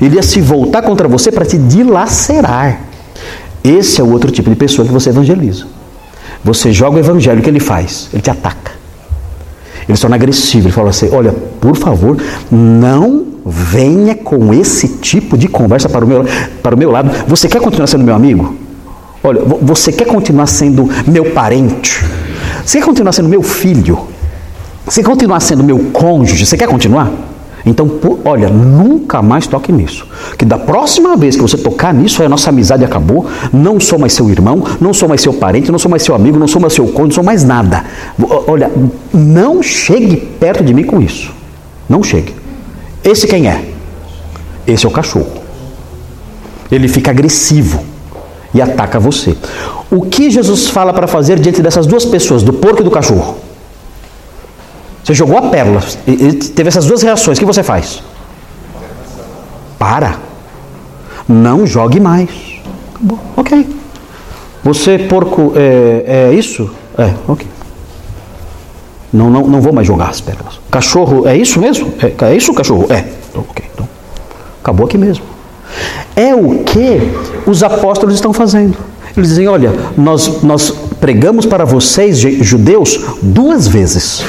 Ele 0.00 0.16
ia 0.16 0.22
se 0.22 0.40
voltar 0.40 0.82
contra 0.82 1.08
você 1.08 1.32
para 1.32 1.46
te 1.46 1.56
dilacerar. 1.56 2.80
Esse 3.62 4.00
é 4.00 4.04
o 4.04 4.10
outro 4.10 4.30
tipo 4.30 4.50
de 4.50 4.56
pessoa 4.56 4.86
que 4.86 4.92
você 4.92 5.10
evangeliza. 5.10 5.66
Você 6.44 6.72
joga 6.72 6.96
o 6.96 7.00
evangelho, 7.00 7.40
o 7.40 7.42
que 7.42 7.50
ele 7.50 7.60
faz? 7.60 8.08
Ele 8.12 8.22
te 8.22 8.30
ataca. 8.30 8.77
Ele 9.88 9.96
se 9.96 10.02
torna 10.02 10.16
agressivo. 10.16 10.66
Ele 10.66 10.72
fala 10.72 10.90
assim: 10.90 11.08
Olha, 11.12 11.32
por 11.60 11.74
favor, 11.76 12.16
não 12.50 13.26
venha 13.44 14.14
com 14.14 14.52
esse 14.52 14.88
tipo 14.98 15.36
de 15.36 15.48
conversa 15.48 15.88
para 15.88 16.04
o 16.04 16.08
meu, 16.08 16.24
para 16.62 16.74
o 16.74 16.78
meu 16.78 16.90
lado. 16.90 17.10
Você 17.26 17.48
quer 17.48 17.60
continuar 17.60 17.86
sendo 17.86 18.04
meu 18.04 18.14
amigo? 18.14 18.54
Olha, 19.22 19.40
você 19.62 19.90
quer 19.90 20.06
continuar 20.06 20.46
sendo 20.46 20.88
meu 21.06 21.32
parente? 21.32 22.04
Você 22.64 22.78
quer 22.78 22.84
continuar 22.84 23.12
sendo 23.12 23.28
meu 23.28 23.42
filho? 23.42 23.98
Você 24.84 25.02
quer 25.02 25.08
continuar 25.08 25.40
sendo 25.40 25.64
meu 25.64 25.78
cônjuge? 25.92 26.46
Você 26.46 26.56
quer 26.56 26.68
continuar? 26.68 27.10
Então, 27.64 27.90
olha, 28.24 28.48
nunca 28.48 29.20
mais 29.20 29.46
toque 29.46 29.72
nisso. 29.72 30.06
Que 30.36 30.44
da 30.44 30.58
próxima 30.58 31.16
vez 31.16 31.36
que 31.36 31.42
você 31.42 31.56
tocar 31.56 31.92
nisso, 31.92 32.22
a 32.22 32.28
nossa 32.28 32.50
amizade 32.50 32.84
acabou. 32.84 33.26
Não 33.52 33.80
sou 33.80 33.98
mais 33.98 34.12
seu 34.12 34.30
irmão, 34.30 34.64
não 34.80 34.94
sou 34.94 35.08
mais 35.08 35.20
seu 35.20 35.32
parente, 35.32 35.70
não 35.70 35.78
sou 35.78 35.90
mais 35.90 36.02
seu 36.02 36.14
amigo, 36.14 36.38
não 36.38 36.48
sou 36.48 36.60
mais 36.60 36.72
seu 36.72 36.86
cônjuge, 36.86 37.08
não 37.08 37.14
sou 37.14 37.24
mais 37.24 37.44
nada. 37.44 37.84
Olha, 38.46 38.70
não 39.12 39.62
chegue 39.62 40.16
perto 40.16 40.62
de 40.64 40.72
mim 40.72 40.84
com 40.84 41.00
isso. 41.00 41.32
Não 41.88 42.02
chegue. 42.02 42.34
Esse 43.02 43.26
quem 43.26 43.48
é? 43.48 43.64
Esse 44.66 44.86
é 44.86 44.88
o 44.88 44.92
cachorro. 44.92 45.32
Ele 46.70 46.88
fica 46.88 47.10
agressivo 47.10 47.82
e 48.52 48.60
ataca 48.60 49.00
você. 49.00 49.36
O 49.90 50.02
que 50.02 50.30
Jesus 50.30 50.68
fala 50.68 50.92
para 50.92 51.06
fazer 51.06 51.38
diante 51.38 51.62
dessas 51.62 51.86
duas 51.86 52.04
pessoas, 52.04 52.42
do 52.42 52.52
porco 52.52 52.82
e 52.82 52.84
do 52.84 52.90
cachorro? 52.90 53.47
Você 55.08 55.14
jogou 55.14 55.38
a 55.38 55.42
pérola, 55.48 55.82
ele 56.06 56.34
teve 56.34 56.68
essas 56.68 56.84
duas 56.84 57.00
reações, 57.00 57.38
o 57.38 57.40
que 57.40 57.46
você 57.46 57.62
faz? 57.62 58.02
Para. 59.78 60.16
Não 61.26 61.66
jogue 61.66 61.98
mais. 61.98 62.28
Ok. 63.34 63.66
Você, 64.62 64.98
porco, 64.98 65.54
é, 65.56 66.28
é 66.28 66.34
isso? 66.34 66.70
É, 66.98 67.14
ok. 67.26 67.46
Não, 69.10 69.30
não, 69.30 69.46
não 69.46 69.62
vou 69.62 69.72
mais 69.72 69.86
jogar 69.86 70.10
as 70.10 70.20
pérolas. 70.20 70.60
Cachorro, 70.70 71.26
é 71.26 71.34
isso 71.34 71.58
mesmo? 71.58 71.90
É, 72.02 72.26
é 72.26 72.36
isso, 72.36 72.52
cachorro? 72.52 72.84
É. 72.90 73.06
Ok, 73.34 73.64
então. 73.72 73.88
Acabou 74.60 74.84
aqui 74.84 74.98
mesmo. 74.98 75.24
É 76.14 76.34
o 76.34 76.64
que 76.64 77.00
os 77.46 77.62
apóstolos 77.62 78.14
estão 78.14 78.34
fazendo. 78.34 78.76
Eles 79.16 79.30
dizem: 79.30 79.48
olha, 79.48 79.72
nós, 79.96 80.42
nós 80.42 80.70
pregamos 81.00 81.46
para 81.46 81.64
vocês, 81.64 82.18
judeus, 82.18 83.00
duas 83.22 83.66
vezes. 83.66 84.22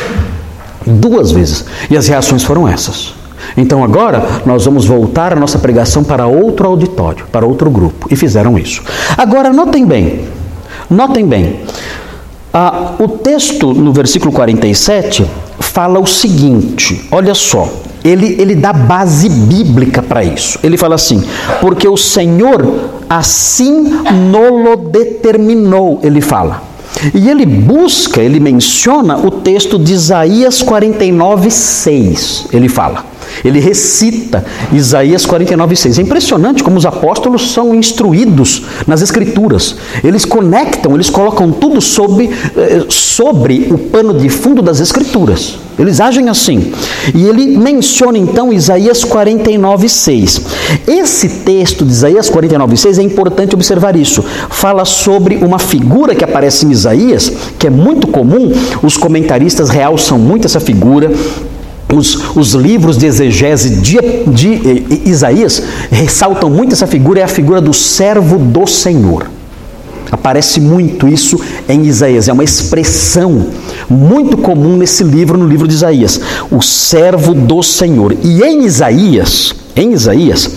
Duas 0.90 1.32
vezes. 1.32 1.66
E 1.90 1.98
as 1.98 2.08
reações 2.08 2.44
foram 2.44 2.68
essas. 2.68 3.14
Então 3.56 3.84
agora 3.84 4.26
nós 4.46 4.66
vamos 4.66 4.86
voltar 4.86 5.34
a 5.34 5.36
nossa 5.36 5.60
pregação 5.60 6.04
para 6.04 6.28
outro 6.28 6.68
auditório, 6.68 7.26
para 7.32 7.46
outro 7.46 7.70
grupo. 7.70 8.08
E 8.12 8.16
fizeram 8.16 8.58
isso. 8.58 8.82
Agora 9.18 9.52
notem 9.52 9.86
bem, 9.86 10.26
notem 10.90 11.26
bem. 11.26 11.62
Ah, 12.54 12.94
o 13.00 13.08
texto 13.08 13.74
no 13.74 13.94
versículo 13.94 14.32
47 14.32 15.26
fala 15.60 16.00
o 16.00 16.08
seguinte: 16.08 17.08
olha 17.12 17.36
só, 17.36 17.70
ele, 18.04 18.36
ele 18.40 18.56
dá 18.56 18.74
base 18.74 19.30
bíblica 19.30 20.02
para 20.02 20.24
isso. 20.24 20.60
Ele 20.64 20.78
fala 20.78 20.96
assim: 20.96 21.24
porque 21.62 21.88
o 21.88 21.98
Senhor 21.98 22.66
assim 23.10 24.02
nolo 24.32 24.76
determinou, 24.90 26.00
ele 26.04 26.22
fala. 26.22 26.69
E 27.14 27.30
ele 27.30 27.46
busca, 27.46 28.22
ele 28.22 28.40
menciona 28.40 29.18
o 29.18 29.32
texto 29.32 29.80
de 29.80 29.94
Isaías 29.94 30.62
49, 30.62 31.50
6. 31.50 32.48
Ele 32.52 32.68
fala. 32.68 33.09
Ele 33.44 33.60
recita 33.60 34.46
Isaías 34.72 35.26
49, 35.26 35.76
6. 35.76 36.00
É 36.00 36.02
impressionante 36.02 36.64
como 36.64 36.78
os 36.78 36.86
apóstolos 36.86 37.52
são 37.52 37.74
instruídos 37.74 38.64
nas 38.88 39.02
Escrituras. 39.02 39.76
Eles 40.04 40.26
conectam, 40.26 40.94
eles 40.96 41.10
colocam 41.10 41.52
tudo 41.52 41.82
sobre, 41.82 42.30
eh, 42.56 42.86
sobre 42.90 43.68
o 43.72 43.78
pano 43.78 44.14
de 44.14 44.30
fundo 44.30 44.62
das 44.62 44.80
Escrituras. 44.80 45.58
Eles 45.80 46.02
agem 46.02 46.28
assim. 46.28 46.74
E 47.16 47.26
ele 47.26 47.58
menciona 47.58 48.18
então 48.18 48.52
Isaías 48.52 49.06
49, 49.06 49.88
6. 49.88 50.42
Esse 50.86 51.30
texto 51.30 51.86
de 51.86 51.92
Isaías 51.92 52.30
49, 52.30 52.76
6 52.76 53.00
é 53.00 53.02
importante 53.02 53.56
observar 53.56 53.96
isso. 53.96 54.22
Fala 54.50 54.84
sobre 54.84 55.38
uma 55.38 55.58
figura 55.58 56.14
que 56.14 56.24
aparece 56.24 56.66
em 56.66 56.72
Isaías, 56.72 57.32
que 57.58 57.66
é 57.66 57.70
muito 57.70 58.08
comum, 58.08 58.52
os 58.84 58.98
comentaristas 58.98 59.70
realçam 59.70 60.20
muito 60.20 60.46
essa 60.46 60.60
figura 60.60 61.12
os, 61.94 62.36
os, 62.36 62.54
livros 62.54 62.98
de 62.98 63.06
exegese 63.06 63.78
de, 63.82 63.98
de, 64.28 65.10
Isaías 65.10 65.64
ressaltam 65.90 66.50
muito 66.50 66.74
essa 66.74 66.86
figura, 66.86 67.22
é 67.22 67.24
a 67.24 67.28
figura 67.28 67.60
do 67.60 67.74
servo 67.74 68.38
do 68.38 68.68
Senhor. 68.68 69.28
Aparece 70.12 70.60
muito 70.60 71.08
isso 71.08 71.40
em 71.68 71.86
Isaías, 71.86 72.28
é 72.28 72.34
uma 72.34 72.44
expressão 72.44 73.48
muito 73.90 74.38
comum 74.38 74.76
nesse 74.78 75.04
livro, 75.04 75.38
no 75.38 75.48
livro 75.48 75.68
de 75.68 75.76
Isaías, 75.76 76.20
o 76.52 76.62
servo 76.62 77.34
do 77.34 77.62
Senhor. 77.62 78.16
E 78.24 78.42
em 78.42 78.66
Isaías, 78.66 79.54
em 79.76 79.94
Isaías, 79.94 80.50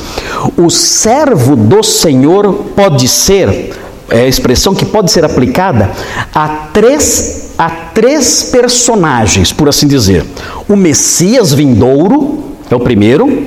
o 0.56 0.70
servo 0.70 1.54
do 1.54 1.82
Senhor 1.82 2.52
pode 2.74 3.06
ser, 3.08 3.72
é 4.12 4.20
a 4.20 4.28
expressão 4.28 4.74
que 4.74 4.84
pode 4.84 5.10
ser 5.10 5.24
aplicada 5.24 5.90
a 6.34 6.48
três 6.72 7.40
a 7.58 7.68
três 7.70 8.44
personagens, 8.50 9.52
por 9.52 9.68
assim 9.68 9.86
dizer. 9.86 10.24
O 10.68 10.74
Messias 10.74 11.52
vindouro 11.52 12.44
é 12.70 12.74
o 12.74 12.80
primeiro, 12.80 13.46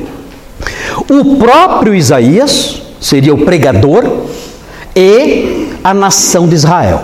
o 1.09 1.35
próprio 1.37 1.93
Isaías 1.93 2.81
seria 3.01 3.33
o 3.33 3.43
pregador 3.43 4.05
e 4.95 5.69
a 5.83 5.93
nação 5.93 6.47
de 6.47 6.55
Israel. 6.55 7.03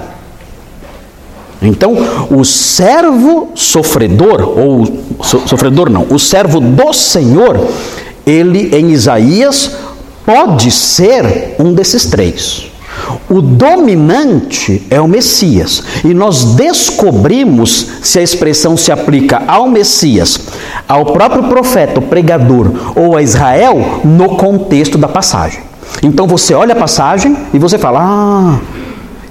Então, 1.62 1.96
o 2.32 2.44
servo 2.44 3.52
sofredor, 3.54 4.42
ou 4.42 4.86
so, 5.22 5.48
sofredor 5.48 5.90
não, 5.90 6.08
o 6.10 6.18
servo 6.18 6.60
do 6.60 6.94
Senhor, 6.94 7.68
ele 8.26 8.76
em 8.76 8.92
Isaías 8.92 9.72
pode 10.26 10.72
ser 10.72 11.56
um 11.60 11.74
desses 11.74 12.06
três. 12.06 12.71
O 13.30 13.42
dominante 13.42 14.86
é 14.90 15.00
o 15.00 15.08
Messias. 15.08 15.84
E 16.04 16.14
nós 16.14 16.56
descobrimos 16.56 17.88
se 18.02 18.20
a 18.20 18.22
expressão 18.22 18.76
se 18.78 18.92
aplica 18.92 19.44
ao 19.48 19.70
Messias, 19.70 20.40
ao 20.88 21.06
próprio 21.08 21.44
profeta, 21.44 22.00
o 22.00 22.04
pregador 22.04 22.72
ou 22.96 23.16
a 23.16 23.22
Israel 23.22 24.02
no 24.04 24.36
contexto 24.36 24.98
da 24.98 25.08
passagem. 25.08 25.62
Então 26.04 26.28
você 26.28 26.54
olha 26.54 26.74
a 26.74 26.80
passagem 26.80 27.36
e 27.54 27.60
você 27.60 27.78
fala: 27.78 28.00
"Ah, 28.02 28.60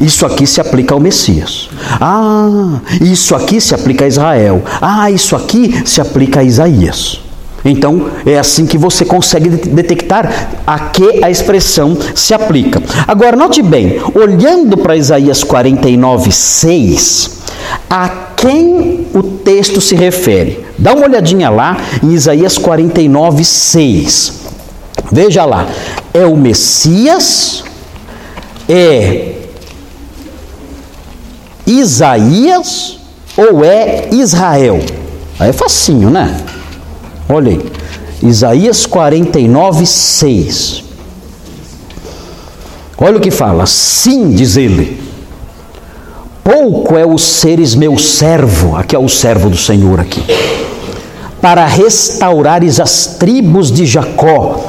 isso 0.01 0.25
aqui 0.27 0.47
se 0.47 0.61
aplica 0.61 0.95
ao 0.95 1.01
Messias. 1.01 1.69
Ah, 2.01 2.81
isso 3.01 3.35
aqui 3.35 3.61
se 3.61 3.75
aplica 3.75 4.05
a 4.05 4.09
Israel. 4.09 4.62
Ah, 4.81 5.11
isso 5.11 5.35
aqui 5.35 5.83
se 5.85 6.01
aplica 6.01 6.40
a 6.40 6.45
Isaías." 6.45 7.30
Então, 7.64 8.11
é 8.25 8.38
assim 8.38 8.66
que 8.66 8.79
você 8.79 9.05
consegue 9.05 9.49
detectar 9.49 10.51
a 10.66 10.79
que 10.79 11.23
a 11.23 11.31
expressão 11.31 11.96
se 12.14 12.33
aplica. 12.33 12.83
Agora, 13.07 13.37
note 13.37 13.62
bem, 13.62 14.01
olhando 14.14 14.79
para 14.79 14.96
Isaías 14.96 15.44
49, 15.44 16.33
6, 16.33 17.40
a 17.88 18.09
quem 18.37 19.07
o 19.14 19.23
texto 19.23 19.81
se 19.81 19.94
refere? 19.94 20.64
Dá 20.79 20.94
uma 20.94 21.07
olhadinha 21.07 21.51
lá 21.51 21.77
em 22.03 22.12
Isaías 22.12 22.57
49, 22.57 23.44
6. 23.44 24.40
Veja 25.12 25.44
lá, 25.44 25.66
é 26.14 26.25
o 26.25 26.37
Messias, 26.37 27.64
é 28.68 29.35
Isaías 31.66 32.99
ou 33.37 33.64
é 33.64 34.09
Israel? 34.12 34.81
Aí 35.38 35.51
é 35.51 35.53
facinho, 35.53 36.11
né? 36.11 36.37
Olha 37.33 37.53
aí, 37.53 37.61
Isaías 38.23 38.87
49, 38.87 39.87
6. 39.87 40.85
Olha 42.99 43.19
o 43.19 43.21
que 43.21 43.31
fala: 43.31 43.66
Sim, 43.66 44.31
diz 44.31 44.57
ele, 44.57 45.01
pouco 46.43 46.99
é 46.99 47.07
o 47.07 47.16
seres 47.16 47.75
meu 47.77 47.97
servo, 47.97 48.75
aqui 48.77 48.97
é 48.97 48.99
o 48.99 49.09
servo 49.09 49.49
do 49.49 49.57
Senhor 49.57 50.01
aqui, 50.01 50.25
para 51.40 51.64
restaurares 51.66 52.81
as 52.81 53.16
tribos 53.19 53.71
de 53.71 53.87
Jacó 53.87 54.66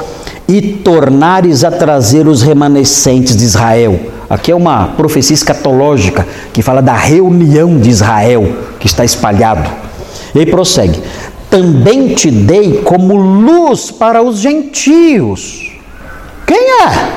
e 0.48 0.62
tornares 0.62 1.64
a 1.64 1.70
trazer 1.70 2.28
os 2.28 2.42
remanescentes 2.42 3.36
de 3.36 3.44
Israel. 3.44 3.98
Aqui 4.30 4.52
é 4.52 4.54
uma 4.54 4.86
profecia 4.96 5.34
escatológica 5.34 6.26
que 6.52 6.62
fala 6.62 6.80
da 6.80 6.94
reunião 6.94 7.78
de 7.78 7.90
Israel 7.90 8.50
que 8.78 8.86
está 8.86 9.04
espalhado. 9.04 9.68
E 10.34 10.46
prossegue: 10.46 10.98
também 11.52 12.14
te 12.14 12.30
dei 12.30 12.80
como 12.82 13.14
luz 13.14 13.90
para 13.90 14.22
os 14.22 14.38
gentios. 14.38 15.70
Quem 16.46 16.56
é? 16.56 17.12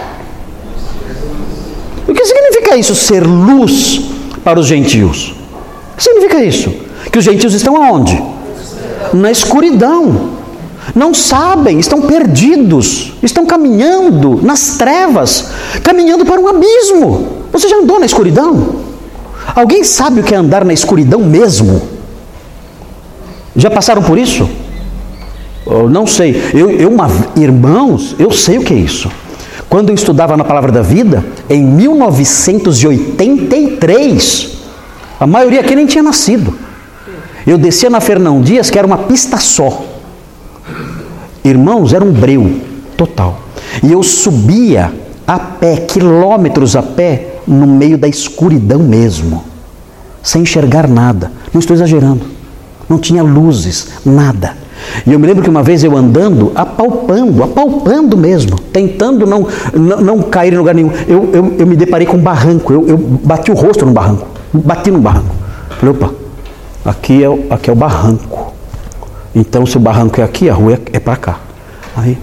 O 2.06 2.14
que 2.14 2.26
significa 2.26 2.76
isso, 2.76 2.94
ser 2.94 3.26
luz 3.26 4.02
para 4.44 4.60
os 4.60 4.68
gentios? 4.68 5.34
O 5.94 5.96
que 5.96 6.04
significa 6.04 6.44
isso? 6.44 6.70
Que 7.10 7.18
os 7.18 7.24
gentios 7.24 7.54
estão 7.54 7.82
aonde? 7.82 8.22
Na 9.14 9.32
escuridão. 9.32 10.36
Não 10.94 11.14
sabem, 11.14 11.80
estão 11.80 12.02
perdidos, 12.02 13.14
estão 13.24 13.46
caminhando 13.46 14.42
nas 14.44 14.76
trevas, 14.78 15.52
caminhando 15.82 16.26
para 16.26 16.42
um 16.42 16.48
abismo. 16.50 17.46
Você 17.54 17.70
já 17.70 17.78
andou 17.78 18.00
na 18.00 18.06
escuridão? 18.06 18.84
Alguém 19.56 19.84
sabe 19.86 20.20
o 20.20 20.24
que 20.24 20.36
é 20.36 20.38
andar 20.38 20.66
na 20.66 20.74
escuridão 20.74 21.22
mesmo? 21.22 21.95
Já 23.56 23.70
passaram 23.70 24.04
por 24.04 24.18
isso? 24.18 24.50
Eu 25.66 25.90
não 25.90 26.06
sei. 26.06 26.52
Eu, 26.54 26.70
eu 26.70 26.90
uma, 26.90 27.10
irmãos, 27.36 28.16
eu 28.20 28.32
sei 28.32 28.58
o 28.58 28.64
que 28.64 28.74
é 28.74 28.78
isso. 28.78 29.10
Quando 29.70 29.90
eu 29.90 29.96
estudava 29.96 30.36
na 30.38 30.44
Palavra 30.44 30.72
da 30.72 30.82
Vida, 30.82 31.24
em 31.50 31.64
1983, 31.64 34.58
a 35.20 35.26
maioria 35.26 35.62
aqui 35.62 35.76
nem 35.76 35.86
tinha 35.86 36.04
nascido. 36.04 36.54
Eu 37.48 37.58
descia 37.58 37.90
na 37.90 38.00
Fernão 38.00 38.42
Dias, 38.42 38.70
que 38.70 38.78
era 38.78 38.86
uma 38.86 39.00
pista 39.00 39.38
só. 39.38 39.84
Irmãos, 41.44 41.94
era 41.94 42.04
um 42.04 42.12
breu 42.12 42.60
total. 42.98 43.40
E 43.84 43.92
eu 43.92 44.04
subia 44.04 44.94
a 45.28 45.40
pé, 45.40 45.78
quilômetros 45.78 46.76
a 46.76 46.84
pé, 46.84 47.40
no 47.48 47.68
meio 47.68 47.98
da 47.98 48.08
escuridão 48.08 48.80
mesmo, 48.80 49.44
sem 50.24 50.42
enxergar 50.42 50.88
nada. 50.88 51.32
Não 51.54 51.60
estou 51.60 51.76
exagerando. 51.76 52.35
Não 52.90 52.98
tinha 52.98 53.24
luzes, 53.24 53.90
nada. 54.06 54.56
E 55.06 55.12
eu 55.12 55.20
me 55.20 55.26
lembro 55.26 55.44
que 55.44 55.50
uma 55.50 55.64
vez 55.64 55.84
eu 55.84 55.96
andando, 55.96 56.52
apalpando, 56.54 57.44
apalpando 57.44 58.18
mesmo, 58.18 58.60
tentando 58.60 59.26
não, 59.26 59.48
não, 59.74 60.02
não 60.02 60.22
cair 60.22 60.54
em 60.54 60.58
lugar 60.58 60.76
nenhum, 60.76 60.92
eu, 61.08 61.30
eu, 61.34 61.56
eu 61.60 61.68
me 61.68 61.76
deparei 61.76 62.06
com 62.06 62.18
um 62.18 62.22
barranco, 62.22 62.72
eu, 62.72 62.88
eu 62.88 62.98
bati 62.98 63.52
o 63.52 63.56
rosto 63.56 63.86
no 63.86 63.92
barranco, 63.92 64.28
bati 64.54 64.92
no 64.92 65.00
barranco. 65.00 65.36
Falei, 65.80 65.96
opa, 65.96 66.14
aqui 66.84 67.24
é, 67.24 67.54
aqui 67.54 67.70
é 67.70 67.74
o 67.74 67.76
barranco. 67.76 68.54
Então, 69.34 69.66
se 69.66 69.76
o 69.76 69.80
barranco 69.80 70.22
é 70.22 70.24
aqui, 70.24 70.50
a 70.50 70.54
rua 70.54 70.74
é, 70.74 70.98
é 70.98 71.00
para 71.00 71.16
cá. 71.16 71.40
Aí, 71.96 72.18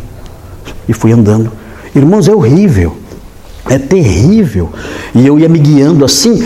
e 0.88 0.92
fui 0.92 1.12
andando. 1.12 1.50
Irmãos, 1.94 2.28
é 2.28 2.34
horrível. 2.34 2.96
É 3.68 3.78
terrível. 3.78 4.70
E 5.14 5.26
eu 5.26 5.38
ia 5.38 5.48
me 5.48 5.58
guiando 5.58 6.04
assim, 6.04 6.42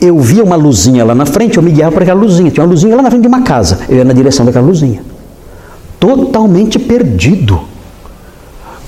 eu 0.00 0.18
via 0.18 0.42
uma 0.42 0.56
luzinha 0.56 1.04
lá 1.04 1.14
na 1.14 1.26
frente, 1.26 1.56
eu 1.56 1.62
me 1.62 1.70
guiava 1.70 1.92
para 1.92 2.04
aquela 2.04 2.20
luzinha. 2.20 2.50
Tinha 2.50 2.64
uma 2.64 2.70
luzinha 2.70 2.96
lá 2.96 3.02
na 3.02 3.10
frente 3.10 3.22
de 3.22 3.28
uma 3.28 3.42
casa. 3.42 3.80
Eu 3.88 3.96
ia 3.98 4.04
na 4.04 4.12
direção 4.12 4.46
daquela 4.46 4.66
luzinha. 4.66 5.02
Totalmente 6.00 6.78
perdido. 6.78 7.60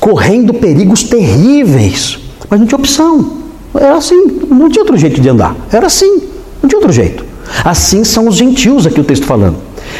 Correndo 0.00 0.54
perigos 0.54 1.02
terríveis. 1.02 2.18
Mas 2.48 2.61
não 2.61 2.66
tinha 2.66 2.78
opção. 2.78 3.32
Era 3.74 3.96
assim, 3.96 4.26
não 4.50 4.68
tinha 4.70 4.82
outro 4.82 4.96
jeito 4.96 5.20
de 5.20 5.28
andar. 5.28 5.54
Era 5.70 5.87
assim, 5.87 6.22
não 6.62 6.68
tinha 6.68 6.78
outro 6.78 6.92
jeito. 6.92 7.24
Assim 7.64 8.04
são 8.04 8.28
os 8.28 8.37
gentios 8.37 8.87
aqui 8.87 9.00
o 9.00 9.04
texto 9.04 9.26
falando. 9.26 9.56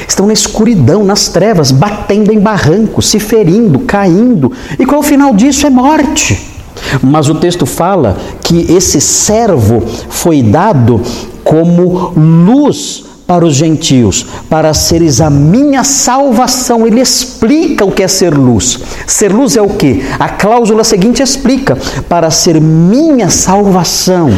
Estão 0.09 0.26
na 0.26 0.32
escuridão, 0.32 1.04
nas 1.04 1.28
trevas, 1.28 1.70
batendo 1.70 2.32
em 2.32 2.40
barrancos, 2.40 3.09
se 3.09 3.20
ferindo, 3.20 3.80
caindo. 3.80 4.50
E 4.78 4.85
qual 4.85 5.00
é 5.00 5.04
o 5.04 5.06
final 5.06 5.35
disso? 5.35 5.66
É 5.66 5.70
morte. 5.70 6.56
Mas 7.03 7.29
o 7.29 7.35
texto 7.35 7.66
fala 7.66 8.16
que 8.42 8.72
esse 8.72 9.01
servo 9.01 9.83
foi 10.09 10.42
dado 10.42 11.01
como 11.44 12.12
luz 12.16 13.05
para 13.27 13.44
os 13.44 13.55
gentios, 13.55 14.25
para 14.49 14.72
seres 14.72 15.20
a 15.20 15.29
minha 15.29 15.83
salvação. 15.83 16.87
Ele 16.87 17.01
explica 17.01 17.85
o 17.85 17.90
que 17.90 18.03
é 18.03 18.09
ser 18.09 18.33
luz. 18.35 18.79
Ser 19.07 19.33
luz 19.33 19.57
é 19.57 19.62
o 19.62 19.68
que? 19.70 20.05
A 20.18 20.29
cláusula 20.29 20.85
seguinte 20.85 21.22
explica: 21.22 21.77
para 22.09 22.31
ser 22.31 22.61
minha 22.61 23.29
salvação. 23.29 24.31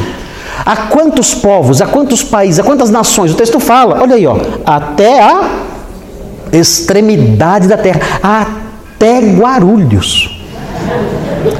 A 0.64 0.76
quantos 0.76 1.34
povos, 1.34 1.80
a 1.80 1.87
quantos 1.87 2.22
países, 2.22 2.58
a 2.58 2.64
quantas 2.64 2.90
nações? 2.90 3.30
O 3.30 3.37
texto 3.37 3.61
fala, 3.61 4.02
olha 4.02 4.16
aí, 4.16 4.26
ó, 4.26 4.37
até 4.66 5.22
a 5.22 5.50
extremidade 6.52 7.68
da 7.68 7.76
terra, 7.76 8.00
até 8.22 9.20
Guarulhos. 9.20 10.38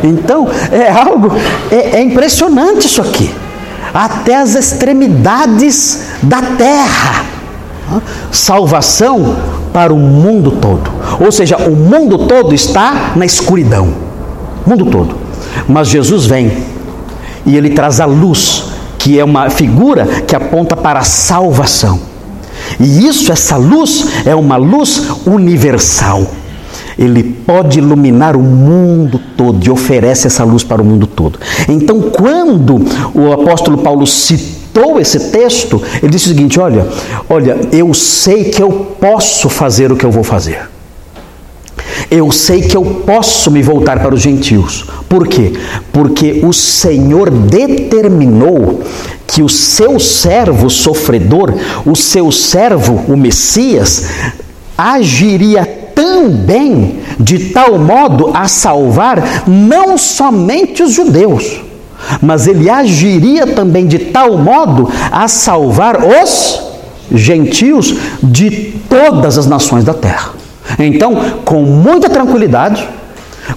Então, 0.03 0.49
é 0.71 0.91
algo, 0.91 1.33
é, 1.71 1.99
é 1.99 2.03
impressionante 2.03 2.87
isso 2.87 3.01
aqui. 3.01 3.35
Até 3.93 4.37
as 4.37 4.55
extremidades 4.55 6.05
da 6.23 6.43
terra. 6.43 7.25
Salvação 8.31 9.37
para 9.73 9.93
o 9.93 9.99
mundo 9.99 10.53
todo. 10.53 10.91
Ou 11.21 11.33
seja, 11.33 11.57
o 11.57 11.75
mundo 11.75 12.27
todo 12.27 12.55
está 12.55 13.13
na 13.17 13.25
escuridão. 13.25 13.95
O 14.67 14.71
mundo 14.71 14.87
todo. 14.87 15.17
Mas 15.67 15.89
Jesus 15.89 16.27
vem 16.27 16.53
e 17.47 17.57
ele 17.57 17.71
traz 17.71 17.99
a 18.01 18.05
luz 18.05 18.67
que 18.99 19.19
é 19.19 19.25
uma 19.25 19.49
figura 19.49 20.05
que 20.27 20.35
aponta 20.35 20.77
para 20.77 20.99
a 20.99 21.05
salvação. 21.05 22.01
E 22.79 23.07
isso, 23.07 23.33
essa 23.33 23.57
luz, 23.57 24.07
é 24.27 24.35
uma 24.35 24.57
luz 24.57 25.09
universal. 25.25 26.27
Ele 26.99 27.23
pode 27.23 27.79
iluminar 27.79 28.37
o 28.37 28.43
mundo 28.43 29.21
todo 29.37 29.65
e 29.65 29.71
oferece 29.71 30.27
essa 30.27 30.43
luz 30.43 30.65
para 30.65 30.83
o 30.83 30.85
mundo 30.85 31.07
todo. 31.07 31.39
Então, 31.69 32.03
quando 32.03 32.85
o 33.15 33.33
apóstolo 33.33 33.79
Paulo 33.79 34.07
citou 34.07 34.99
esse 34.99 35.31
texto, 35.31 35.81
ele 36.03 36.11
disse 36.11 36.27
o 36.27 36.29
seguinte: 36.29 36.59
olha, 36.59 36.87
olha, 37.29 37.57
eu 37.71 37.95
sei 37.95 38.45
que 38.45 38.61
eu 38.61 38.71
posso 39.01 39.49
fazer 39.49 39.93
o 39.93 39.97
que 39.97 40.05
eu 40.05 40.11
vou 40.11 40.25
fazer. 40.25 40.69
Eu 42.11 42.33
sei 42.33 42.63
que 42.63 42.77
eu 42.77 42.85
posso 42.85 43.51
me 43.51 43.63
voltar 43.63 44.01
para 44.01 44.15
os 44.15 44.21
gentios. 44.21 44.87
Por 45.09 45.29
quê? 45.29 45.53
Porque 45.93 46.41
o 46.43 46.53
Senhor 46.53 47.31
determinou 47.31 48.83
que 49.27 49.43
o 49.43 49.49
seu 49.49 50.01
servo 50.01 50.71
sofredor, 50.71 51.53
o 51.85 51.95
seu 51.95 52.33
servo, 52.33 53.05
o 53.09 53.17
Messias, 53.17 54.09
agiria 54.77 55.78
também 55.99 57.01
de 57.19 57.51
tal 57.51 57.77
modo 57.77 58.31
a 58.33 58.47
salvar 58.47 59.43
não 59.49 59.99
somente 59.99 60.81
os 60.81 60.93
judeus, 60.93 61.61
mas 62.23 62.47
ele 62.47 62.71
agiria 62.71 63.49
também 63.49 63.85
de 63.85 63.99
tal 63.99 64.39
modo 64.39 64.89
a 65.11 65.27
salvar 65.27 65.97
os 66.05 66.63
gentios 67.11 67.97
de 68.23 68.75
todas 68.89 69.37
as 69.37 69.49
nações 69.49 69.83
da 69.83 69.93
terra. 69.93 70.31
Então, 70.79 71.17
com 71.45 71.63
muita 71.63 72.09
tranquilidade, 72.09 72.89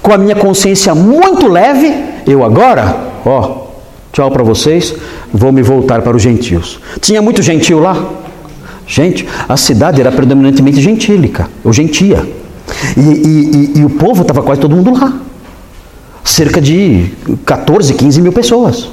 com 0.01 0.11
a 0.11 0.17
minha 0.17 0.35
consciência 0.35 0.95
muito 0.95 1.47
leve, 1.47 1.93
eu 2.25 2.43
agora, 2.43 2.95
ó, 3.23 3.67
tchau 4.11 4.31
para 4.31 4.43
vocês, 4.43 4.95
vou 5.31 5.51
me 5.51 5.61
voltar 5.61 6.01
para 6.01 6.17
os 6.17 6.23
gentios. 6.23 6.79
Tinha 6.99 7.21
muito 7.21 7.43
gentil 7.43 7.79
lá? 7.79 8.03
Gente, 8.91 9.25
a 9.47 9.55
cidade 9.55 10.01
era 10.01 10.11
predominantemente 10.11 10.81
gentílica, 10.81 11.49
ou 11.63 11.71
gentia. 11.71 12.29
E, 12.97 12.99
e, 12.99 13.71
e, 13.77 13.79
e 13.79 13.85
o 13.85 13.89
povo 13.89 14.21
estava 14.21 14.43
quase 14.43 14.59
todo 14.59 14.75
mundo 14.75 14.91
lá. 14.91 15.13
Cerca 16.25 16.59
de 16.59 17.09
14, 17.45 17.93
15 17.93 18.21
mil 18.21 18.33
pessoas. 18.33 18.89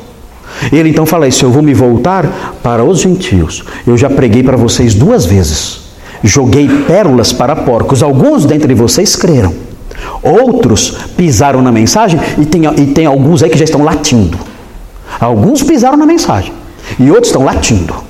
Ele 0.70 0.90
então 0.90 1.04
fala 1.04 1.26
isso: 1.26 1.44
eu 1.44 1.50
vou 1.50 1.64
me 1.64 1.74
voltar 1.74 2.58
para 2.62 2.84
os 2.84 3.00
gentios. 3.00 3.64
Eu 3.84 3.98
já 3.98 4.08
preguei 4.08 4.44
para 4.44 4.56
vocês 4.56 4.94
duas 4.94 5.26
vezes. 5.26 5.80
Joguei 6.22 6.68
pérolas 6.86 7.32
para 7.32 7.56
porcos. 7.56 8.00
Alguns 8.00 8.44
dentre 8.44 8.74
vocês 8.74 9.16
creram. 9.16 9.52
Outros 10.22 10.96
pisaram 11.16 11.60
na 11.60 11.72
mensagem 11.72 12.20
e 12.38 12.46
tem, 12.46 12.62
e 12.66 12.86
tem 12.86 13.04
alguns 13.04 13.42
aí 13.42 13.50
que 13.50 13.58
já 13.58 13.64
estão 13.64 13.82
latindo. 13.82 14.38
Alguns 15.18 15.64
pisaram 15.64 15.98
na 15.98 16.06
mensagem 16.06 16.52
e 17.00 17.10
outros 17.10 17.30
estão 17.30 17.42
latindo. 17.42 18.07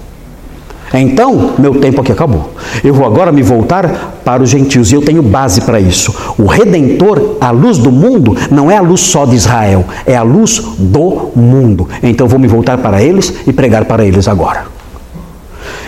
Então, 0.94 1.55
meu 1.59 1.74
tempo 1.81 2.01
aqui 2.01 2.12
acabou. 2.12 2.53
Eu 2.83 2.94
vou 2.94 3.07
agora 3.07 3.31
me 3.31 3.42
voltar 3.42 4.20
para 4.24 4.42
os 4.42 4.48
gentios 4.48 4.90
e 4.90 4.94
eu 4.94 5.03
tenho 5.03 5.22
base 5.22 5.61
para 5.61 5.81
isso. 5.81 6.14
O 6.38 6.46
redentor, 6.46 7.37
a 7.40 7.51
luz 7.51 7.79
do 7.79 7.92
mundo, 7.92 8.37
não 8.51 8.70
é 8.70 8.77
a 8.77 8.81
luz 8.81 9.01
só 9.01 9.27
de 9.27 9.37
Israel, 9.37 9.85
é 10.07 10.16
a 10.16 10.22
luz 10.22 10.62
do 10.79 11.31
mundo. 11.37 11.88
Então, 12.03 12.27
eu 12.27 12.31
vou 12.31 12.38
me 12.38 12.48
voltar 12.48 12.79
para 12.79 13.03
eles 13.03 13.33
e 13.46 13.53
pregar 13.53 13.85
para 13.85 14.05
eles 14.05 14.27
agora. 14.29 14.66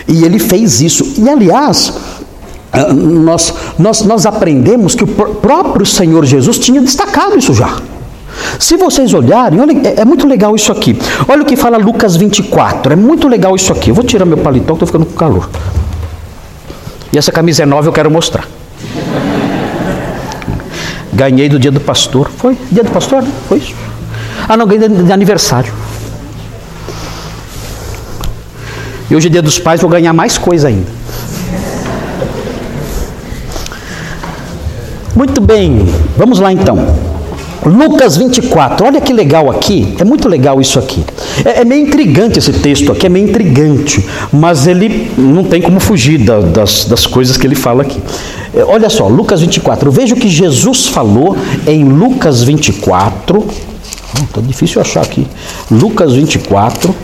E 0.07 0.25
ele 0.25 0.39
fez 0.39 0.81
isso. 0.81 1.15
E 1.19 1.29
aliás, 1.29 1.95
ah, 2.73 2.93
nós, 2.93 3.55
nós, 3.79 4.03
nós 4.03 4.27
aprendemos 4.27 4.95
que 4.95 5.05
o 5.05 5.07
próprio 5.07 5.87
Senhor 5.87 6.25
Jesus 6.25 6.59
tinha 6.59 6.81
destacado 6.81 7.39
isso 7.39 7.55
já. 7.55 7.81
Se 8.59 8.77
vocês 8.77 9.13
olharem, 9.15 9.61
olha, 9.61 9.73
é, 9.89 10.01
é, 10.01 10.05
muito 10.05 10.27
legal 10.27 10.55
isso 10.55 10.73
aqui. 10.73 10.97
Olha 11.29 11.43
o 11.43 11.45
que 11.45 11.57
fala 11.57 11.77
Lucas 11.77 12.17
24. 12.17 12.93
É 12.93 12.97
muito 12.97 13.29
legal 13.29 13.55
isso 13.55 13.73
aqui. 13.73 13.91
Eu 13.91 13.95
vou 13.95 14.05
tirar 14.05 14.25
meu 14.25 14.39
paletó, 14.39 14.75
estou 14.75 14.87
ficando 14.87 15.07
com 15.07 15.15
calor. 15.15 15.49
E 17.13 17.19
essa 17.19 17.33
camisa 17.33 17.63
é 17.63 17.67
nova, 17.67 17.89
eu 17.89 17.93
quero 17.93 18.11
mostrar. 18.11 18.47
Ganhei 21.13 21.49
do 21.49 21.59
dia 21.59 21.71
do 21.71 21.81
pastor. 21.81 22.31
Foi? 22.37 22.57
Dia 22.71 22.85
do 22.85 22.91
pastor? 22.91 23.25
Foi 23.49 23.59
isso. 23.59 23.75
Ah, 24.49 24.57
não, 24.57 24.67
ganhei 24.67 24.89
de 24.89 25.13
aniversário. 25.13 25.73
E 29.11 29.17
hoje 29.17 29.27
é 29.27 29.31
dia 29.31 29.43
dos 29.43 29.59
pais, 29.59 29.81
vou 29.81 29.91
ganhar 29.91 30.13
mais 30.13 30.39
coisa 30.39 30.69
ainda. 30.69 30.87
Muito 35.17 35.41
bem, 35.41 35.85
vamos 36.17 36.39
lá 36.39 36.53
então. 36.53 37.10
Lucas 37.65 38.17
24, 38.17 38.87
olha 38.87 39.01
que 39.01 39.13
legal 39.13 39.51
aqui, 39.51 39.95
é 39.99 40.05
muito 40.05 40.29
legal 40.29 40.61
isso 40.61 40.79
aqui. 40.79 41.05
É, 41.45 41.61
é, 41.61 41.65
meio 41.65 41.87
intrigante 41.87 42.39
esse 42.39 42.53
texto 42.55 42.91
aqui, 42.91 43.07
é 43.07 43.09
meio 43.09 43.29
intrigante, 43.29 44.05
mas 44.33 44.67
ele 44.67 45.11
não 45.19 45.45
tem 45.45 45.61
como 45.61 45.79
fugir 45.79 46.19
da, 46.19 46.41
das, 46.41 46.87
das 46.87 47.07
coisas 47.07 47.37
que 47.37 47.47
ele 47.47 47.55
fala 47.55 47.83
aqui. 47.83 48.01
É, 48.55 48.65
olha 48.65 48.89
só, 48.89 49.07
Lucas 49.09 49.41
24, 49.41 49.91
veja 49.91 50.15
o 50.15 50.19
que 50.19 50.29
Jesus 50.29 50.87
falou 50.87 51.37
em 51.67 51.85
Lucas 51.85 52.43
24. 52.43 53.47
Está 54.23 54.41
difícil 54.41 54.81
achar 54.81 55.03
aqui. 55.03 55.27
Lucas 55.71 56.13
24. 56.15 56.95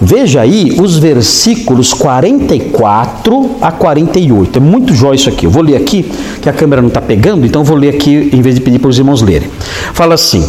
Veja 0.00 0.40
aí 0.40 0.78
os 0.80 0.96
versículos 0.96 1.92
44 1.92 3.56
a 3.60 3.70
48. 3.70 4.58
É 4.58 4.60
muito 4.60 4.94
jóia 4.94 5.16
isso 5.16 5.28
aqui. 5.28 5.44
Eu 5.44 5.50
vou 5.50 5.62
ler 5.62 5.76
aqui, 5.76 6.10
que 6.40 6.48
a 6.48 6.52
câmera 6.52 6.80
não 6.80 6.88
está 6.88 7.02
pegando, 7.02 7.44
então 7.44 7.60
eu 7.60 7.66
vou 7.66 7.76
ler 7.76 7.90
aqui 7.90 8.30
em 8.32 8.40
vez 8.40 8.54
de 8.54 8.62
pedir 8.62 8.78
para 8.78 8.88
os 8.88 8.98
irmãos 8.98 9.20
lerem. 9.20 9.50
Fala 9.92 10.14
assim: 10.14 10.48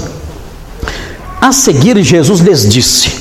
A 1.41 1.51
seguir, 1.51 2.01
Jesus 2.01 2.39
lhes 2.39 2.67
disse: 2.67 3.11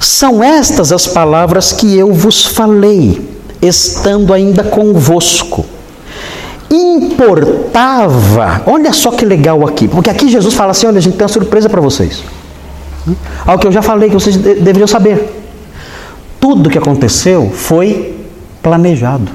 São 0.00 0.42
estas 0.42 0.92
as 0.92 1.06
palavras 1.06 1.72
que 1.72 1.94
eu 1.94 2.10
vos 2.10 2.46
falei, 2.46 3.20
estando 3.60 4.32
ainda 4.32 4.64
convosco. 4.64 5.66
Importava, 6.70 8.62
olha 8.66 8.92
só 8.94 9.10
que 9.10 9.24
legal 9.24 9.66
aqui, 9.66 9.88
porque 9.88 10.08
aqui 10.08 10.28
Jesus 10.28 10.54
fala 10.54 10.70
assim: 10.70 10.86
olha, 10.86 10.98
a 10.98 11.02
gente 11.02 11.16
tem 11.16 11.22
uma 11.22 11.28
surpresa 11.32 11.68
para 11.68 11.80
vocês. 11.82 12.22
Algo 13.46 13.60
que 13.60 13.66
eu 13.66 13.72
já 13.72 13.82
falei 13.82 14.08
que 14.08 14.14
vocês 14.14 14.36
deveriam 14.36 14.86
saber. 14.86 15.34
Tudo 16.40 16.70
que 16.70 16.78
aconteceu 16.78 17.50
foi 17.54 18.16
planejado. 18.62 19.30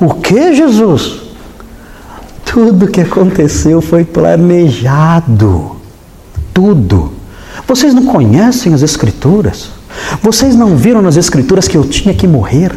O 0.00 0.14
que, 0.14 0.54
Jesus? 0.54 1.22
Tudo 2.44 2.86
que 2.86 3.00
aconteceu 3.00 3.80
foi 3.80 4.04
planejado. 4.04 5.76
Tudo. 6.52 7.12
Vocês 7.66 7.92
não 7.92 8.04
conhecem 8.06 8.72
as 8.72 8.82
Escrituras? 8.82 9.70
Vocês 10.22 10.54
não 10.54 10.76
viram 10.76 11.02
nas 11.02 11.16
Escrituras 11.16 11.66
que 11.66 11.76
eu 11.76 11.84
tinha 11.84 12.14
que 12.14 12.26
morrer? 12.26 12.72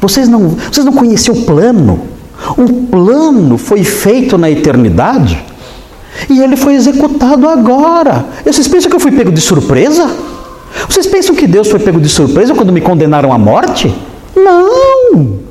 Vocês 0.00 0.28
não, 0.28 0.50
vocês 0.50 0.84
não 0.84 0.92
conheciam 0.92 1.36
o 1.36 1.42
plano? 1.42 2.00
O 2.56 2.86
plano 2.86 3.58
foi 3.58 3.82
feito 3.82 4.38
na 4.38 4.50
eternidade 4.50 5.42
e 6.28 6.40
ele 6.40 6.56
foi 6.56 6.74
executado 6.74 7.48
agora. 7.48 8.24
E 8.44 8.52
vocês 8.52 8.68
pensam 8.68 8.90
que 8.90 8.96
eu 8.96 9.00
fui 9.00 9.12
pego 9.12 9.30
de 9.30 9.40
surpresa? 9.40 10.10
Vocês 10.88 11.06
pensam 11.06 11.34
que 11.34 11.46
Deus 11.46 11.68
foi 11.68 11.80
pego 11.80 12.00
de 12.00 12.08
surpresa 12.08 12.54
quando 12.54 12.72
me 12.72 12.80
condenaram 12.80 13.32
à 13.32 13.38
morte? 13.38 13.94
Não! 14.34 15.46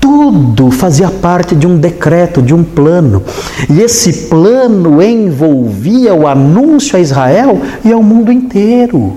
Tudo 0.00 0.70
fazia 0.70 1.10
parte 1.10 1.54
de 1.54 1.66
um 1.66 1.76
decreto, 1.78 2.40
de 2.40 2.54
um 2.54 2.62
plano. 2.62 3.22
E 3.68 3.80
esse 3.80 4.28
plano 4.28 5.02
envolvia 5.02 6.14
o 6.14 6.26
anúncio 6.26 6.96
a 6.96 7.00
Israel 7.00 7.60
e 7.84 7.92
ao 7.92 8.02
mundo 8.02 8.32
inteiro. 8.32 9.16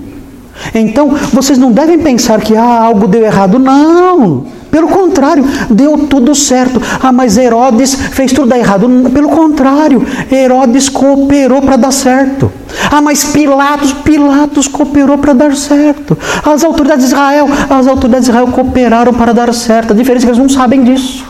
Então, 0.74 1.14
vocês 1.32 1.58
não 1.58 1.72
devem 1.72 1.98
pensar 2.00 2.40
que 2.40 2.54
ah, 2.54 2.82
algo 2.82 3.06
deu 3.06 3.22
errado. 3.22 3.58
Não! 3.58 4.46
Pelo 4.70 4.88
contrário, 4.88 5.44
deu 5.68 6.06
tudo 6.06 6.34
certo. 6.34 6.80
Ah, 7.02 7.12
mas 7.12 7.36
Herodes 7.36 7.94
fez 7.94 8.32
tudo 8.32 8.54
errado. 8.54 8.88
Pelo 9.12 9.28
contrário, 9.28 10.06
Herodes 10.30 10.88
cooperou 10.88 11.60
para 11.60 11.76
dar 11.76 11.92
certo. 11.92 12.52
Ah, 12.90 13.00
mas 13.00 13.24
Pilatos, 13.24 13.92
Pilatos 13.92 14.68
cooperou 14.68 15.18
para 15.18 15.32
dar 15.32 15.56
certo. 15.56 16.16
As 16.44 16.62
autoridades 16.62 17.06
de 17.06 17.12
Israel, 17.12 17.48
as 17.68 17.86
autoridades 17.86 18.26
de 18.26 18.30
Israel 18.30 18.48
cooperaram 18.48 19.12
para 19.12 19.32
dar 19.32 19.52
certo. 19.52 19.92
A 19.92 19.96
diferença 19.96 20.24
é 20.24 20.26
que 20.26 20.30
eles 20.30 20.38
não 20.38 20.48
sabem 20.48 20.84
disso. 20.84 21.24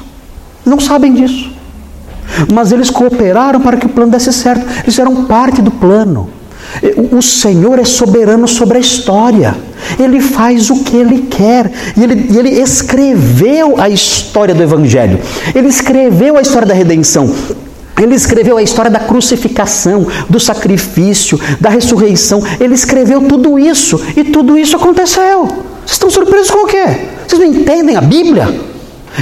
Não 0.65 0.79
sabem 0.79 1.15
disso. 1.15 1.51
Mas 2.53 2.73
eles 2.73 2.91
cooperaram 2.91 3.61
para 3.61 3.79
que 3.79 3.87
o 3.87 3.89
plano 3.89 4.13
desse 4.13 4.33
certo. 4.33 4.67
Eles 4.83 4.99
eram 4.99 5.25
parte 5.25 5.63
do 5.63 5.71
plano. 5.71 6.29
O 7.11 7.23
Senhor 7.23 7.79
é 7.79 7.85
soberano 7.85 8.47
sobre 8.47 8.77
a 8.77 8.81
história. 8.81 9.57
Ele 9.99 10.21
faz 10.21 10.71
o 10.71 10.85
que 10.85 10.97
Ele 10.97 11.27
quer. 11.31 11.71
E 11.97 12.03
ele, 12.03 12.27
e 12.31 12.39
ele 12.39 12.51
escreveu 12.61 13.81
a 13.81 13.89
história 13.89 14.55
do 14.55 14.63
Evangelho. 14.63 15.19
Ele 15.55 15.69
escreveu 15.69 16.37
a 16.37 16.43
história 16.43 16.67
da 16.67 16.75
redenção. 16.75 17.33
Ele 18.01 18.15
escreveu 18.15 18.57
a 18.57 18.63
história 18.63 18.91
da 18.91 19.01
crucificação, 19.01 20.07
do 20.29 20.41
sacrifício, 20.41 21.39
da 21.61 21.69
ressurreição. 21.69 22.43
Ele 22.59 22.75
escreveu 22.75 23.23
tudo 23.23 23.59
isso. 23.59 24.01
E 24.17 24.25
tudo 24.25 24.57
isso 24.57 24.77
aconteceu. 24.77 25.47
Vocês 25.47 25.93
estão 25.93 26.11
surpresos 26.11 26.51
com 26.51 26.65
o 26.65 26.67
quê? 26.67 26.85
Vocês 27.27 27.41
não 27.41 27.47
entendem 27.47 27.97
a 27.97 28.01
Bíblia? 28.01 28.70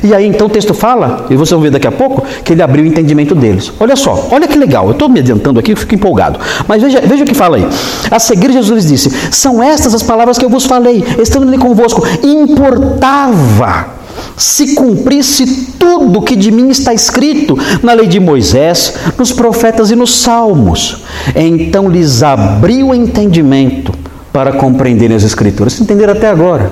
E 0.03 0.15
aí 0.15 0.27
então 0.27 0.47
o 0.47 0.51
texto 0.51 0.75
fala, 0.75 1.27
e 1.31 1.35
vocês 1.35 1.51
vão 1.51 1.61
ver 1.61 1.71
daqui 1.71 1.87
a 1.87 1.93
pouco, 1.93 2.25
que 2.45 2.53
ele 2.53 2.63
abriu 2.63 2.85
o 2.85 2.87
entendimento 2.87 3.35
deles. 3.35 3.73
Olha 3.81 3.97
só, 3.97 4.29
olha 4.31 4.47
que 4.47 4.59
legal, 4.59 4.87
eu 4.87 4.93
estou 4.93 5.09
me 5.09 5.21
adiantando 5.21 5.59
aqui, 5.59 5.75
fico 5.75 5.95
empolgado. 5.95 6.39
Mas 6.67 6.83
veja, 6.83 7.01
veja 7.01 7.25
o 7.25 7.27
que 7.27 7.35
fala 7.35 7.57
aí. 7.57 7.67
A 8.11 8.19
seguir, 8.19 8.53
Jesus 8.53 8.87
disse: 8.87 9.11
São 9.31 9.63
estas 9.63 9.95
as 9.95 10.03
palavras 10.03 10.39
que 10.39 10.45
eu 10.45 10.51
vos 10.51 10.65
falei, 10.65 11.05
estando 11.19 11.49
ali 11.49 11.59
convosco. 11.59 12.03
Importava 12.23 13.99
se 14.37 14.75
cumprisse 14.75 15.75
tudo 15.79 16.23
que 16.23 16.37
de 16.37 16.51
mim 16.51 16.69
está 16.69 16.93
escrito 16.93 17.57
na 17.83 17.93
lei 17.93 18.07
de 18.07 18.21
Moisés, 18.21 18.95
nos 19.17 19.33
profetas 19.33 19.91
e 19.91 19.97
nos 19.97 20.17
salmos. 20.21 21.05
Então 21.35 21.89
lhes 21.89 22.23
abriu 22.23 22.89
o 22.89 22.95
entendimento 22.95 23.93
para 24.33 24.53
compreenderem 24.53 25.17
as 25.17 25.25
escrituras. 25.25 25.81
Entenderam 25.81 26.13
até 26.13 26.29
agora? 26.29 26.71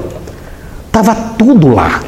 Estava 0.86 1.14
tudo 1.14 1.68
lá. 1.68 2.00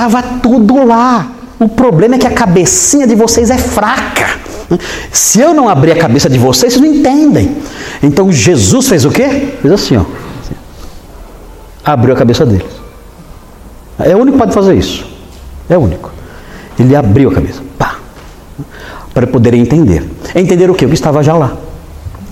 Estava 0.00 0.22
tudo 0.40 0.82
lá. 0.86 1.30
O 1.58 1.68
problema 1.68 2.14
é 2.14 2.18
que 2.18 2.26
a 2.26 2.30
cabecinha 2.30 3.06
de 3.06 3.14
vocês 3.14 3.50
é 3.50 3.58
fraca. 3.58 4.40
Se 5.12 5.40
eu 5.40 5.52
não 5.52 5.68
abrir 5.68 5.92
a 5.92 5.96
cabeça 5.96 6.26
de 6.30 6.38
vocês, 6.38 6.72
vocês 6.72 6.82
não 6.82 6.90
entendem. 6.90 7.58
Então 8.02 8.32
Jesus 8.32 8.88
fez 8.88 9.04
o 9.04 9.10
quê? 9.10 9.56
Fez 9.60 9.74
assim, 9.74 9.98
ó. 9.98 10.04
Abriu 11.84 12.14
a 12.14 12.16
cabeça 12.16 12.46
deles. 12.46 12.64
É 13.98 14.16
o 14.16 14.20
único 14.20 14.38
que 14.38 14.42
pode 14.42 14.54
fazer 14.54 14.74
isso. 14.74 15.06
É 15.68 15.76
o 15.76 15.82
único. 15.82 16.10
Ele 16.78 16.96
abriu 16.96 17.28
a 17.28 17.34
cabeça. 17.34 17.60
Pá. 17.76 17.96
Para 19.12 19.26
poderem 19.26 19.60
entender. 19.60 20.10
Entender 20.34 20.70
o 20.70 20.74
quê? 20.74 20.86
O 20.86 20.88
que 20.88 20.94
estava 20.94 21.22
já 21.22 21.34
lá. 21.34 21.52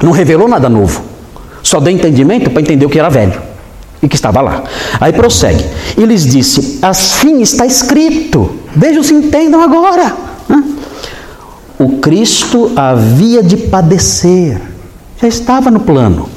Não 0.03 0.12
revelou 0.12 0.49
nada 0.49 0.71
novo. 0.71 1.03
Só 1.62 1.81
deu 1.81 1.93
entendimento 1.93 2.49
para 2.49 2.62
entender 2.62 2.87
o 2.87 2.89
que 2.89 2.99
era 2.99 3.11
velho 3.11 3.47
e 4.03 4.09
que 4.09 4.14
estava 4.14 4.40
lá. 4.40 4.64
Aí 5.01 5.12
prossegue. 5.12 5.64
E 5.96 6.05
lhes 6.05 6.24
disse: 6.24 6.78
Assim 6.82 7.40
está 7.42 7.66
escrito. 7.66 8.57
Vejam 8.74 9.03
se 9.03 9.14
entendam 9.14 9.61
agora. 9.61 10.28
O 11.78 11.99
Cristo 11.99 12.72
havia 12.74 13.40
de 13.40 13.57
padecer, 13.57 14.61
já 15.22 15.28
estava 15.28 15.70
no 15.70 15.78
plano, 15.78 16.28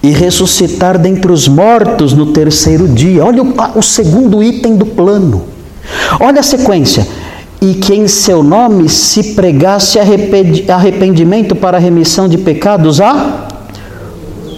e 0.00 0.10
ressuscitar 0.10 0.96
dentre 0.96 1.32
os 1.32 1.48
mortos 1.48 2.12
no 2.12 2.26
terceiro 2.26 2.86
dia. 2.86 3.24
Olha 3.24 3.42
o, 3.42 3.54
o 3.74 3.82
segundo 3.82 4.40
item 4.40 4.76
do 4.76 4.86
plano. 4.86 5.44
Olha 6.20 6.40
a 6.40 6.44
sequência. 6.44 7.06
E 7.60 7.74
que 7.74 7.94
em 7.94 8.08
seu 8.08 8.42
nome 8.42 8.88
se 8.88 9.34
pregasse 9.34 9.98
arrependimento 9.98 11.54
para 11.54 11.78
remissão 11.78 12.28
de 12.28 12.38
pecados 12.38 13.00
a 13.00 13.48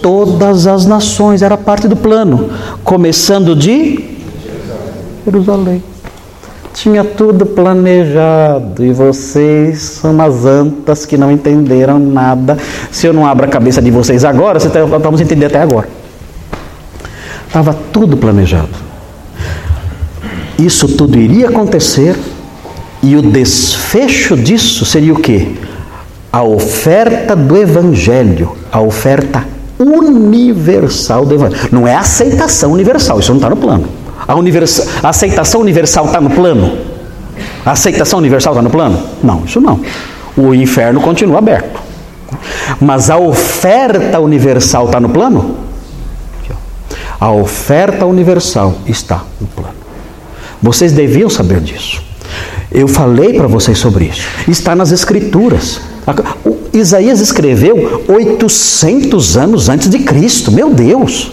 todas 0.05 0.67
as 0.67 0.85
nações, 0.85 1.41
era 1.41 1.57
parte 1.57 1.87
do 1.87 1.95
plano, 1.95 2.51
começando 2.83 3.55
de 3.55 4.07
Jerusalém. 5.25 5.83
Tinha 6.75 7.03
tudo 7.03 7.43
planejado 7.43 8.85
e 8.85 8.93
vocês 8.93 9.79
são 9.79 10.11
umas 10.11 10.45
antas 10.45 11.07
que 11.07 11.17
não 11.17 11.31
entenderam 11.31 11.97
nada. 11.97 12.55
Se 12.91 13.07
eu 13.07 13.13
não 13.13 13.25
abro 13.25 13.47
a 13.47 13.49
cabeça 13.49 13.81
de 13.81 13.89
vocês 13.89 14.23
agora, 14.23 14.59
vocês 14.59 14.71
tá, 14.71 14.85
vamos 14.85 15.21
entender 15.21 15.47
até 15.47 15.59
agora. 15.59 15.89
Estava 17.47 17.75
tudo 17.91 18.15
planejado. 18.15 18.69
Isso 20.59 20.87
tudo 20.87 21.17
iria 21.17 21.49
acontecer 21.49 22.15
e 23.01 23.15
o 23.15 23.23
desfecho 23.23 24.37
disso 24.37 24.85
seria 24.85 25.13
o 25.13 25.19
que? 25.19 25.57
A 26.31 26.43
oferta 26.43 27.35
do 27.35 27.57
Evangelho, 27.57 28.55
a 28.71 28.79
oferta 28.79 29.54
universal 29.79 31.25
do 31.25 31.35
Evangelho. 31.35 31.69
Não 31.71 31.87
é 31.87 31.95
aceitação 31.95 32.71
universal, 32.71 33.19
isso 33.19 33.31
não 33.31 33.37
está 33.37 33.49
no 33.49 33.57
plano. 33.57 33.87
A, 34.27 34.33
a 35.03 35.09
aceitação 35.09 35.61
universal 35.61 36.05
está 36.05 36.21
no 36.21 36.29
plano? 36.29 36.77
A 37.65 37.71
aceitação 37.71 38.19
universal 38.19 38.53
está 38.53 38.61
no 38.61 38.69
plano? 38.69 39.01
Não, 39.23 39.43
isso 39.45 39.59
não. 39.59 39.81
O 40.37 40.53
inferno 40.53 41.01
continua 41.01 41.39
aberto. 41.39 41.79
Mas 42.79 43.09
a 43.09 43.17
oferta 43.17 44.19
universal 44.19 44.85
está 44.85 44.99
no 44.99 45.09
plano? 45.09 45.65
A 47.19 47.31
oferta 47.31 48.05
universal 48.05 48.75
está 48.85 49.23
no 49.39 49.47
plano. 49.47 49.75
Vocês 50.61 50.91
deviam 50.91 51.29
saber 51.29 51.59
disso. 51.61 52.03
Eu 52.71 52.87
falei 52.87 53.33
para 53.33 53.47
vocês 53.47 53.77
sobre 53.77 54.05
isso. 54.05 54.27
Está 54.47 54.75
nas 54.75 54.91
Escrituras. 54.91 55.79
Isaías 56.77 57.19
escreveu 57.19 58.03
800 58.07 59.37
anos 59.37 59.69
antes 59.69 59.89
de 59.89 59.99
Cristo, 59.99 60.51
meu 60.51 60.69
Deus, 60.73 61.31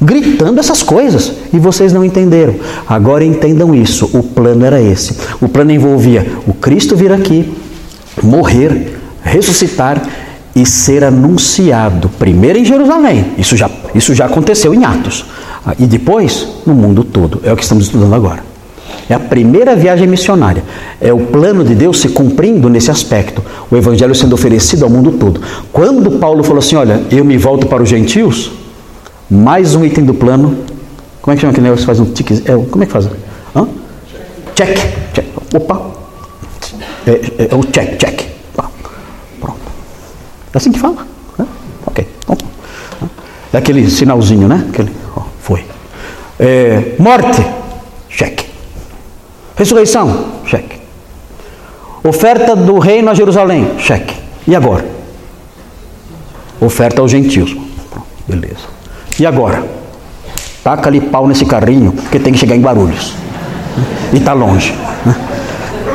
gritando 0.00 0.60
essas 0.60 0.82
coisas, 0.82 1.32
e 1.52 1.58
vocês 1.58 1.92
não 1.92 2.04
entenderam. 2.04 2.54
Agora 2.88 3.24
entendam 3.24 3.74
isso: 3.74 4.10
o 4.12 4.22
plano 4.22 4.64
era 4.64 4.80
esse. 4.80 5.16
O 5.40 5.48
plano 5.48 5.72
envolvia 5.72 6.26
o 6.46 6.54
Cristo 6.54 6.96
vir 6.96 7.12
aqui, 7.12 7.52
morrer, 8.22 8.98
ressuscitar 9.22 10.02
e 10.54 10.64
ser 10.64 11.04
anunciado, 11.04 12.08
primeiro 12.18 12.58
em 12.58 12.64
Jerusalém, 12.64 13.32
isso 13.36 13.54
já, 13.56 13.70
isso 13.94 14.14
já 14.14 14.24
aconteceu 14.24 14.72
em 14.72 14.86
Atos, 14.86 15.26
e 15.78 15.86
depois 15.86 16.48
no 16.64 16.74
mundo 16.74 17.04
todo, 17.04 17.42
é 17.44 17.52
o 17.52 17.56
que 17.56 17.62
estamos 17.62 17.84
estudando 17.84 18.14
agora. 18.14 18.55
É 19.08 19.14
a 19.14 19.20
primeira 19.20 19.76
viagem 19.76 20.06
missionária. 20.06 20.64
É 21.00 21.12
o 21.12 21.18
plano 21.18 21.62
de 21.64 21.74
Deus 21.74 22.00
se 22.00 22.08
cumprindo 22.08 22.68
nesse 22.68 22.90
aspecto. 22.90 23.42
O 23.70 23.76
evangelho 23.76 24.14
sendo 24.14 24.34
oferecido 24.34 24.84
ao 24.84 24.90
mundo 24.90 25.12
todo. 25.12 25.40
Quando 25.72 26.18
Paulo 26.18 26.42
falou 26.42 26.58
assim: 26.58 26.76
Olha, 26.76 27.02
eu 27.10 27.24
me 27.24 27.36
volto 27.38 27.66
para 27.66 27.82
os 27.82 27.88
gentios, 27.88 28.50
mais 29.30 29.74
um 29.74 29.84
item 29.84 30.04
do 30.04 30.14
plano. 30.14 30.56
Como 31.22 31.32
é 31.32 31.34
que 31.36 31.40
chama 31.40 31.52
aquele 31.52 31.64
negócio 31.64 31.86
faz 31.86 32.00
um 32.00 32.06
tique? 32.06 32.42
É, 32.44 32.56
como 32.70 32.82
é 32.82 32.86
que 32.86 32.92
faz? 32.92 33.08
Hã? 33.54 33.68
Check. 34.54 34.76
check. 35.12 35.26
Opa. 35.54 35.80
É, 37.06 37.10
é, 37.10 37.48
é 37.50 37.54
o 37.54 37.62
check, 37.64 37.96
check. 37.98 38.26
Pronto. 39.40 39.58
É 40.52 40.56
assim 40.56 40.72
que 40.72 40.78
fala? 40.80 41.06
Né? 41.38 41.46
Ok. 41.86 42.06
É 43.52 43.58
aquele 43.58 43.88
sinalzinho, 43.88 44.48
né? 44.48 44.66
Aquele, 44.68 44.90
ó, 45.16 45.22
foi. 45.40 45.64
É, 46.38 46.94
morte. 46.98 47.42
Cheque. 48.08 48.44
Ressurreição. 49.56 50.26
Cheque. 50.44 50.78
Oferta 52.04 52.54
do 52.54 52.78
reino 52.78 53.10
a 53.10 53.14
Jerusalém. 53.14 53.72
Cheque. 53.78 54.14
E 54.46 54.54
agora? 54.54 54.84
Oferta 56.60 57.00
aos 57.00 57.10
gentios. 57.10 57.56
Beleza. 58.28 58.66
E 59.18 59.26
agora? 59.26 59.64
Taca 60.62 60.88
ali 60.88 61.00
pau 61.00 61.26
nesse 61.26 61.44
carrinho, 61.44 61.92
porque 61.92 62.18
tem 62.18 62.32
que 62.32 62.38
chegar 62.38 62.54
em 62.54 62.60
Guarulhos. 62.60 63.14
E 64.12 64.18
está 64.18 64.32
longe. 64.32 64.74
Né? 65.04 65.16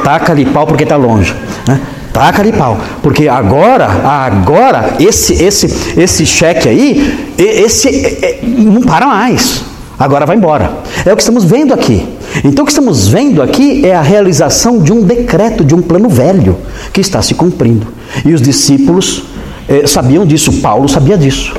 Taca 0.03 0.31
ali 0.31 0.45
pau 0.45 0.65
porque 0.65 0.83
está 0.83 0.95
longe. 0.95 1.35
Né? 1.67 1.79
Taca 2.11 2.41
ali 2.41 2.51
pau. 2.51 2.77
Porque 3.01 3.27
agora, 3.27 3.85
agora, 3.85 4.95
esse, 4.99 5.41
esse, 5.43 5.99
esse 5.99 6.25
cheque 6.25 6.67
aí, 6.67 7.33
esse 7.37 8.39
não 8.43 8.81
para 8.81 9.05
mais. 9.05 9.63
Agora 9.99 10.25
vai 10.25 10.35
embora. 10.35 10.71
É 11.05 11.13
o 11.13 11.15
que 11.15 11.21
estamos 11.21 11.43
vendo 11.43 11.73
aqui. 11.73 12.10
Então 12.43 12.63
o 12.63 12.65
que 12.65 12.71
estamos 12.71 13.07
vendo 13.07 13.41
aqui 13.41 13.85
é 13.85 13.95
a 13.95 14.01
realização 14.01 14.79
de 14.79 14.91
um 14.91 15.01
decreto, 15.01 15.63
de 15.63 15.75
um 15.75 15.81
plano 15.81 16.09
velho 16.09 16.57
que 16.93 17.01
está 17.01 17.21
se 17.21 17.33
cumprindo. 17.33 17.87
E 18.25 18.33
os 18.33 18.41
discípulos 18.41 19.23
eh, 19.67 19.85
sabiam 19.85 20.25
disso, 20.25 20.53
Paulo 20.53 20.87
sabia 20.87 21.17
disso. 21.17 21.53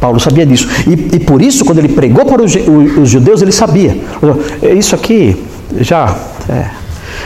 Paulo 0.00 0.20
sabia 0.20 0.46
disso. 0.46 0.68
E, 0.86 1.16
e 1.16 1.20
por 1.20 1.42
isso, 1.42 1.64
quando 1.64 1.78
ele 1.78 1.88
pregou 1.88 2.24
para 2.24 2.42
os, 2.42 2.52
os, 3.00 3.08
judeus, 3.08 3.42
ele 3.42 3.52
sabia. 3.52 3.96
Isso 4.76 4.94
aqui 4.94 5.36
já. 5.80 6.16
É, 6.48 6.70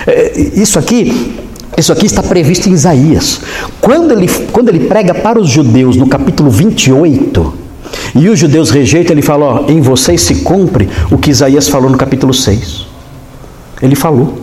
é, 0.07 0.33
isso 0.55 0.79
aqui. 0.79 1.37
Isso 1.77 1.91
aqui 1.91 2.05
está 2.05 2.23
previsto 2.23 2.69
em 2.69 2.73
Isaías. 2.73 3.41
Quando 3.81 4.13
ele, 4.13 4.29
quando 4.53 4.69
ele 4.69 4.81
prega 4.81 5.15
para 5.15 5.41
os 5.41 5.49
judeus 5.49 5.97
no 5.97 6.07
capítulo 6.07 6.51
28, 6.51 7.55
e 8.15 8.29
os 8.29 8.39
judeus 8.39 8.71
rejeitam, 8.71 9.13
ele 9.13 9.23
fala: 9.23 9.45
ó, 9.45 9.71
em 9.71 9.81
vocês 9.81 10.21
se 10.21 10.37
cumpre 10.37 10.89
o 11.11 11.17
que 11.17 11.31
Isaías 11.31 11.69
falou 11.69 11.91
no 11.91 11.97
capítulo 11.97 12.35
6. 12.35 12.92
Ele 13.83 13.97
falou. 13.97 14.39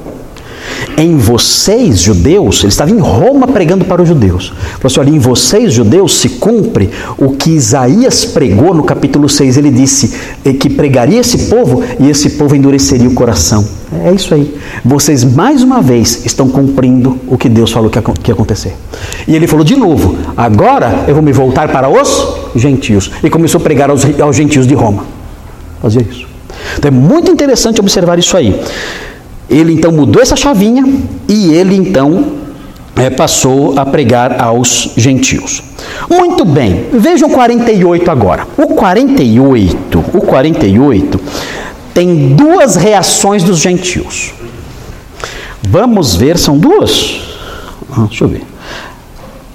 Em 0.98 1.16
vocês, 1.18 2.00
judeus, 2.00 2.60
ele 2.60 2.68
estava 2.68 2.92
em 2.92 3.00
Roma 3.00 3.48
pregando 3.48 3.86
para 3.86 4.02
os 4.02 4.08
judeus. 4.08 4.50
Falou 4.50 4.86
assim: 4.86 5.00
olha, 5.00 5.10
em 5.10 5.20
vocês, 5.20 5.72
judeus, 5.72 6.18
se 6.18 6.30
cumpre 6.30 6.90
o 7.18 7.32
que 7.32 7.52
Isaías 7.52 8.26
pregou 8.26 8.74
no 8.74 8.84
capítulo 8.84 9.30
6. 9.30 9.58
Ele 9.58 9.72
disse 9.72 10.14
que 10.60 10.70
pregaria 10.70 11.20
esse 11.20 11.50
povo 11.50 11.82
e 12.00 12.10
esse 12.10 12.32
povo 12.32 12.56
endureceria 12.56 13.08
o 13.08 13.14
coração. 13.14 13.66
É 14.04 14.12
isso 14.12 14.34
aí. 14.34 14.54
Vocês, 14.84 15.24
mais 15.24 15.64
uma 15.64 15.82
vez, 15.82 16.26
estão 16.26 16.50
cumprindo 16.50 17.18
o 17.28 17.38
que 17.38 17.48
Deus 17.48 17.72
falou 17.72 17.90
que 17.90 17.98
ia 18.30 18.34
acontecer. 18.34 18.76
E 19.28 19.36
ele 19.36 19.48
falou 19.48 19.64
de 19.64 19.78
novo: 19.78 20.18
agora 20.36 21.06
eu 21.08 21.14
vou 21.14 21.24
me 21.24 21.32
voltar 21.32 21.70
para 21.70 21.88
os 21.90 22.38
gentios. 22.56 23.10
E 23.24 23.30
começou 23.30 23.60
a 23.60 23.64
pregar 23.64 23.90
aos, 23.90 24.04
aos 24.20 24.36
gentios 24.36 24.68
de 24.68 24.74
Roma. 24.74 25.06
Fazia 25.82 26.02
isso. 26.02 26.28
Então 26.78 26.90
é 26.90 26.92
muito 26.92 27.32
interessante 27.32 27.80
observar 27.80 28.20
isso 28.20 28.36
aí. 28.36 28.60
Ele 29.50 29.74
então 29.74 29.91
mudou 29.91 30.22
essa 30.22 30.36
chavinha 30.36 30.86
e 31.28 31.54
ele 31.54 31.76
então 31.76 32.34
é, 32.95 33.10
passou 33.10 33.80
a 33.80 33.86
pregar 33.86 34.39
aos 34.41 34.91
gentios. 34.95 35.64
Muito 36.10 36.45
bem, 36.45 36.86
vejam 36.93 37.30
o 37.30 37.32
48 37.32 38.12
agora. 38.12 38.47
O 38.58 38.68
48, 38.76 40.06
o 40.14 40.22
48 40.22 41.20
tem 41.93 42.36
duas 42.36 42.76
reações 42.76 43.43
dos 43.43 43.60
gentios. 43.60 44.34
Vamos 45.62 46.16
ver, 46.16 46.38
são 46.38 46.58
duas? 46.58 47.22
Ah, 47.91 48.06
deixa 48.08 48.24
eu 48.24 48.28
ver. 48.28 48.43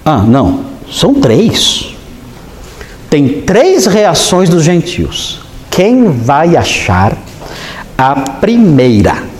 Ah, 0.05 0.18
não, 0.18 0.61
são 0.90 1.14
três. 1.14 1.95
Tem 3.09 3.42
três 3.42 3.86
reações 3.86 4.49
dos 4.49 4.64
gentios. 4.64 5.40
Quem 5.70 6.11
vai 6.11 6.57
achar 6.57 7.16
a 7.97 8.14
primeira? 8.14 9.34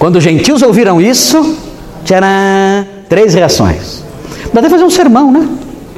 Quando 0.00 0.16
os 0.16 0.24
gentios 0.24 0.62
ouviram 0.62 0.98
isso, 0.98 1.56
tcharam, 2.06 2.26
três 3.06 3.34
reações. 3.34 4.02
Dá 4.50 4.60
até 4.60 4.70
fazer 4.70 4.82
um 4.82 4.88
sermão, 4.88 5.30
né? 5.30 5.46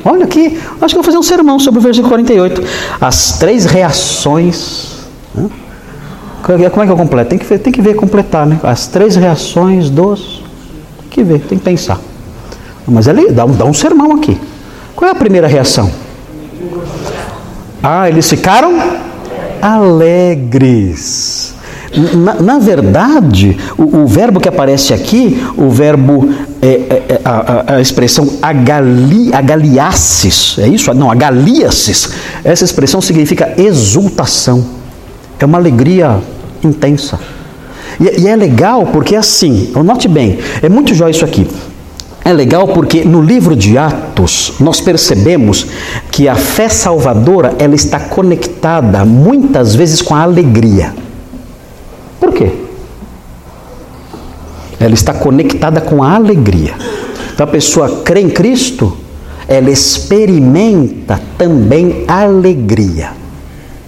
Olha 0.04 0.24
aqui, 0.24 0.58
acho 0.80 0.88
que 0.88 0.94
vou 0.94 1.04
fazer 1.04 1.18
um 1.18 1.22
sermão 1.22 1.60
sobre 1.60 1.78
o 1.78 1.82
versículo 1.82 2.08
48. 2.08 2.64
As 3.00 3.38
três 3.38 3.64
reações. 3.64 5.06
Né? 5.32 5.48
Como 6.42 6.82
é 6.82 6.86
que 6.86 6.92
eu 6.92 6.96
completo? 6.96 7.30
Tem 7.30 7.38
que 7.38 7.46
ver, 7.46 7.58
tem 7.60 7.72
que 7.72 7.80
ver 7.80 7.94
completar, 7.94 8.44
né? 8.44 8.58
As 8.64 8.88
três 8.88 9.14
reações 9.14 9.88
dos. 9.88 10.42
Tem 11.02 11.08
que 11.08 11.22
ver, 11.22 11.38
tem 11.42 11.56
que 11.56 11.64
pensar. 11.64 12.00
Mas 12.88 13.06
ele 13.06 13.30
dá 13.30 13.44
um, 13.44 13.52
dá 13.52 13.64
um 13.64 13.72
sermão 13.72 14.16
aqui. 14.16 14.36
Qual 14.96 15.08
é 15.08 15.12
a 15.12 15.14
primeira 15.14 15.46
reação? 15.46 15.88
Ah, 17.80 18.08
eles 18.08 18.28
ficaram 18.28 18.76
alegres. 19.62 21.54
Na, 22.16 22.34
na 22.34 22.58
verdade, 22.58 23.56
o, 23.76 23.98
o, 23.98 24.06
verbo 24.06 24.40
que 24.40 24.48
aparece 24.48 24.94
aqui, 24.94 25.42
o 25.56 25.68
verbo, 25.68 26.32
é, 26.62 26.66
é, 26.66 27.02
é 27.08 27.20
a, 27.22 27.74
a, 27.74 27.80
expressão 27.80 28.38
agali, 28.40 29.30
agaliaces, 29.32 30.56
é 30.58 30.68
isso? 30.68 30.92
Não, 30.94 31.10
agaliaces, 31.10 32.10
essa 32.42 32.64
expressão 32.64 33.02
significa 33.02 33.52
exultação, 33.58 34.64
é 35.38 35.44
uma 35.44 35.58
alegria 35.58 36.18
intensa. 36.64 37.20
E, 38.00 38.22
e 38.22 38.26
é 38.26 38.36
legal 38.36 38.86
porque 38.86 39.14
é 39.14 39.18
assim, 39.18 39.70
note 39.84 40.08
bem, 40.08 40.38
é 40.62 40.68
muito 40.68 40.94
jóia 40.94 41.10
isso 41.10 41.24
aqui. 41.24 41.46
É 42.24 42.32
legal 42.32 42.68
porque 42.68 43.04
no 43.04 43.20
livro 43.20 43.56
de 43.56 43.76
Atos 43.76 44.54
nós 44.60 44.80
percebemos 44.80 45.66
que 46.10 46.28
a 46.28 46.36
fé 46.36 46.68
salvadora 46.68 47.54
ela 47.58 47.74
está 47.74 47.98
conectada 47.98 49.04
muitas 49.04 49.74
vezes 49.74 50.00
com 50.00 50.14
a 50.14 50.22
alegria. 50.22 50.94
Por 52.22 52.32
quê? 52.32 52.52
Ela 54.78 54.94
está 54.94 55.12
conectada 55.12 55.80
com 55.80 56.04
a 56.04 56.14
alegria. 56.14 56.72
Então 57.34 57.42
a 57.42 57.50
pessoa 57.50 58.02
crê 58.04 58.20
em 58.20 58.30
Cristo, 58.30 58.96
ela 59.48 59.68
experimenta 59.68 61.20
também 61.36 62.04
alegria. 62.06 63.10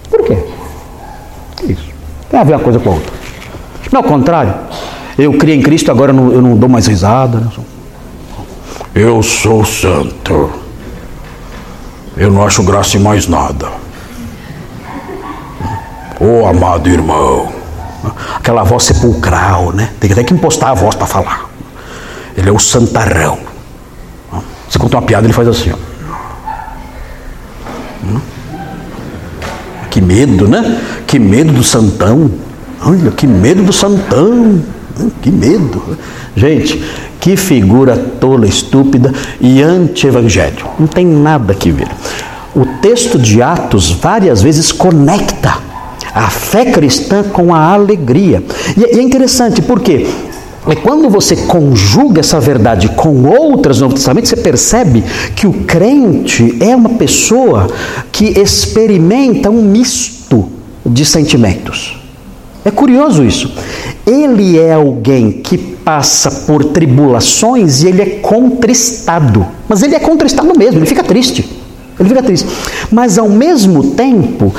Por 0.09 0.25
quê? 0.25 0.37
Isso. 1.63 1.87
Tem 2.29 2.37
a 2.37 2.43
ver 2.43 2.55
uma 2.55 2.59
coisa 2.59 2.77
com 2.77 2.89
a 2.89 2.93
outra. 2.95 3.13
Não 3.89 4.01
é 4.01 4.03
o 4.03 4.05
contrário. 4.05 4.53
Eu 5.17 5.31
criei 5.37 5.57
em 5.57 5.61
Cristo, 5.61 5.89
agora 5.89 6.11
eu 6.11 6.15
não, 6.15 6.31
eu 6.33 6.41
não 6.41 6.57
dou 6.57 6.67
mais 6.67 6.87
risada. 6.87 7.39
Né? 7.39 7.49
Eu 8.93 9.23
sou 9.23 9.63
santo. 9.63 10.51
Eu 12.17 12.29
não 12.29 12.45
acho 12.45 12.61
graça 12.63 12.97
em 12.97 12.99
mais 12.99 13.29
nada. 13.29 13.69
Oh, 16.19 16.45
amado 16.45 16.89
irmão, 16.89 17.54
aquela 18.35 18.63
voz 18.63 18.83
sepulcral, 18.83 19.71
né? 19.71 19.91
Tem 19.99 20.11
até 20.11 20.23
que 20.23 20.33
impostar 20.33 20.69
a 20.69 20.73
voz 20.73 20.95
para 20.95 21.07
falar. 21.07 21.49
Ele 22.35 22.49
é 22.49 22.51
o 22.51 22.59
santarrão. 22.59 23.39
Você 24.69 24.79
conta 24.79 24.97
uma 24.97 25.03
piada, 25.03 25.25
ele 25.25 25.33
faz 25.33 25.47
assim, 25.47 25.71
ó. 25.71 25.77
Hum? 28.03 28.19
Que 29.89 30.01
medo, 30.01 30.47
né? 30.47 30.81
Que 31.07 31.17
medo 31.17 31.53
do 31.53 31.63
santão. 31.63 32.29
Olha, 32.81 33.11
que 33.11 33.25
medo 33.25 33.63
do 33.63 33.71
santão. 33.71 34.61
Hum, 34.99 35.11
que 35.21 35.31
medo. 35.31 35.97
Gente, 36.35 36.83
que 37.19 37.37
figura 37.37 37.95
tola, 37.95 38.45
estúpida 38.45 39.13
e 39.39 39.61
anti-evangelho. 39.61 40.65
Não 40.77 40.87
tem 40.87 41.05
nada 41.05 41.53
que 41.53 41.71
ver. 41.71 41.87
O 42.53 42.65
texto 42.81 43.17
de 43.17 43.41
Atos 43.41 43.91
várias 43.91 44.41
vezes 44.41 44.71
conecta 44.71 45.57
a 46.15 46.29
fé 46.29 46.71
cristã 46.71 47.23
com 47.23 47.53
a 47.53 47.73
alegria. 47.73 48.41
E 48.77 48.85
é 48.97 49.01
interessante 49.01 49.61
porque 49.61 50.07
é 50.65 50.73
quando 50.73 51.09
você 51.09 51.35
conjuga 51.35 52.21
essa 52.21 52.39
verdade 52.39 52.87
com 52.89 53.25
outras 53.25 53.77
no 53.77 53.83
Novo 53.83 53.95
Testamento, 53.95 54.29
você 54.29 54.37
percebe 54.37 55.03
que 55.35 55.45
o 55.45 55.51
crente 55.65 56.57
é 56.61 56.73
uma 56.73 56.91
pessoa 56.91 57.67
que 58.13 58.39
experimenta 58.39 59.49
um 59.49 59.61
misto 59.61 60.47
de 60.85 61.05
sentimentos. 61.05 61.99
É 62.63 62.71
curioso 62.71 63.23
isso. 63.23 63.53
Ele 64.07 64.57
é 64.57 64.73
alguém 64.73 65.33
que 65.33 65.57
passa 65.57 66.31
por 66.31 66.63
tribulações 66.63 67.83
e 67.83 67.87
ele 67.87 68.01
é 68.01 68.05
contristado. 68.21 69.45
Mas 69.67 69.83
ele 69.83 69.95
é 69.95 69.99
contristado 69.99 70.57
mesmo, 70.57 70.79
ele 70.79 70.85
fica 70.85 71.03
triste. 71.03 71.45
Ele 71.99 72.09
fica 72.09 72.23
triste. 72.23 72.47
Mas 72.91 73.17
ao 73.17 73.29
mesmo 73.29 73.91
tempo, 73.91 74.53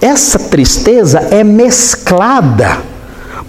essa 0.00 0.38
tristeza 0.38 1.18
é 1.30 1.42
mesclada 1.42 2.78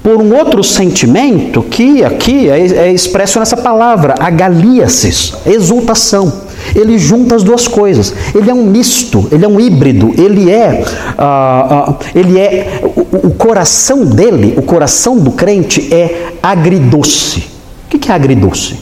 por 0.01 0.21
um 0.21 0.35
outro 0.35 0.63
sentimento 0.63 1.61
que 1.61 2.03
aqui 2.03 2.49
é, 2.49 2.59
é 2.59 2.91
expresso 2.93 3.39
nessa 3.39 3.57
palavra, 3.57 4.15
agaliasis, 4.19 5.33
exultação. 5.45 6.31
ele 6.73 6.97
junta 6.97 7.35
as 7.35 7.43
duas 7.43 7.67
coisas. 7.67 8.13
Ele 8.33 8.49
é 8.49 8.53
um 8.53 8.65
misto, 8.65 9.27
ele 9.31 9.45
é 9.45 9.47
um 9.47 9.59
híbrido, 9.59 10.13
ele 10.17 10.49
é, 10.49 10.83
uh, 11.17 11.91
uh, 11.91 11.97
ele 12.15 12.39
é 12.39 12.81
o, 12.83 13.27
o, 13.27 13.31
coração 13.31 14.05
dele, 14.05 14.53
o 14.57 14.61
coração 14.61 15.17
do 15.17 15.31
crente 15.31 15.93
é 15.93 16.33
agridoce. 16.41 17.47
O 17.85 17.97
que 17.97 18.11
é 18.11 18.15
agridoce? 18.15 18.79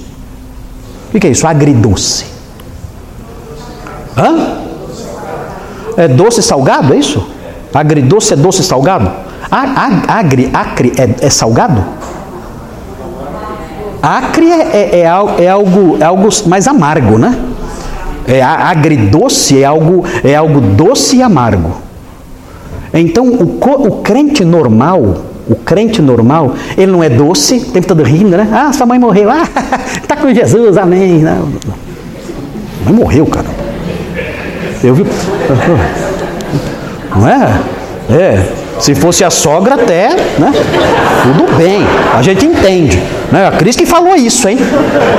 O 1.14 1.20
que 1.20 1.28
é 1.28 1.32
isso? 1.32 1.48
Agridoce. 1.48 2.26
Hã? 4.16 4.58
É 5.96 6.08
doce 6.08 6.44
salgado, 6.44 6.94
é 6.94 6.98
isso? 6.98 7.37
Agridoce 7.74 8.34
é 8.34 8.36
doce 8.36 8.64
salgado? 8.64 9.12
Agri, 9.52 10.50
acre 10.54 10.94
é, 10.98 11.26
é 11.26 11.30
salgado? 11.30 11.84
Acre 14.02 14.50
é, 14.50 14.90
é, 14.94 15.00
é, 15.00 15.08
algo, 15.50 15.98
é 16.00 16.04
algo 16.04 16.30
mais 16.48 16.68
amargo, 16.68 17.18
né? 17.18 17.38
É, 18.28 18.42
agridoce 18.42 19.62
é 19.62 19.66
algo, 19.66 20.04
é 20.24 20.36
algo 20.36 20.60
doce 20.60 21.18
e 21.18 21.22
amargo. 21.22 21.78
Então, 22.94 23.28
o, 23.28 23.88
o 23.88 23.92
crente 24.02 24.44
normal, 24.44 25.24
o 25.50 25.56
crente 25.56 26.02
normal, 26.02 26.54
ele 26.78 26.92
não 26.92 27.04
é 27.04 27.10
doce, 27.10 27.58
o 27.58 27.72
tempo 27.72 27.88
todo 27.88 28.04
rindo, 28.04 28.36
né? 28.36 28.48
Ah, 28.52 28.74
sua 28.74 28.86
mãe 28.86 29.00
morreu. 29.00 29.30
Ah, 29.30 29.48
tá 30.08 30.16
com 30.16 30.34
Jesus, 30.34 30.78
amém. 30.78 31.20
Não, 31.20 31.48
mãe 32.86 32.94
morreu, 32.94 33.26
cara. 33.26 33.48
Eu 34.84 34.94
vi. 34.94 35.04
Não 37.16 37.28
é? 37.28 37.62
É. 38.10 38.46
Se 38.80 38.94
fosse 38.94 39.24
a 39.24 39.30
sogra, 39.30 39.76
até, 39.76 40.10
né? 40.38 40.54
Tudo 41.24 41.58
bem, 41.58 41.82
a 42.16 42.22
gente 42.22 42.46
entende. 42.46 43.02
Né? 43.32 43.48
A 43.48 43.52
Cris 43.52 43.76
que 43.76 43.86
falou 43.86 44.16
isso, 44.16 44.48
hein? 44.48 44.58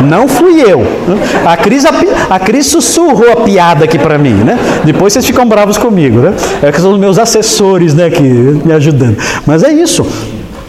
Não 0.05 0.29
fui 0.29 0.63
eu. 0.63 0.83
A 1.45 1.57
Cris, 1.57 1.85
a, 1.85 1.91
a 2.31 2.39
Cris 2.39 2.67
sussurrou 2.67 3.33
a 3.33 3.37
piada 3.37 3.85
aqui 3.85 3.99
para 3.99 4.17
mim, 4.17 4.33
né? 4.33 4.59
Depois 4.85 5.13
vocês 5.13 5.27
ficam 5.27 5.47
bravos 5.47 5.77
comigo, 5.77 6.21
né? 6.21 6.35
É 6.63 6.71
que 6.71 6.81
são 6.81 6.93
os 6.93 7.01
meus 7.01 7.19
assessores, 7.19 7.95
né, 7.95 8.07
aqui, 8.07 8.23
me 8.23 8.73
ajudando. 8.73 9.17
Mas 9.45 9.65
é 9.65 9.73
isso. 9.73 10.07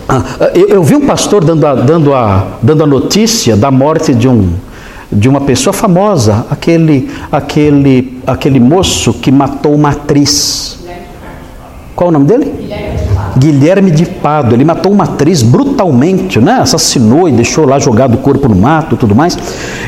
Ah, 0.08 0.24
eu, 0.56 0.68
eu 0.70 0.84
vi 0.84 0.96
um 0.96 1.06
pastor 1.06 1.44
dando 1.44 1.68
a, 1.68 1.76
dando, 1.76 2.16
a, 2.16 2.48
dando 2.64 2.84
a 2.84 2.88
notícia 2.88 3.56
da 3.56 3.70
morte 3.70 4.16
de 4.16 4.28
um, 4.28 4.50
de 5.12 5.30
uma 5.30 5.42
pessoa 5.42 5.72
famosa, 5.72 6.48
aquele, 6.50 7.12
aquele, 7.32 8.20
aquele 8.26 8.60
moço 8.60 9.14
que 9.14 9.32
matou 9.32 9.76
uma 9.76 9.90
atriz. 9.90 10.79
Qual 12.00 12.08
o 12.08 12.14
nome 12.14 12.28
dele? 12.28 12.50
Guilherme 13.38 13.92
de 13.92 14.06
Pado. 14.06 14.56
Ele 14.56 14.64
matou 14.64 14.90
uma 14.90 15.04
atriz 15.04 15.42
brutalmente, 15.42 16.40
né? 16.40 16.60
assassinou 16.62 17.28
e 17.28 17.34
deixou 17.34 17.66
lá 17.66 17.78
jogado 17.78 18.14
o 18.14 18.20
corpo 18.20 18.48
no 18.48 18.56
mato 18.56 18.96
tudo 18.96 19.14
mais. 19.14 19.38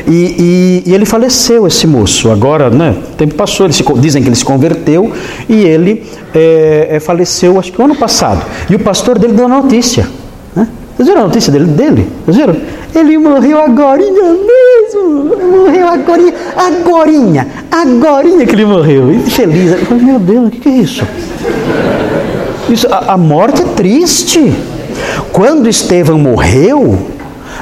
E, 0.06 0.82
e, 0.84 0.90
e 0.90 0.94
ele 0.94 1.06
faleceu, 1.06 1.66
esse 1.66 1.86
moço. 1.86 2.30
Agora, 2.30 2.68
né? 2.68 2.94
o 3.14 3.16
tempo 3.16 3.34
passou, 3.34 3.72
se, 3.72 3.82
dizem 3.96 4.22
que 4.22 4.28
ele 4.28 4.36
se 4.36 4.44
converteu 4.44 5.10
e 5.48 5.54
ele 5.64 6.04
é, 6.34 6.88
é, 6.90 7.00
faleceu, 7.00 7.58
acho 7.58 7.72
que 7.72 7.80
ano 7.80 7.96
passado. 7.96 8.44
E 8.68 8.74
o 8.74 8.78
pastor 8.80 9.18
dele 9.18 9.32
deu 9.32 9.46
a 9.46 9.48
notícia. 9.48 10.06
Né? 10.54 10.68
Vocês 10.94 11.08
viram 11.08 11.22
a 11.22 11.24
notícia 11.24 11.50
dele? 11.50 11.64
dele? 11.64 12.08
Vocês 12.26 12.36
viram? 12.36 12.56
Ele 12.94 13.16
morreu 13.16 13.58
agorinha 13.58 14.22
mesmo. 14.34 15.34
Morreu 15.50 15.88
agorinha. 15.88 16.34
Agorinha. 16.54 17.46
Agorinha 17.70 18.46
que 18.46 18.54
ele 18.54 18.66
morreu. 18.66 19.18
Feliz. 19.30 19.72
Eu 19.72 19.86
falei, 19.86 20.04
meu 20.04 20.18
Deus, 20.18 20.48
o 20.48 20.50
que 20.50 20.68
é 20.68 20.72
isso? 20.72 21.06
Isso, 22.72 22.86
a, 22.88 23.12
a 23.12 23.16
morte 23.18 23.60
é 23.60 23.66
triste. 23.66 24.52
Quando 25.30 25.68
Estevão 25.68 26.18
morreu, 26.18 26.98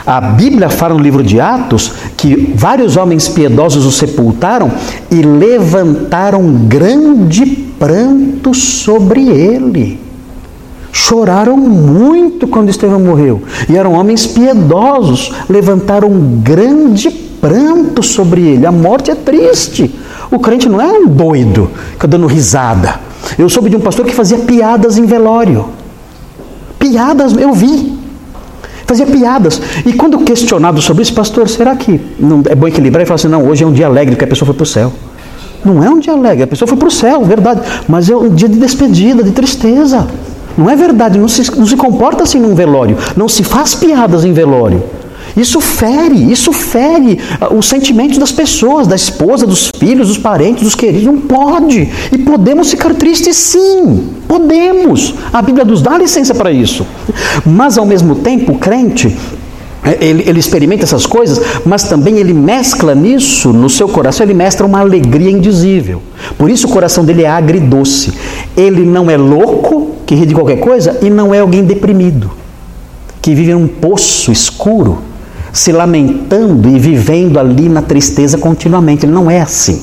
a 0.06 0.20
Bíblia 0.20 0.68
fala 0.68 0.94
no 0.94 1.00
livro 1.00 1.22
de 1.22 1.40
Atos 1.40 1.92
que 2.16 2.52
vários 2.54 2.96
homens 2.96 3.28
piedosos 3.28 3.84
o 3.84 3.90
sepultaram 3.90 4.70
e 5.11 5.16
levantaram 5.16 6.66
grande 6.68 7.44
pranto 7.78 8.54
sobre 8.54 9.28
ele. 9.28 9.98
Choraram 10.92 11.56
muito 11.56 12.46
quando 12.46 12.68
Estevão 12.68 13.00
morreu. 13.00 13.42
E 13.68 13.76
eram 13.76 13.94
homens 13.94 14.28
piedosos, 14.28 15.32
levantaram 15.48 16.08
grande 16.42 17.11
pranto 17.11 18.00
sobre 18.02 18.42
ele. 18.42 18.64
A 18.64 18.72
morte 18.72 19.11
é 19.11 19.14
triste. 19.16 19.92
O 20.30 20.38
crente 20.38 20.68
não 20.68 20.80
é 20.80 20.86
um 20.86 21.08
doido, 21.08 21.68
fica 21.92 22.06
dando 22.06 22.28
risada. 22.28 23.09
Eu 23.38 23.48
soube 23.48 23.70
de 23.70 23.76
um 23.76 23.80
pastor 23.80 24.04
que 24.04 24.14
fazia 24.14 24.38
piadas 24.38 24.98
em 24.98 25.04
velório. 25.04 25.66
Piadas, 26.78 27.36
eu 27.36 27.52
vi. 27.52 27.98
Fazia 28.86 29.06
piadas. 29.06 29.60
E 29.86 29.92
quando 29.92 30.18
questionado 30.18 30.82
sobre 30.82 31.02
isso, 31.02 31.14
pastor, 31.14 31.48
será 31.48 31.76
que 31.76 32.00
não 32.18 32.42
é 32.48 32.54
bom 32.54 32.66
equilibrar? 32.66 33.02
Ele 33.02 33.06
fala 33.06 33.16
assim: 33.16 33.28
não, 33.28 33.46
hoje 33.46 33.62
é 33.62 33.66
um 33.66 33.72
dia 33.72 33.86
alegre, 33.86 34.14
porque 34.14 34.24
a 34.24 34.28
pessoa 34.28 34.46
foi 34.46 34.54
para 34.54 34.64
o 34.64 34.66
céu. 34.66 34.92
Não 35.64 35.84
é 35.84 35.90
um 35.90 35.98
dia 35.98 36.12
alegre, 36.12 36.44
a 36.44 36.46
pessoa 36.46 36.66
foi 36.66 36.76
para 36.76 36.88
o 36.88 36.90
céu, 36.90 37.22
verdade. 37.24 37.60
Mas 37.88 38.08
é 38.08 38.16
um 38.16 38.30
dia 38.30 38.48
de 38.48 38.58
despedida, 38.58 39.22
de 39.22 39.30
tristeza. 39.30 40.08
Não 40.56 40.68
é 40.68 40.74
verdade, 40.74 41.18
não 41.18 41.28
se, 41.28 41.56
não 41.56 41.66
se 41.66 41.76
comporta 41.76 42.24
assim 42.24 42.40
num 42.40 42.54
velório. 42.54 42.96
Não 43.16 43.28
se 43.28 43.44
faz 43.44 43.74
piadas 43.74 44.24
em 44.24 44.32
velório. 44.32 44.82
Isso 45.36 45.60
fere, 45.60 46.30
isso 46.30 46.52
fere 46.52 47.18
ah, 47.40 47.52
os 47.54 47.66
sentimentos 47.66 48.18
das 48.18 48.32
pessoas, 48.32 48.86
da 48.86 48.96
esposa, 48.96 49.46
dos 49.46 49.70
filhos, 49.78 50.08
dos 50.08 50.18
parentes, 50.18 50.62
dos 50.62 50.74
queridos. 50.74 51.04
Não 51.04 51.18
pode. 51.18 51.88
E 52.12 52.18
podemos 52.18 52.70
ficar 52.70 52.94
tristes 52.94 53.36
sim. 53.36 54.08
Podemos. 54.26 55.14
A 55.32 55.40
Bíblia 55.42 55.64
nos 55.64 55.82
dá 55.82 55.96
licença 55.96 56.34
para 56.34 56.50
isso. 56.50 56.86
Mas 57.44 57.78
ao 57.78 57.86
mesmo 57.86 58.16
tempo, 58.16 58.52
o 58.52 58.58
crente, 58.58 59.16
é, 59.82 60.04
ele, 60.04 60.24
ele, 60.26 60.38
experimenta 60.38 60.84
essas 60.84 61.06
coisas, 61.06 61.40
mas 61.64 61.84
também 61.84 62.18
ele 62.18 62.34
mescla 62.34 62.94
nisso, 62.94 63.52
no 63.52 63.70
seu 63.70 63.88
coração, 63.88 64.26
ele 64.26 64.34
mescla 64.34 64.66
uma 64.66 64.80
alegria 64.80 65.30
indizível. 65.30 66.02
Por 66.36 66.50
isso 66.50 66.66
o 66.66 66.70
coração 66.70 67.04
dele 67.04 67.22
é 67.22 67.28
agridoce. 67.28 68.12
Ele 68.56 68.84
não 68.84 69.10
é 69.10 69.16
louco, 69.16 69.92
que 70.04 70.14
ri 70.14 70.26
de 70.26 70.34
qualquer 70.34 70.58
coisa, 70.58 70.98
e 71.00 71.08
não 71.08 71.34
é 71.34 71.38
alguém 71.38 71.64
deprimido, 71.64 72.30
que 73.22 73.34
vive 73.34 73.54
num 73.54 73.66
poço 73.66 74.30
escuro 74.30 75.09
se 75.53 75.72
lamentando 75.72 76.68
e 76.68 76.78
vivendo 76.78 77.38
ali 77.38 77.68
na 77.68 77.82
tristeza 77.82 78.38
continuamente. 78.38 79.05
Ele 79.05 79.12
não 79.12 79.30
é 79.30 79.40
assim. 79.40 79.80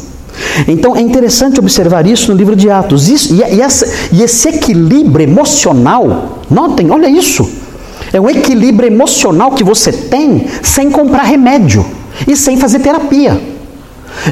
Então 0.68 0.96
é 0.96 1.02
interessante 1.02 1.60
observar 1.60 2.06
isso 2.06 2.32
no 2.32 2.38
livro 2.38 2.56
de 2.56 2.70
Atos. 2.70 3.08
Isso, 3.08 3.34
e, 3.34 3.56
e, 3.56 3.62
essa, 3.62 3.86
e 4.12 4.22
esse 4.24 4.50
equilíbrio 4.50 5.28
emocional, 5.28 6.40
notem, 6.50 6.92
olha 6.92 7.10
isso. 7.10 7.50
É 8.14 8.22
um 8.22 8.30
equilíbrio 8.30 8.88
emocional 8.88 9.52
que 9.52 9.64
você 9.64 9.92
tem 9.92 10.48
sem 10.62 10.90
comprar 10.90 11.24
remédio 11.24 11.86
e 12.28 12.36
sem 12.36 12.58
fazer 12.58 12.80
terapia. 12.80 13.40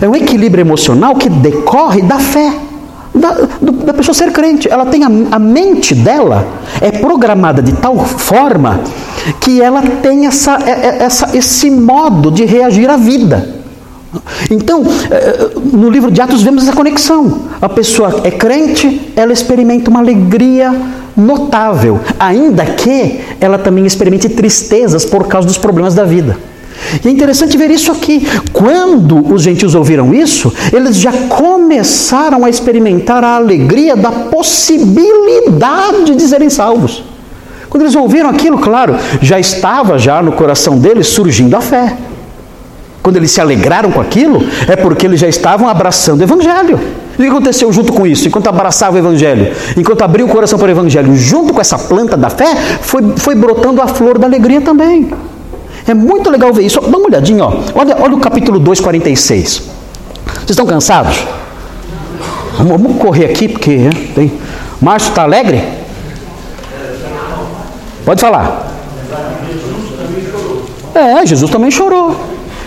É 0.01 0.07
um 0.07 0.15
equilíbrio 0.15 0.61
emocional 0.61 1.15
que 1.15 1.29
decorre 1.29 2.01
da 2.01 2.19
fé 2.19 2.53
da, 3.13 3.47
da 3.85 3.93
pessoa 3.93 4.13
ser 4.13 4.31
crente. 4.31 4.69
Ela 4.69 4.85
tem 4.85 5.03
a, 5.03 5.09
a 5.31 5.39
mente 5.39 5.95
dela 5.95 6.47
é 6.81 6.91
programada 6.91 7.61
de 7.61 7.73
tal 7.73 7.97
forma 7.97 8.81
que 9.39 9.61
ela 9.61 9.81
tem 9.81 10.25
essa, 10.25 10.57
é, 10.65 10.69
é, 10.69 11.03
essa, 11.03 11.37
esse 11.37 11.69
modo 11.69 12.31
de 12.31 12.45
reagir 12.45 12.89
à 12.89 12.97
vida. 12.97 13.55
Então, 14.49 14.83
é, 15.11 15.49
no 15.73 15.89
livro 15.89 16.09
de 16.09 16.21
Atos 16.21 16.41
vemos 16.41 16.63
essa 16.63 16.75
conexão. 16.75 17.41
A 17.61 17.67
pessoa 17.67 18.21
é 18.23 18.31
crente, 18.31 19.11
ela 19.15 19.33
experimenta 19.33 19.89
uma 19.89 19.99
alegria 19.99 20.73
notável, 21.15 21.99
ainda 22.19 22.65
que 22.65 23.21
ela 23.39 23.57
também 23.57 23.85
experimente 23.85 24.29
tristezas 24.29 25.05
por 25.05 25.27
causa 25.27 25.47
dos 25.47 25.57
problemas 25.57 25.93
da 25.93 26.03
vida. 26.03 26.37
E 27.03 27.07
é 27.07 27.11
interessante 27.11 27.57
ver 27.57 27.71
isso 27.71 27.91
aqui. 27.91 28.27
Quando 28.51 29.33
os 29.33 29.41
gentios 29.41 29.75
ouviram 29.75 30.13
isso, 30.13 30.53
eles 30.71 30.97
já 30.97 31.11
começaram 31.11 32.45
a 32.45 32.49
experimentar 32.49 33.23
a 33.23 33.35
alegria 33.35 33.95
da 33.95 34.11
possibilidade 34.11 36.15
de 36.15 36.27
serem 36.27 36.49
salvos. 36.49 37.03
Quando 37.75 37.81
eles 37.81 37.95
ouviram 37.95 38.29
aquilo, 38.29 38.57
claro, 38.57 38.95
já 39.21 39.37
estava 39.37 39.99
já 39.99 40.21
no 40.21 40.31
coração 40.31 40.77
deles 40.77 41.07
surgindo 41.07 41.57
a 41.57 41.59
fé. 41.59 41.97
Quando 43.03 43.17
eles 43.17 43.31
se 43.31 43.41
alegraram 43.41 43.91
com 43.91 43.99
aquilo, 43.99 44.41
é 44.65 44.77
porque 44.77 45.05
eles 45.05 45.19
já 45.19 45.27
estavam 45.27 45.67
abraçando 45.67 46.21
o 46.21 46.23
Evangelho. 46.23 46.79
E 47.19 47.21
o 47.21 47.25
que 47.25 47.27
aconteceu 47.27 47.73
junto 47.73 47.91
com 47.91 48.07
isso? 48.07 48.29
Enquanto 48.29 48.47
abraçava 48.47 48.95
o 48.95 48.97
Evangelho, 48.97 49.53
enquanto 49.75 50.03
abriu 50.03 50.25
o 50.25 50.29
coração 50.29 50.57
para 50.57 50.69
o 50.69 50.71
Evangelho, 50.71 51.13
junto 51.17 51.53
com 51.53 51.59
essa 51.59 51.77
planta 51.77 52.15
da 52.15 52.29
fé, 52.29 52.55
foi, 52.79 53.01
foi 53.17 53.35
brotando 53.35 53.81
a 53.81 53.89
flor 53.89 54.17
da 54.17 54.25
alegria 54.25 54.61
também. 54.61 55.11
É 55.85 55.93
muito 55.93 56.29
legal 56.29 56.53
ver 56.53 56.63
isso. 56.63 56.79
Dá 56.79 56.97
uma 56.97 57.07
olhadinha, 57.07 57.43
ó. 57.43 57.59
Olha, 57.75 57.97
olha 57.99 58.15
o 58.15 58.19
capítulo 58.21 58.57
2, 58.57 58.79
46. 58.79 59.49
Vocês 59.49 60.49
estão 60.49 60.65
cansados? 60.65 61.25
Vamos, 62.57 62.81
vamos 62.81 63.01
correr 63.01 63.25
aqui, 63.25 63.49
porque 63.49 63.71
é, 63.71 63.89
tem. 64.15 64.31
Márcio 64.81 65.09
está 65.09 65.23
alegre? 65.23 65.74
Pode 68.05 68.21
falar. 68.21 68.71
É, 70.93 71.25
Jesus 71.25 71.51
também 71.51 71.71
chorou. 71.71 72.15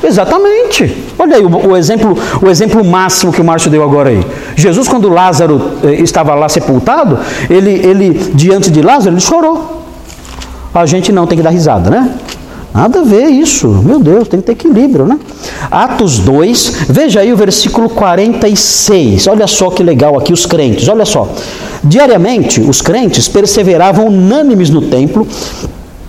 Exatamente. 0.02 0.96
Olha 1.18 1.36
aí 1.36 1.44
o, 1.44 1.68
o, 1.68 1.76
exemplo, 1.76 2.16
o 2.42 2.48
exemplo 2.48 2.84
máximo 2.84 3.32
que 3.32 3.40
o 3.40 3.44
Márcio 3.44 3.70
deu 3.70 3.82
agora 3.82 4.10
aí. 4.10 4.24
Jesus, 4.56 4.88
quando 4.88 5.08
Lázaro 5.08 5.78
eh, 5.82 5.94
estava 6.02 6.34
lá 6.34 6.48
sepultado, 6.48 7.18
ele, 7.50 7.70
ele 7.70 8.32
diante 8.34 8.70
de 8.70 8.82
Lázaro, 8.82 9.14
ele 9.14 9.20
chorou. 9.20 9.82
A 10.74 10.86
gente 10.86 11.10
não 11.10 11.26
tem 11.26 11.38
que 11.38 11.42
dar 11.42 11.50
risada, 11.50 11.90
né? 11.90 12.14
Nada 12.74 13.00
a 13.00 13.02
ver 13.02 13.26
isso. 13.26 13.68
Meu 13.68 13.98
Deus, 13.98 14.28
tem 14.28 14.40
que 14.40 14.46
ter 14.46 14.52
equilíbrio, 14.52 15.06
né? 15.06 15.18
Atos 15.70 16.18
2, 16.18 16.86
veja 16.88 17.20
aí 17.20 17.32
o 17.32 17.36
versículo 17.36 17.88
46. 17.88 19.26
Olha 19.26 19.46
só 19.46 19.70
que 19.70 19.82
legal 19.82 20.18
aqui 20.18 20.32
os 20.32 20.46
crentes. 20.46 20.88
Olha 20.88 21.04
só. 21.04 21.28
Diariamente, 21.82 22.60
os 22.60 22.82
crentes 22.82 23.28
perseveravam 23.28 24.06
unânimes 24.06 24.70
no 24.70 24.82
templo, 24.82 25.26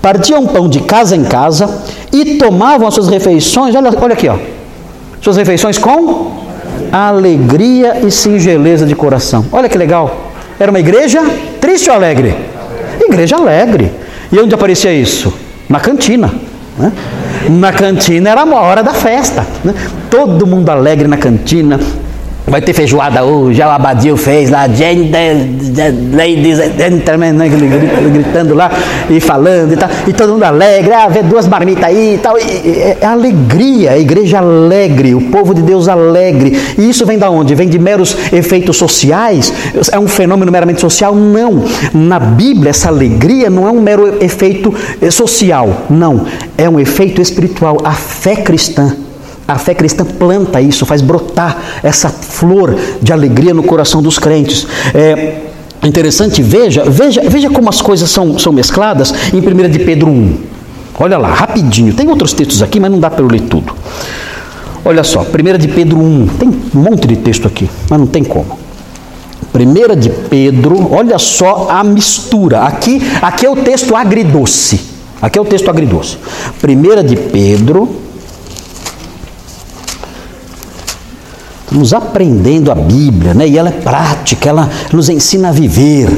partiam 0.02 0.46
pão 0.48 0.68
de 0.68 0.82
casa 0.82 1.16
em 1.16 1.24
casa 1.24 1.82
e 2.12 2.36
tomavam 2.36 2.88
as 2.88 2.94
suas 2.94 3.08
refeições. 3.08 3.76
Olha, 3.76 3.92
olha 4.02 4.14
aqui, 4.14 4.28
ó. 4.28 4.38
Suas 5.22 5.38
refeições 5.38 5.78
com 5.78 6.32
alegria 6.92 8.00
e 8.06 8.12
singeleza 8.12 8.86
de 8.86 8.96
coração. 8.96 9.46
Olha 9.52 9.70
que 9.70 9.78
legal. 9.78 10.32
Era 10.60 10.72
uma 10.72 10.80
igreja 10.80 11.22
triste 11.62 11.90
ou 11.90 11.96
alegre? 11.96 12.36
Igreja 13.00 13.38
alegre. 13.38 13.92
E 14.32 14.40
onde 14.40 14.54
aparecia 14.54 14.94
isso? 14.94 15.34
Na 15.68 15.80
cantina. 15.80 16.49
Né? 16.80 16.92
Na 17.50 17.74
cantina 17.74 18.30
era 18.30 18.42
a 18.42 18.62
hora 18.62 18.82
da 18.82 18.94
festa. 18.94 19.46
Né? 19.64 19.74
Todo 20.10 20.48
mundo 20.48 20.70
alegre 20.70 21.08
na 21.08 21.18
cantina, 21.18 21.80
Vai 22.48 22.62
ter 22.62 22.74
feijoada 22.74 23.24
hoje, 23.24 23.62
o 23.62 23.70
Abadio 23.70 24.18
fez 24.18 24.50
lá, 24.50 24.66
ladies 24.66 26.58
gentlemen, 26.78 27.34
né, 27.34 27.48
gritando 27.48 28.56
lá 28.56 28.72
e 29.08 29.20
falando 29.20 29.74
e 29.74 29.78
tal, 29.78 29.90
e 30.08 30.14
todo 30.14 30.34
mundo 30.34 30.44
alegre, 30.44 30.92
ah, 30.92 31.08
vê 31.08 31.22
duas 31.22 31.48
marmitas 31.48 31.84
aí 31.84 32.16
e 32.16 32.18
tal, 32.18 32.36
é, 32.38 32.98
é 33.02 33.06
alegria, 33.06 33.92
a 33.92 34.00
igreja 34.00 34.40
alegre, 34.40 35.14
o 35.14 35.30
povo 35.30 35.54
de 35.54 35.62
Deus 35.62 35.88
alegre, 35.88 36.60
e 36.78 36.90
isso 36.90 37.06
vem 37.06 37.20
da 37.20 37.30
onde? 37.30 37.54
Vem 37.54 37.70
de 37.70 37.78
meros 37.78 38.18
efeitos 38.32 38.78
sociais? 38.78 39.54
É 39.92 40.00
um 40.00 40.08
fenômeno 40.08 40.52
meramente 40.52 40.82
social? 40.82 41.14
Não, 41.14 41.64
na 41.94 42.20
Bíblia 42.20 42.72
essa 42.72 42.90
alegria 42.90 43.50
não 43.50 43.68
é 43.68 43.72
um 43.72 43.82
mero 43.82 44.24
efeito 44.24 44.74
eh, 45.02 45.12
social, 45.12 45.86
não, 45.90 46.26
é 46.58 46.68
um 46.68 46.80
efeito 46.80 47.22
espiritual, 47.22 47.78
a 47.84 47.92
fé 47.92 48.38
cristã 48.38 48.96
a 49.50 49.58
fé 49.58 49.74
cristã 49.74 50.06
planta 50.06 50.62
isso, 50.62 50.86
faz 50.86 51.02
brotar 51.02 51.58
essa 51.82 52.08
flor 52.08 52.76
de 53.02 53.12
alegria 53.12 53.52
no 53.52 53.64
coração 53.64 54.00
dos 54.00 54.20
crentes. 54.20 54.68
É 54.94 55.42
interessante, 55.84 56.42
veja, 56.44 56.84
veja, 56.88 57.22
veja 57.28 57.50
como 57.50 57.68
as 57.68 57.82
coisas 57.82 58.12
são, 58.12 58.38
são 58.38 58.54
mescladas 58.54 59.12
em 59.34 59.38
1 59.38 59.70
de 59.70 59.80
Pedro 59.80 60.08
1. 60.08 60.38
Olha 61.00 61.18
lá, 61.18 61.34
rapidinho. 61.34 61.94
Tem 61.94 62.08
outros 62.08 62.32
textos 62.32 62.62
aqui, 62.62 62.80
mas 62.80 62.92
não 62.92 63.00
dá 63.00 63.10
para 63.10 63.24
eu 63.24 63.28
ler 63.28 63.42
tudo. 63.42 63.74
Olha 64.86 65.04
só, 65.04 65.22
1 65.22 65.58
de 65.58 65.68
Pedro 65.68 65.98
1. 65.98 66.28
Tem 66.40 66.48
um 66.48 66.80
monte 66.80 67.08
de 67.08 67.16
texto 67.16 67.48
aqui, 67.48 67.68
mas 67.90 68.00
não 68.00 68.06
tem 68.06 68.24
como. 68.24 68.60
1 69.56 70.00
de 70.00 70.10
Pedro, 70.10 70.94
olha 70.94 71.18
só 71.18 71.70
a 71.72 71.84
mistura. 71.84 72.62
Aqui, 72.62 73.02
aqui 73.20 73.48
é 73.48 73.50
o 73.50 73.56
texto 73.56 73.96
agridoce. 73.96 74.80
Aqui 75.20 75.40
é 75.40 75.42
o 75.42 75.46
texto 75.46 75.70
agridoce. 75.70 76.18
1 76.64 77.04
de 77.04 77.16
Pedro, 77.16 78.09
Estamos 81.70 81.94
aprendendo 81.94 82.72
a 82.72 82.76
Bíblia, 82.76 83.36
né? 83.36 83.48
E 83.48 83.56
ela 83.56 83.70
é 83.70 83.72
prática, 83.72 84.50
ela 84.50 84.68
nos 84.92 85.08
ensina 85.08 85.50
a 85.50 85.52
viver. 85.52 86.10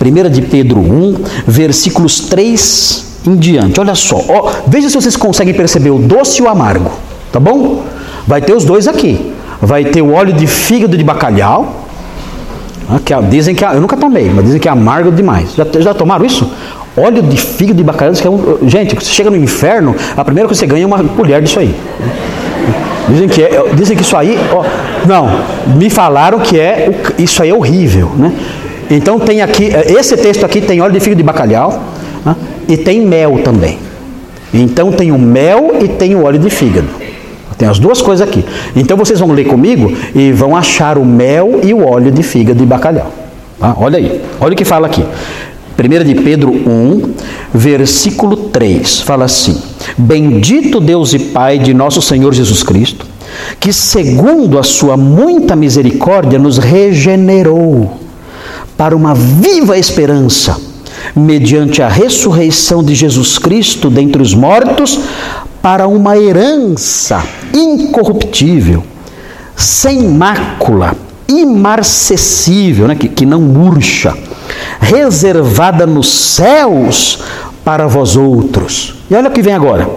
1 0.00 0.30
de 0.30 0.40
Pedro 0.40 0.80
1, 0.80 1.16
versículos 1.46 2.20
3 2.20 3.04
em 3.26 3.36
diante. 3.36 3.78
Olha 3.78 3.94
só, 3.94 4.16
ó, 4.26 4.50
veja 4.66 4.88
se 4.88 4.94
vocês 4.94 5.14
conseguem 5.14 5.52
perceber 5.52 5.90
o 5.90 5.98
doce 5.98 6.40
e 6.40 6.42
o 6.42 6.48
amargo, 6.48 6.90
tá 7.30 7.38
bom? 7.38 7.82
Vai 8.26 8.40
ter 8.40 8.54
os 8.54 8.64
dois 8.64 8.88
aqui. 8.88 9.30
Vai 9.60 9.84
ter 9.84 10.00
o 10.00 10.14
óleo 10.14 10.32
de 10.32 10.46
fígado 10.46 10.96
de 10.96 11.04
bacalhau. 11.04 11.84
Né? 12.88 12.98
Que 13.04 13.14
dizem 13.28 13.54
que 13.54 13.62
eu 13.62 13.82
nunca 13.82 13.98
tomei, 13.98 14.30
mas 14.30 14.46
dizem 14.46 14.58
que 14.58 14.68
é 14.68 14.70
amargo 14.70 15.12
demais. 15.12 15.54
Já, 15.54 15.66
já 15.80 15.92
tomaram 15.92 16.24
isso? 16.24 16.50
Óleo 16.96 17.20
de 17.20 17.36
fígado 17.36 17.76
de 17.76 17.84
bacalhau. 17.84 18.14
Que 18.14 18.26
é 18.26 18.30
um, 18.30 18.58
gente, 18.66 18.94
você 18.94 19.12
chega 19.12 19.28
no 19.28 19.36
inferno, 19.36 19.94
a 20.16 20.24
primeira 20.24 20.48
coisa 20.48 20.60
que 20.60 20.66
você 20.66 20.72
ganha 20.72 20.84
é 20.84 20.86
uma 20.86 21.04
colher 21.04 21.42
disso 21.42 21.60
aí. 21.60 21.74
Dizem 23.08 23.28
que, 23.28 23.42
é, 23.42 23.64
dizem 23.74 23.96
que 23.96 24.02
isso 24.02 24.16
aí, 24.16 24.38
ó, 24.52 24.64
não, 25.06 25.28
me 25.76 25.90
falaram 25.90 26.38
que 26.40 26.58
é, 26.58 26.90
isso 27.18 27.42
aí 27.42 27.50
é 27.50 27.54
horrível, 27.54 28.10
né? 28.16 28.32
Então 28.90 29.18
tem 29.18 29.42
aqui, 29.42 29.70
é, 29.74 29.92
esse 29.92 30.16
texto 30.16 30.44
aqui 30.44 30.60
tem 30.60 30.80
óleo 30.80 30.92
de 30.92 31.00
fígado 31.00 31.18
de 31.18 31.22
bacalhau 31.22 31.82
né? 32.24 32.34
e 32.68 32.76
tem 32.76 33.00
mel 33.00 33.40
também. 33.42 33.78
Então 34.52 34.92
tem 34.92 35.10
o 35.10 35.18
mel 35.18 35.76
e 35.82 35.88
tem 35.88 36.14
o 36.14 36.24
óleo 36.24 36.38
de 36.38 36.48
fígado. 36.50 36.88
Tem 37.58 37.68
as 37.68 37.78
duas 37.78 38.02
coisas 38.02 38.26
aqui. 38.26 38.44
Então 38.74 38.96
vocês 38.96 39.20
vão 39.20 39.32
ler 39.32 39.44
comigo 39.44 39.92
e 40.14 40.32
vão 40.32 40.56
achar 40.56 40.98
o 40.98 41.04
mel 41.04 41.60
e 41.62 41.72
o 41.72 41.86
óleo 41.86 42.10
de 42.10 42.22
fígado 42.22 42.58
de 42.58 42.66
bacalhau. 42.66 43.10
Tá? 43.58 43.74
Olha 43.78 43.98
aí, 43.98 44.20
olha 44.40 44.52
o 44.52 44.56
que 44.56 44.64
fala 44.64 44.86
aqui. 44.86 45.04
1 45.76 46.04
de 46.04 46.14
Pedro 46.14 46.50
1, 46.50 47.14
versículo 47.52 48.43
3, 48.54 49.00
fala 49.00 49.24
assim: 49.24 49.60
Bendito 49.98 50.78
Deus 50.78 51.12
e 51.12 51.18
Pai 51.18 51.58
de 51.58 51.74
nosso 51.74 52.00
Senhor 52.00 52.32
Jesus 52.32 52.62
Cristo, 52.62 53.04
que 53.58 53.72
segundo 53.72 54.60
a 54.60 54.62
sua 54.62 54.96
muita 54.96 55.56
misericórdia 55.56 56.38
nos 56.38 56.56
regenerou 56.56 57.98
para 58.76 58.94
uma 58.94 59.12
viva 59.12 59.76
esperança, 59.76 60.56
mediante 61.16 61.82
a 61.82 61.88
ressurreição 61.88 62.80
de 62.82 62.94
Jesus 62.94 63.38
Cristo 63.38 63.90
dentre 63.90 64.22
os 64.22 64.32
mortos, 64.34 65.00
para 65.60 65.88
uma 65.88 66.16
herança 66.16 67.24
incorruptível, 67.52 68.84
sem 69.56 70.00
mácula, 70.10 70.94
imarcessível, 71.26 72.86
né, 72.86 72.94
que, 72.94 73.08
que 73.08 73.26
não 73.26 73.40
murcha 73.40 74.16
reservada 74.80 75.86
nos 75.86 76.08
céus 76.08 77.18
para 77.64 77.86
vós 77.86 78.16
outros. 78.16 78.94
E 79.10 79.14
olha 79.14 79.28
o 79.28 79.32
que 79.32 79.42
vem 79.42 79.54
agora. 79.54 79.88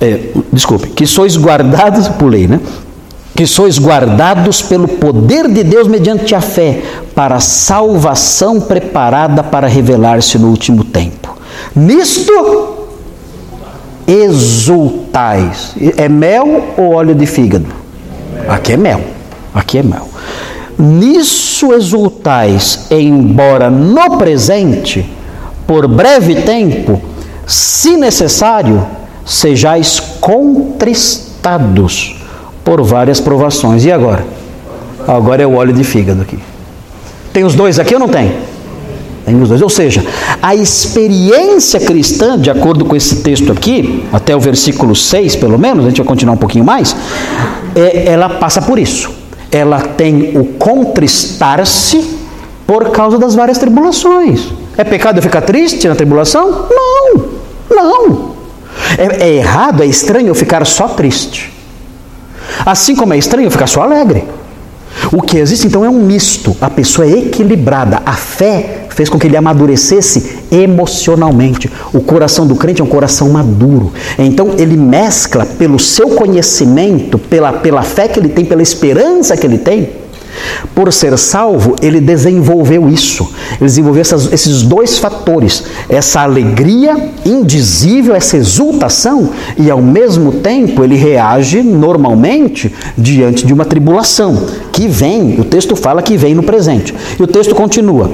É, 0.00 0.28
desculpe, 0.52 0.88
que 0.88 1.06
sois 1.06 1.36
guardados, 1.36 2.08
pulei, 2.08 2.46
né? 2.46 2.60
Que 3.34 3.46
sois 3.46 3.78
guardados 3.78 4.62
pelo 4.62 4.86
poder 4.86 5.48
de 5.48 5.64
Deus 5.64 5.88
mediante 5.88 6.34
a 6.34 6.40
fé, 6.40 6.82
para 7.14 7.36
a 7.36 7.40
salvação 7.40 8.60
preparada 8.60 9.42
para 9.42 9.66
revelar-se 9.66 10.38
no 10.38 10.48
último 10.48 10.84
tempo. 10.84 11.36
Nisto 11.74 12.76
exultais. 14.06 15.74
É 15.96 16.08
mel 16.08 16.74
ou 16.76 16.94
óleo 16.94 17.14
de 17.14 17.26
fígado? 17.26 17.66
Aqui 18.48 18.72
é 18.72 18.76
mel. 18.76 19.00
Aqui 19.54 19.78
é 19.78 19.82
mel. 19.82 20.08
Nisso 20.78 21.72
exultais, 21.72 22.86
embora 22.90 23.68
no 23.68 24.16
presente, 24.16 25.04
por 25.68 25.86
breve 25.86 26.34
tempo, 26.42 27.00
se 27.46 27.96
necessário, 27.96 28.84
sejais 29.24 30.00
contristados 30.20 32.16
por 32.64 32.82
várias 32.82 33.20
provações. 33.20 33.84
E 33.84 33.92
agora? 33.92 34.26
Agora 35.06 35.42
é 35.42 35.46
o 35.46 35.54
óleo 35.54 35.72
de 35.72 35.84
fígado 35.84 36.22
aqui. 36.22 36.38
Tem 37.32 37.44
os 37.44 37.54
dois 37.54 37.78
aqui 37.78 37.94
ou 37.94 38.00
não 38.00 38.08
tem? 38.08 38.32
Tem 39.24 39.40
os 39.40 39.48
dois. 39.50 39.62
Ou 39.62 39.68
seja, 39.68 40.04
a 40.42 40.56
experiência 40.56 41.78
cristã, 41.78 42.36
de 42.36 42.50
acordo 42.50 42.84
com 42.84 42.96
esse 42.96 43.16
texto 43.16 43.52
aqui, 43.52 44.04
até 44.12 44.34
o 44.34 44.40
versículo 44.40 44.96
6 44.96 45.36
pelo 45.36 45.58
menos, 45.58 45.84
a 45.84 45.88
gente 45.90 45.98
vai 45.98 46.06
continuar 46.06 46.32
um 46.34 46.38
pouquinho 46.38 46.64
mais, 46.64 46.96
é, 47.76 48.06
ela 48.08 48.28
passa 48.30 48.60
por 48.60 48.78
isso 48.78 49.18
ela 49.50 49.80
tem 49.80 50.36
o 50.36 50.44
contristar-se 50.44 52.18
por 52.66 52.90
causa 52.90 53.18
das 53.18 53.34
várias 53.34 53.58
tribulações. 53.58 54.52
É 54.78 54.84
pecado 54.84 55.20
ficar 55.20 55.42
triste 55.42 55.88
na 55.88 55.96
tribulação? 55.96 56.68
Não, 56.70 57.24
não. 57.68 58.34
É, 58.96 59.24
é 59.24 59.34
errado, 59.34 59.82
é 59.82 59.86
estranho 59.86 60.32
ficar 60.36 60.64
só 60.64 60.86
triste. 60.86 61.52
Assim 62.64 62.94
como 62.94 63.12
é 63.12 63.18
estranho 63.18 63.50
ficar 63.50 63.66
só 63.66 63.82
alegre. 63.82 64.24
O 65.12 65.20
que 65.20 65.36
existe 65.36 65.66
então 65.66 65.84
é 65.84 65.90
um 65.90 66.00
misto. 66.00 66.56
A 66.60 66.70
pessoa 66.70 67.08
é 67.08 67.18
equilibrada. 67.18 68.00
A 68.06 68.12
fé 68.12 68.86
fez 68.90 69.08
com 69.08 69.18
que 69.18 69.26
ele 69.26 69.36
amadurecesse 69.36 70.38
emocionalmente. 70.50 71.68
O 71.92 72.00
coração 72.00 72.46
do 72.46 72.54
crente 72.54 72.80
é 72.80 72.84
um 72.84 72.88
coração 72.88 73.30
maduro. 73.30 73.92
Então 74.16 74.54
ele 74.58 74.76
mescla 74.76 75.44
pelo 75.44 75.78
seu 75.78 76.10
conhecimento, 76.10 77.18
pela, 77.18 77.52
pela 77.52 77.82
fé 77.82 78.06
que 78.06 78.20
ele 78.20 78.28
tem, 78.28 78.44
pela 78.44 78.62
esperança 78.62 79.36
que 79.36 79.44
ele 79.44 79.58
tem, 79.58 79.90
por 80.74 80.92
ser 80.92 81.16
salvo, 81.18 81.76
ele 81.82 82.00
desenvolveu 82.00 82.88
isso. 82.88 83.28
Ele 83.52 83.66
desenvolveu 83.66 84.00
essas, 84.00 84.32
esses 84.32 84.62
dois 84.62 84.98
fatores: 84.98 85.64
essa 85.88 86.20
alegria 86.20 87.10
indizível, 87.24 88.14
essa 88.14 88.36
exultação, 88.36 89.30
e 89.56 89.70
ao 89.70 89.80
mesmo 89.80 90.32
tempo 90.32 90.84
ele 90.84 90.96
reage 90.96 91.62
normalmente 91.62 92.72
diante 92.96 93.46
de 93.46 93.52
uma 93.52 93.64
tribulação 93.64 94.46
que 94.72 94.88
vem. 94.88 95.40
O 95.40 95.44
texto 95.44 95.74
fala 95.76 96.02
que 96.02 96.16
vem 96.16 96.34
no 96.34 96.42
presente. 96.42 96.94
E 97.18 97.22
o 97.22 97.26
texto 97.26 97.54
continua. 97.54 98.10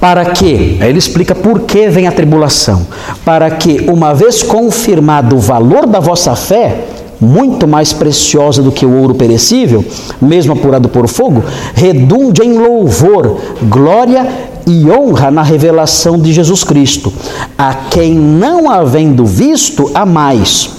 Para 0.00 0.24
que? 0.24 0.78
Ele 0.80 0.98
explica 0.98 1.34
por 1.34 1.60
que 1.60 1.88
vem 1.88 2.06
a 2.06 2.12
tribulação. 2.12 2.86
Para 3.22 3.50
que, 3.50 3.84
uma 3.86 4.14
vez 4.14 4.42
confirmado 4.42 5.36
o 5.36 5.38
valor 5.38 5.86
da 5.86 6.00
vossa 6.00 6.34
fé, 6.34 6.86
muito 7.20 7.68
mais 7.68 7.92
preciosa 7.92 8.62
do 8.62 8.72
que 8.72 8.86
o 8.86 8.96
ouro 9.00 9.14
perecível, 9.14 9.84
mesmo 10.20 10.52
apurado 10.52 10.88
por 10.88 11.06
fogo, 11.06 11.44
redunde 11.74 12.42
em 12.42 12.56
louvor, 12.58 13.38
glória 13.62 14.26
e 14.66 14.90
honra 14.90 15.30
na 15.30 15.42
revelação 15.42 16.18
de 16.18 16.32
Jesus 16.32 16.64
Cristo, 16.64 17.12
a 17.58 17.74
quem 17.74 18.14
não 18.14 18.70
havendo 18.70 19.26
visto, 19.26 19.90
a 19.94 20.06
mais, 20.06 20.70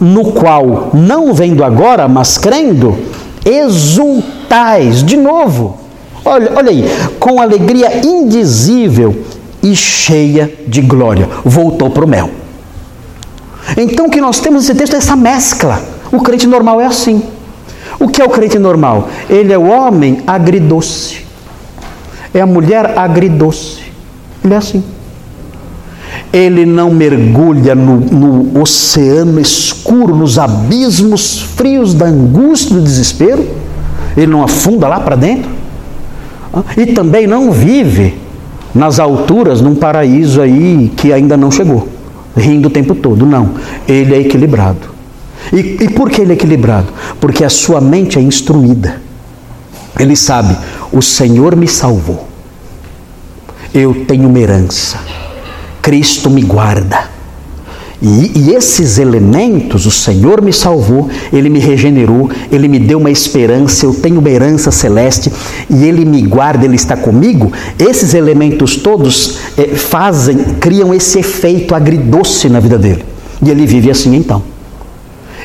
no 0.00 0.32
qual, 0.32 0.90
não 0.92 1.32
vendo 1.32 1.62
agora, 1.62 2.08
mas 2.08 2.38
crendo, 2.38 2.96
exultais, 3.44 5.04
de 5.04 5.16
novo. 5.16 5.78
Olha, 6.24 6.52
olha 6.56 6.70
aí, 6.70 6.84
com 7.20 7.40
alegria 7.40 8.04
indizível 8.04 9.14
e 9.62 9.76
cheia 9.76 10.52
de 10.66 10.80
glória. 10.80 11.28
Voltou 11.44 11.90
para 11.90 12.04
o 12.04 12.08
mel. 12.08 12.43
Então 13.76 14.06
o 14.06 14.10
que 14.10 14.20
nós 14.20 14.40
temos 14.40 14.62
nesse 14.62 14.74
texto 14.74 14.94
é 14.94 14.98
essa 14.98 15.16
mescla. 15.16 15.82
O 16.12 16.20
crente 16.20 16.46
normal 16.46 16.80
é 16.80 16.86
assim. 16.86 17.22
O 17.98 18.08
que 18.08 18.20
é 18.20 18.24
o 18.24 18.28
crente 18.28 18.58
normal? 18.58 19.08
Ele 19.28 19.52
é 19.52 19.58
o 19.58 19.66
homem 19.66 20.18
agridoce. 20.26 21.24
É 22.32 22.40
a 22.40 22.46
mulher 22.46 22.98
agridoce. 22.98 23.82
Ele 24.44 24.54
é 24.54 24.56
assim. 24.56 24.82
Ele 26.32 26.66
não 26.66 26.90
mergulha 26.90 27.74
no, 27.74 27.96
no 27.96 28.60
oceano 28.60 29.40
escuro, 29.40 30.14
nos 30.14 30.38
abismos 30.38 31.40
frios 31.40 31.94
da 31.94 32.06
angústia 32.06 32.74
e 32.74 32.76
do 32.76 32.82
desespero. 32.82 33.46
Ele 34.16 34.26
não 34.26 34.42
afunda 34.42 34.88
lá 34.88 35.00
para 35.00 35.16
dentro. 35.16 35.50
E 36.76 36.86
também 36.86 37.26
não 37.26 37.50
vive 37.50 38.16
nas 38.74 38.98
alturas 38.98 39.60
num 39.60 39.74
paraíso 39.74 40.40
aí 40.40 40.92
que 40.96 41.12
ainda 41.12 41.36
não 41.36 41.50
chegou, 41.50 41.88
rindo 42.36 42.68
o 42.68 42.70
tempo 42.70 42.94
todo. 42.94 43.24
Não. 43.26 43.54
Ele 43.86 44.14
é 44.14 44.20
equilibrado. 44.20 44.94
E, 45.52 45.84
e 45.84 45.88
por 45.90 46.10
que 46.10 46.22
ele 46.22 46.32
é 46.32 46.34
equilibrado? 46.34 46.88
Porque 47.20 47.44
a 47.44 47.50
sua 47.50 47.80
mente 47.80 48.18
é 48.18 48.22
instruída. 48.22 49.00
Ele 49.98 50.16
sabe: 50.16 50.56
o 50.92 51.02
Senhor 51.02 51.54
me 51.56 51.68
salvou. 51.68 52.28
Eu 53.72 54.04
tenho 54.06 54.28
uma 54.28 54.38
herança. 54.38 54.98
Cristo 55.82 56.30
me 56.30 56.42
guarda. 56.42 57.13
E, 58.06 58.32
e, 58.38 58.54
esses 58.54 58.98
elementos, 58.98 59.86
o 59.86 59.90
Senhor 59.90 60.42
me 60.42 60.52
salvou, 60.52 61.08
Ele 61.32 61.48
me 61.48 61.58
regenerou, 61.58 62.30
Ele 62.52 62.68
me 62.68 62.78
deu 62.78 62.98
uma 62.98 63.10
esperança, 63.10 63.86
eu 63.86 63.94
tenho 63.94 64.20
uma 64.20 64.28
herança 64.28 64.70
celeste 64.70 65.32
e 65.70 65.84
Ele 65.84 66.04
me 66.04 66.20
guarda, 66.20 66.66
Ele 66.66 66.76
está 66.76 66.98
comigo. 66.98 67.50
Esses 67.78 68.12
elementos 68.12 68.76
todos 68.76 69.38
é, 69.56 69.68
fazem, 69.68 70.36
criam 70.60 70.92
esse 70.92 71.20
efeito 71.20 71.74
agridoce 71.74 72.50
na 72.50 72.60
vida 72.60 72.78
dele. 72.78 73.02
E 73.42 73.48
ele 73.48 73.64
vive 73.64 73.90
assim 73.90 74.14
então. 74.14 74.42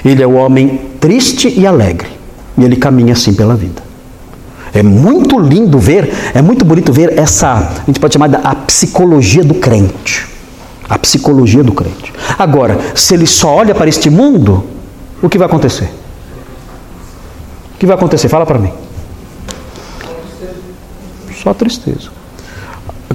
Ele 0.03 0.21
é 0.21 0.27
o 0.27 0.33
homem 0.33 0.81
triste 0.99 1.53
e 1.57 1.65
alegre. 1.65 2.09
E 2.57 2.63
ele 2.65 2.75
caminha 2.75 3.13
assim 3.13 3.33
pela 3.33 3.55
vida. 3.55 3.81
É 4.73 4.83
muito 4.83 5.39
lindo 5.39 5.79
ver, 5.79 6.13
é 6.33 6.41
muito 6.41 6.65
bonito 6.65 6.91
ver 6.91 7.17
essa, 7.17 7.53
a 7.53 7.85
gente 7.87 8.01
pode 8.01 8.13
chamar 8.13 8.27
da 8.27 8.53
psicologia 8.53 9.43
do 9.45 9.55
crente. 9.55 10.28
A 10.89 10.97
psicologia 10.97 11.63
do 11.63 11.71
crente. 11.71 12.11
Agora, 12.37 12.79
se 12.95 13.13
ele 13.13 13.27
só 13.27 13.53
olha 13.53 13.75
para 13.75 13.87
este 13.87 14.09
mundo, 14.09 14.63
o 15.21 15.29
que 15.29 15.37
vai 15.37 15.47
acontecer? 15.47 15.89
O 17.75 17.77
que 17.77 17.85
vai 17.85 17.95
acontecer? 17.95 18.27
Fala 18.27 18.45
para 18.45 18.57
mim. 18.57 18.71
Só 21.41 21.53
tristeza. 21.53 22.09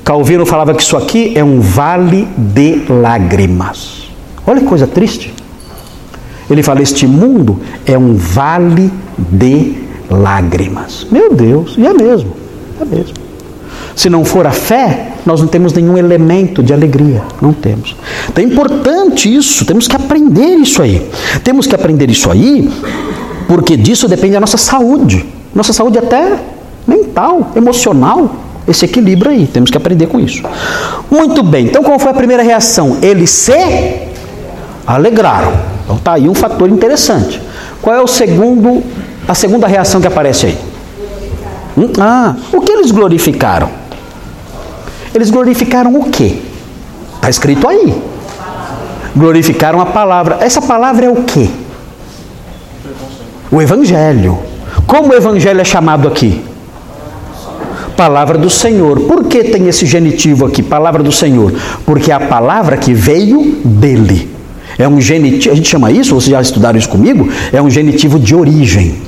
Calvino 0.05 0.45
falava 0.45 0.75
que 0.75 0.83
isso 0.83 0.97
aqui 0.97 1.33
é 1.35 1.43
um 1.43 1.61
vale 1.61 2.29
de 2.37 2.85
lágrimas. 2.89 4.11
Olha 4.47 4.61
que 4.61 4.67
coisa 4.67 4.87
triste. 4.87 5.33
Ele 6.49 6.63
fala: 6.63 6.83
Este 6.83 7.07
mundo 7.07 7.61
é 7.87 7.97
um 7.97 8.15
vale 8.15 8.93
de 9.19 9.83
lágrimas. 10.11 11.07
Meu 11.11 11.35
Deus, 11.35 11.75
e 11.79 11.87
é 11.87 11.93
mesmo, 11.95 12.37
é 12.81 12.85
mesmo. 12.85 13.15
Se 13.95 14.11
não 14.11 14.25
for 14.25 14.47
a 14.47 14.51
fé, 14.51 15.13
nós 15.25 15.41
não 15.41 15.47
temos 15.47 15.73
nenhum 15.73 15.97
elemento 15.97 16.63
de 16.63 16.73
alegria. 16.73 17.23
Não 17.41 17.53
temos. 17.53 17.97
Então 18.29 18.43
é 18.43 18.47
importante 18.47 19.33
isso, 19.33 19.65
temos 19.65 19.87
que 19.87 19.95
aprender 19.95 20.57
isso 20.57 20.83
aí. 20.83 21.09
Temos 21.43 21.67
que 21.67 21.75
aprender 21.75 22.11
isso 22.11 22.31
aí, 22.31 22.71
porque 23.47 23.77
disso 23.77 24.09
depende 24.09 24.37
a 24.37 24.41
nossa 24.41 24.57
saúde. 24.57 25.25
Nossa 25.55 25.73
saúde 25.73 25.99
até 25.99 26.39
mental, 26.87 27.53
emocional. 27.55 28.37
Esse 28.67 28.87
equilíbrio 28.87 29.31
aí, 29.31 29.47
temos 29.47 29.71
que 29.71 29.77
aprender 29.77 30.07
com 30.07 30.19
isso. 30.19 30.43
Muito 31.11 31.43
bem, 31.43 31.67
então 31.67 31.83
qual 31.83 31.99
foi 31.99 32.11
a 32.11 32.15
primeira 32.15 32.43
reação? 32.43 32.97
Eles 33.03 33.31
se 33.31 33.53
alegraram. 34.87 35.53
Então 35.85 35.99
tá 35.99 36.15
aí 36.15 36.29
um 36.29 36.35
fator 36.35 36.69
interessante. 36.69 37.41
Qual 37.83 37.95
é 37.95 38.01
o 38.01 38.07
segundo, 38.07 38.83
a 39.29 39.35
segunda 39.35 39.67
reação 39.67 40.01
que 40.01 40.07
aparece 40.07 40.47
aí? 40.47 40.59
Hum? 41.77 41.93
Ah, 42.01 42.35
o 42.53 42.61
que 42.61 42.73
eles 42.73 42.91
glorificaram? 42.91 43.69
Eles 45.15 45.31
glorificaram 45.31 45.95
o 45.95 46.11
quê? 46.11 46.39
Está 47.15 47.31
escrito 47.31 47.69
aí. 47.69 47.95
Glorificaram 49.17 49.81
a 49.81 49.87
palavra. 49.87 50.39
Essa 50.41 50.61
palavra 50.61 51.07
é 51.07 51.09
o 51.09 51.23
quê? 51.23 51.49
O 53.51 53.63
Evangelho. 53.63 54.39
Como 54.87 55.13
o 55.13 55.15
Evangelho 55.15 55.61
é 55.61 55.65
chamado 55.65 56.09
aqui? 56.09 56.43
Palavra 57.97 58.37
do 58.37 58.51
Senhor. 58.51 59.01
Por 59.01 59.25
que 59.25 59.45
tem 59.45 59.69
esse 59.69 59.87
genitivo 59.87 60.47
aqui, 60.47 60.63
palavra 60.63 61.03
do 61.03 61.13
Senhor? 61.13 61.53
Porque 61.87 62.11
é 62.11 62.15
a 62.15 62.21
palavra 62.21 62.77
que 62.77 62.93
veio 62.93 63.61
dele. 63.65 64.35
É 64.77 64.89
um 64.89 65.01
genitivo, 65.01 65.53
a 65.53 65.57
gente 65.57 65.69
chama 65.69 65.93
isso, 65.93 66.15
vocês 66.15 66.33
já 66.33 66.41
estudaram 66.41 66.77
isso 66.77 66.89
comigo? 66.89 67.29
É 67.53 67.63
um 67.63 67.71
genitivo 67.71 68.19
de 68.19 68.35
origem. 68.35 69.01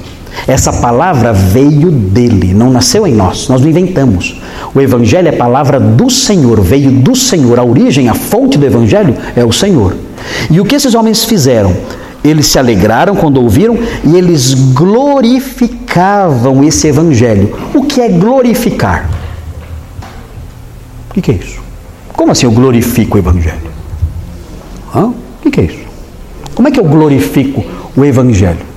Essa 0.47 0.73
palavra 0.73 1.33
veio 1.33 1.91
dele, 1.91 2.55
não 2.55 2.71
nasceu 2.71 3.07
em 3.07 3.15
nós, 3.15 3.49
nós 3.49 3.61
não 3.61 3.69
inventamos. 3.69 4.41
O 4.75 4.81
Evangelho 4.81 5.29
é 5.29 5.33
palavra 5.33 5.81
do 5.81 6.11
Senhor, 6.11 6.61
veio 6.61 6.91
do 6.91 7.17
Senhor. 7.17 7.59
A 7.59 7.65
origem, 7.65 8.09
a 8.09 8.15
fonte 8.15 8.59
do 8.59 8.67
Evangelho 8.67 9.17
é 9.35 9.45
o 9.45 9.53
Senhor. 9.53 9.97
E 10.51 10.61
o 10.61 10.65
que 10.65 10.75
esses 10.75 10.95
homens 10.95 11.25
fizeram? 11.25 11.75
Eles 12.23 12.47
se 12.47 12.59
alegraram 12.59 13.15
quando 13.15 13.41
ouviram 13.41 13.79
e 14.05 14.17
eles 14.17 14.55
glorificavam 14.55 16.63
esse 16.65 16.89
Evangelho. 16.89 17.57
O 17.75 17.85
que 17.85 18.01
é 18.01 18.09
glorificar? 18.09 19.09
O 21.11 21.21
que 21.21 21.31
é 21.31 21.35
isso? 21.35 21.61
Como 22.13 22.33
assim 22.33 22.47
eu 22.47 22.53
glorifico 22.53 23.17
o 23.17 23.19
Evangelho? 23.19 23.71
Hã? 24.95 25.13
O 25.45 25.51
que 25.51 25.61
é 25.61 25.65
isso? 25.65 25.87
Como 26.55 26.69
é 26.69 26.71
que 26.71 26.81
eu 26.81 26.85
glorifico 26.85 27.65
o 27.97 28.05
Evangelho? 28.05 28.76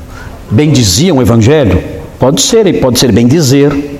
Bem 0.51 0.71
dizia 0.71 1.13
o 1.13 1.21
Evangelho? 1.21 1.83
Pode 2.17 2.41
ser, 2.41 2.79
pode 2.81 2.99
ser 2.99 3.11
bem 3.11 3.27
dizer. 3.27 3.99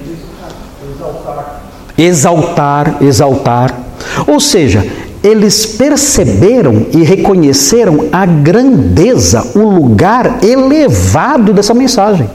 Exaltar, 1.97 2.97
exaltar. 3.01 3.73
Ou 4.25 4.39
seja, 4.39 4.85
eles 5.23 5.65
perceberam 5.65 6.87
e 6.93 7.03
reconheceram 7.03 8.07
a 8.11 8.25
grandeza, 8.25 9.51
o 9.55 9.69
lugar 9.69 10.39
elevado 10.43 11.53
dessa 11.53 11.73
mensagem. 11.73 12.29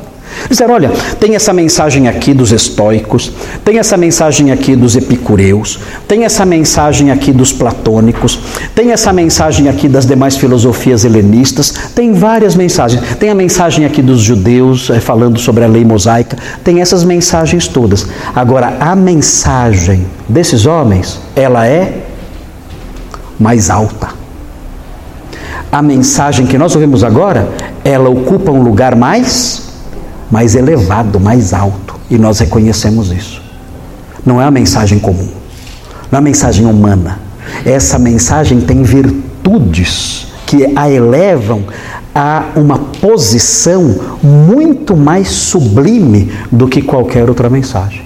Disseram: 0.48 0.74
olha, 0.74 0.90
tem 1.18 1.34
essa 1.34 1.52
mensagem 1.52 2.08
aqui 2.08 2.34
dos 2.34 2.52
estoicos, 2.52 3.32
tem 3.64 3.78
essa 3.78 3.96
mensagem 3.96 4.52
aqui 4.52 4.76
dos 4.76 4.96
epicureus, 4.96 5.78
tem 6.06 6.24
essa 6.24 6.44
mensagem 6.44 7.10
aqui 7.10 7.32
dos 7.32 7.52
platônicos, 7.52 8.38
tem 8.74 8.92
essa 8.92 9.12
mensagem 9.12 9.68
aqui 9.68 9.88
das 9.88 10.06
demais 10.06 10.36
filosofias 10.36 11.04
helenistas, 11.04 11.72
tem 11.94 12.12
várias 12.12 12.54
mensagens. 12.54 13.02
Tem 13.18 13.30
a 13.30 13.34
mensagem 13.34 13.84
aqui 13.84 14.02
dos 14.02 14.20
judeus 14.20 14.90
é, 14.90 15.00
falando 15.00 15.38
sobre 15.38 15.64
a 15.64 15.66
lei 15.66 15.84
mosaica, 15.84 16.36
tem 16.62 16.80
essas 16.80 17.04
mensagens 17.04 17.68
todas. 17.68 18.06
Agora, 18.34 18.76
a 18.80 18.94
mensagem 18.94 20.06
desses 20.28 20.66
homens, 20.66 21.20
ela 21.34 21.66
é 21.66 22.02
mais 23.38 23.70
alta. 23.70 24.08
A 25.70 25.82
mensagem 25.82 26.46
que 26.46 26.56
nós 26.56 26.74
ouvimos 26.74 27.02
agora, 27.02 27.48
ela 27.84 28.08
ocupa 28.08 28.52
um 28.52 28.62
lugar 28.62 28.94
mais 28.94 29.63
mais 30.30 30.54
elevado, 30.54 31.20
mais 31.20 31.52
alto. 31.52 31.94
E 32.10 32.18
nós 32.18 32.38
reconhecemos 32.38 33.10
isso. 33.10 33.42
Não 34.24 34.40
é 34.40 34.44
uma 34.44 34.50
mensagem 34.50 34.98
comum, 34.98 35.28
não 36.10 36.16
é 36.16 36.16
uma 36.16 36.22
mensagem 36.22 36.66
humana. 36.66 37.18
Essa 37.64 37.98
mensagem 37.98 38.60
tem 38.60 38.82
virtudes 38.82 40.28
que 40.46 40.72
a 40.76 40.90
elevam 40.90 41.64
a 42.14 42.50
uma 42.54 42.78
posição 42.78 43.96
muito 44.22 44.96
mais 44.96 45.28
sublime 45.28 46.32
do 46.50 46.68
que 46.68 46.80
qualquer 46.80 47.28
outra 47.28 47.50
mensagem. 47.50 48.02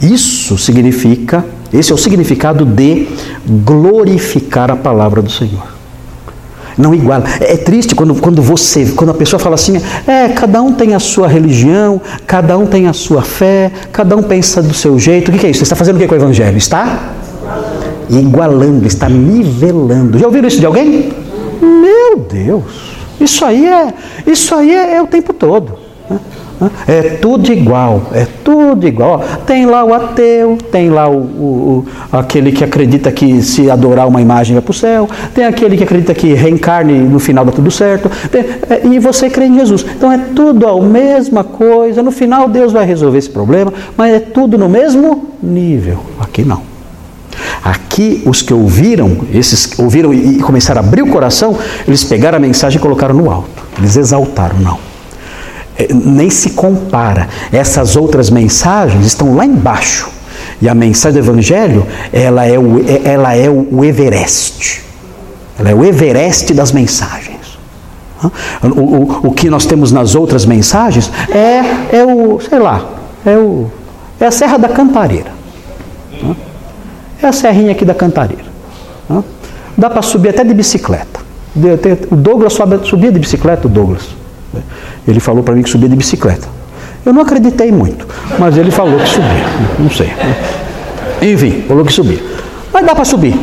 Isso 0.00 0.56
significa, 0.56 1.44
esse 1.72 1.90
é 1.90 1.94
o 1.94 1.98
significado 1.98 2.64
de 2.64 3.08
glorificar 3.46 4.70
a 4.70 4.76
palavra 4.76 5.20
do 5.20 5.30
Senhor. 5.30 5.73
Não 6.76 6.94
iguala. 6.94 7.24
É, 7.40 7.54
é 7.54 7.56
triste 7.56 7.94
quando, 7.94 8.14
quando 8.14 8.42
você, 8.42 8.86
quando 8.96 9.10
a 9.10 9.14
pessoa 9.14 9.38
fala 9.38 9.54
assim, 9.54 9.80
é, 10.06 10.28
cada 10.28 10.62
um 10.62 10.72
tem 10.72 10.94
a 10.94 10.98
sua 10.98 11.28
religião, 11.28 12.00
cada 12.26 12.56
um 12.58 12.66
tem 12.66 12.86
a 12.86 12.92
sua 12.92 13.22
fé, 13.22 13.70
cada 13.92 14.16
um 14.16 14.22
pensa 14.22 14.62
do 14.62 14.74
seu 14.74 14.98
jeito. 14.98 15.30
O 15.30 15.34
que 15.34 15.46
é 15.46 15.50
isso? 15.50 15.60
Você 15.60 15.64
está 15.64 15.76
fazendo 15.76 15.96
o 15.96 15.98
que 15.98 16.06
com 16.06 16.14
o 16.14 16.18
Evangelho? 16.18 16.56
Está 16.56 17.14
igualando, 18.10 18.86
está 18.86 19.08
nivelando. 19.08 20.18
Já 20.18 20.26
ouviram 20.26 20.48
isso 20.48 20.60
de 20.60 20.66
alguém? 20.66 21.12
Meu 21.60 22.18
Deus! 22.18 22.94
Isso 23.20 23.44
aí 23.44 23.66
é, 23.66 23.94
isso 24.26 24.54
aí 24.54 24.74
é, 24.74 24.96
é 24.96 25.02
o 25.02 25.06
tempo 25.06 25.32
todo. 25.32 25.78
É 26.86 27.02
tudo 27.20 27.52
igual, 27.52 28.02
é 28.12 28.26
tudo 28.44 28.86
igual. 28.86 29.24
Tem 29.46 29.66
lá 29.66 29.84
o 29.84 29.92
ateu, 29.92 30.56
tem 30.70 30.90
lá 30.90 31.08
o, 31.08 31.18
o, 31.18 31.86
o 32.12 32.16
aquele 32.16 32.52
que 32.52 32.62
acredita 32.62 33.10
que 33.10 33.42
se 33.42 33.70
adorar 33.70 34.06
uma 34.06 34.20
imagem 34.20 34.54
vai 34.54 34.62
para 34.62 34.70
o 34.70 34.74
céu, 34.74 35.08
tem 35.34 35.44
aquele 35.44 35.76
que 35.76 35.84
acredita 35.84 36.14
que 36.14 36.32
reencarne 36.34 36.98
no 36.98 37.18
final 37.18 37.44
dá 37.44 37.52
tudo 37.52 37.70
certo, 37.70 38.10
tem, 38.30 38.42
é, 38.42 38.86
e 38.86 38.98
você 38.98 39.28
crê 39.28 39.46
em 39.46 39.58
Jesus. 39.58 39.84
Então 39.96 40.10
é 40.10 40.18
tudo 40.34 40.66
a 40.66 40.80
mesma 40.80 41.44
coisa. 41.44 42.02
No 42.02 42.10
final 42.10 42.48
Deus 42.48 42.72
vai 42.72 42.84
resolver 42.84 43.18
esse 43.18 43.30
problema, 43.30 43.72
mas 43.96 44.14
é 44.14 44.20
tudo 44.20 44.56
no 44.56 44.68
mesmo 44.68 45.30
nível. 45.42 45.98
Aqui 46.20 46.44
não. 46.44 46.74
Aqui, 47.64 48.22
os 48.26 48.42
que 48.42 48.52
ouviram, 48.52 49.18
esses 49.32 49.78
ouviram 49.78 50.12
e 50.12 50.38
começaram 50.38 50.82
a 50.82 50.84
abrir 50.84 51.02
o 51.02 51.08
coração, 51.08 51.56
eles 51.86 52.04
pegaram 52.04 52.36
a 52.36 52.40
mensagem 52.40 52.78
e 52.78 52.80
colocaram 52.80 53.14
no 53.14 53.30
alto. 53.30 53.64
Eles 53.78 53.96
exaltaram, 53.96 54.58
não. 54.58 54.93
É, 55.76 55.88
nem 55.92 56.30
se 56.30 56.50
compara. 56.50 57.28
Essas 57.52 57.96
outras 57.96 58.30
mensagens 58.30 59.06
estão 59.06 59.34
lá 59.34 59.44
embaixo. 59.44 60.08
E 60.60 60.68
a 60.68 60.74
mensagem 60.74 61.20
do 61.20 61.24
Evangelho, 61.24 61.86
ela 62.12 62.44
é 62.46 62.58
o, 62.58 62.78
é, 62.80 63.12
ela 63.12 63.34
é 63.36 63.50
o 63.50 63.84
Everest. 63.84 64.82
Ela 65.58 65.70
é 65.70 65.74
o 65.74 65.84
Everest 65.84 66.52
das 66.52 66.72
mensagens. 66.72 67.34
O, 68.62 68.80
o, 68.80 69.28
o 69.28 69.32
que 69.32 69.50
nós 69.50 69.66
temos 69.66 69.92
nas 69.92 70.14
outras 70.14 70.46
mensagens 70.46 71.10
é, 71.30 71.96
é 71.96 72.04
o, 72.04 72.40
sei 72.40 72.58
lá, 72.58 72.88
é, 73.26 73.36
o, 73.36 73.70
é 74.18 74.26
a 74.26 74.30
Serra 74.30 74.56
da 74.56 74.68
Cantareira. 74.68 75.32
É 77.22 77.26
a 77.26 77.32
serrinha 77.32 77.72
aqui 77.72 77.84
da 77.84 77.94
Cantareira. 77.94 78.44
Dá 79.76 79.90
para 79.90 80.02
subir 80.02 80.28
até 80.30 80.44
de 80.44 80.54
bicicleta. 80.54 81.20
O 82.10 82.16
Douglas 82.16 82.52
subia 82.84 83.10
de 83.10 83.18
bicicleta, 83.18 83.66
o 83.66 83.70
Douglas. 83.70 84.08
Ele 85.06 85.20
falou 85.20 85.42
para 85.42 85.54
mim 85.54 85.62
que 85.62 85.70
subia 85.70 85.88
de 85.88 85.96
bicicleta. 85.96 86.48
Eu 87.04 87.12
não 87.12 87.22
acreditei 87.22 87.70
muito, 87.70 88.06
mas 88.38 88.56
ele 88.56 88.70
falou 88.70 88.98
que 88.98 89.08
subia. 89.08 89.44
Não 89.78 89.90
sei. 89.90 90.12
Enfim, 91.20 91.64
falou 91.68 91.84
que 91.84 91.92
subia. 91.92 92.22
Mas 92.72 92.86
dá 92.86 92.94
para 92.94 93.04
subir. 93.04 93.38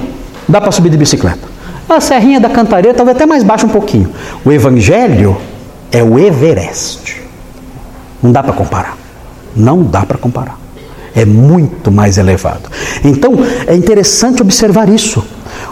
Dá 0.47 0.59
para 0.59 0.71
subir 0.71 0.89
de 0.89 0.97
bicicleta. 0.97 1.51
A 1.87 1.99
Serrinha 1.99 2.39
da 2.39 2.49
Cantareira 2.49 2.95
talvez 2.95 3.15
até 3.15 3.25
mais 3.25 3.43
baixa 3.43 3.65
um 3.65 3.69
pouquinho. 3.69 4.09
O 4.45 4.51
Evangelho 4.51 5.37
é 5.91 6.01
o 6.01 6.17
Everest. 6.17 7.21
Não 8.21 8.31
dá 8.31 8.41
para 8.41 8.53
comparar. 8.53 8.97
Não 9.55 9.83
dá 9.83 10.05
para 10.05 10.17
comparar. 10.17 10.57
É 11.13 11.25
muito 11.25 11.91
mais 11.91 12.17
elevado. 12.17 12.69
Então, 13.03 13.33
é 13.67 13.75
interessante 13.75 14.41
observar 14.41 14.87
isso 14.87 15.23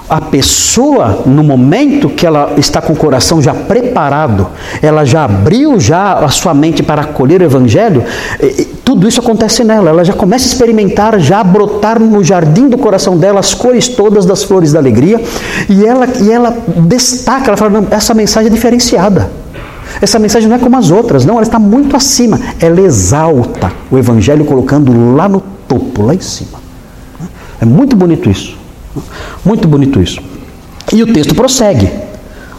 a 0.10 0.20
pessoa, 0.20 1.22
no 1.26 1.44
momento 1.44 2.10
que 2.10 2.26
ela 2.26 2.54
está 2.58 2.82
com 2.82 2.94
o 2.94 2.96
coração 2.96 3.40
já 3.40 3.54
preparado, 3.54 4.48
ela 4.82 5.06
já 5.06 5.26
abriu 5.26 5.80
já 5.80 6.14
a 6.14 6.30
sua 6.30 6.54
mente 6.54 6.82
para 6.82 7.04
acolher 7.04 7.42
o 7.42 7.46
Evangelho, 7.46 8.04
tudo 8.84 9.08
isso 9.08 9.20
acontece 9.20 9.64
nela. 9.64 9.92
Ela 9.92 10.04
já 10.04 10.14
começa 10.14 10.46
a 10.46 10.48
experimentar, 10.48 11.20
já 11.20 11.44
brotar 11.44 12.00
no 12.00 12.24
jardim 12.24 12.68
do 12.68 12.78
coração 12.78 13.18
dela 13.18 13.40
as 13.40 13.54
cores 13.54 13.88
todas 13.88 14.26
das 14.26 14.44
flores 14.44 14.74
da 14.74 14.80
alegria, 14.80 15.22
e 15.70 15.86
ela, 15.86 16.08
e 16.22 16.32
ela 16.32 16.58
destaca, 16.78 17.50
ela 17.50 17.58
fala, 17.58 17.86
essa 17.92 18.16
mensagem 18.16 18.50
é 18.50 18.54
diferenciada. 18.54 19.30
Essa 20.02 20.18
mensagem 20.18 20.48
não 20.50 20.56
é 20.56 20.60
como 20.60 20.76
as 20.78 20.92
outras, 20.92 21.24
não, 21.24 21.36
ela 21.36 21.44
está 21.44 21.60
muito 21.60 21.96
acima. 21.96 22.40
Ela 22.60 22.82
exalta 22.82 23.72
o 23.92 23.98
Evangelho 23.98 24.44
colocando 24.46 25.16
lá 25.16 25.30
no 25.30 25.42
topo, 25.68 26.02
lá 26.02 26.16
em 26.16 26.22
cima. 26.22 26.60
É 27.62 27.66
muito 27.66 27.96
bonito 27.96 28.30
isso. 28.30 28.59
Muito 29.46 29.68
bonito 29.68 30.02
isso. 30.02 30.22
E 30.92 31.04
o 31.04 31.14
texto 31.14 31.36
prossegue, 31.36 31.92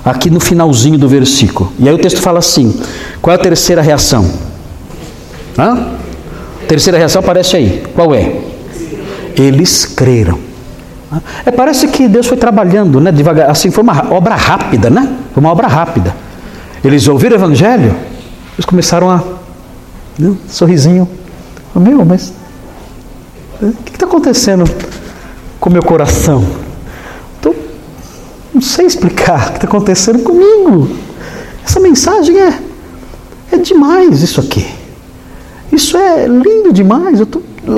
aqui 0.04 0.30
no 0.30 0.40
finalzinho 0.40 0.98
do 0.98 1.08
versículo. 1.08 1.72
E 1.78 1.88
aí 1.88 1.94
o 1.94 1.98
texto 1.98 2.20
fala 2.20 2.38
assim: 2.38 2.80
qual 3.20 3.36
é 3.36 3.38
a 3.38 3.42
terceira 3.42 3.82
reação? 3.82 4.30
Hã? 5.58 5.88
Terceira 6.68 6.98
reação 6.98 7.20
aparece 7.20 7.56
aí. 7.56 7.84
Qual 7.94 8.14
é? 8.14 8.40
Eles 9.36 9.84
creram. 9.84 10.38
É, 11.44 11.50
parece 11.50 11.88
que 11.88 12.06
Deus 12.06 12.26
foi 12.26 12.36
trabalhando, 12.36 13.00
né, 13.00 13.10
devagar, 13.10 13.50
assim, 13.50 13.70
foi 13.70 13.82
uma 13.82 14.12
obra 14.12 14.36
rápida, 14.36 14.88
né? 14.88 15.12
Foi 15.34 15.42
uma 15.42 15.50
obra 15.50 15.66
rápida. 15.66 16.14
Eles 16.84 17.08
ouviram 17.08 17.36
o 17.36 17.38
evangelho, 17.38 17.94
eles 18.54 18.64
começaram 18.64 19.10
a. 19.10 19.22
Né, 20.18 20.36
sorrisinho. 20.48 21.08
Meu, 21.74 22.04
mas. 22.04 22.32
O 23.60 23.72
que 23.84 23.92
está 23.92 24.06
acontecendo? 24.06 24.64
Com 25.60 25.68
meu 25.68 25.82
coração. 25.82 26.42
Então, 27.38 27.54
não 28.52 28.62
sei 28.62 28.86
explicar 28.86 29.48
o 29.48 29.50
que 29.50 29.56
está 29.58 29.66
acontecendo 29.66 30.20
comigo. 30.20 30.88
Essa 31.64 31.78
mensagem 31.78 32.40
é, 32.40 32.58
é 33.52 33.58
demais, 33.58 34.22
isso 34.22 34.40
aqui. 34.40 34.66
Isso 35.70 35.96
é 35.96 36.26
lindo 36.26 36.72
demais. 36.72 37.20
Eu 37.20 37.28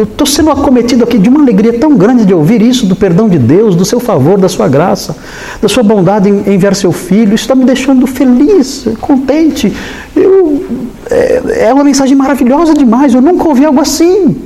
estou 0.05 0.27
sendo 0.27 0.51
acometido 0.51 1.05
aqui 1.05 1.19
de 1.19 1.29
uma 1.29 1.41
alegria 1.41 1.79
tão 1.79 1.95
grande 1.97 2.25
de 2.25 2.33
ouvir 2.33 2.63
isso 2.63 2.87
do 2.87 2.97
perdão 2.97 3.29
de 3.29 3.37
Deus, 3.37 3.75
do 3.75 3.85
seu 3.85 4.01
favor, 4.01 4.39
da 4.39 4.49
sua 4.49 4.69
graça, 4.69 5.15
da 5.61 5.69
sua 5.69 5.83
bondade 5.83 6.31
em 6.31 6.55
enviar 6.55 6.75
seu 6.75 6.93
filho. 6.93 7.35
Isso 7.35 7.45
está 7.45 7.55
me 7.55 7.65
deixando 7.65 8.07
feliz, 8.07 8.87
contente. 9.01 9.71
Eu, 10.17 10.65
é, 11.11 11.67
é 11.67 11.75
uma 11.75 11.85
mensagem 11.85 12.17
maravilhosa 12.17 12.73
demais. 12.73 13.13
Eu 13.13 13.21
nunca 13.21 13.47
ouvi 13.47 13.67
algo 13.67 13.81
assim. 13.81 14.37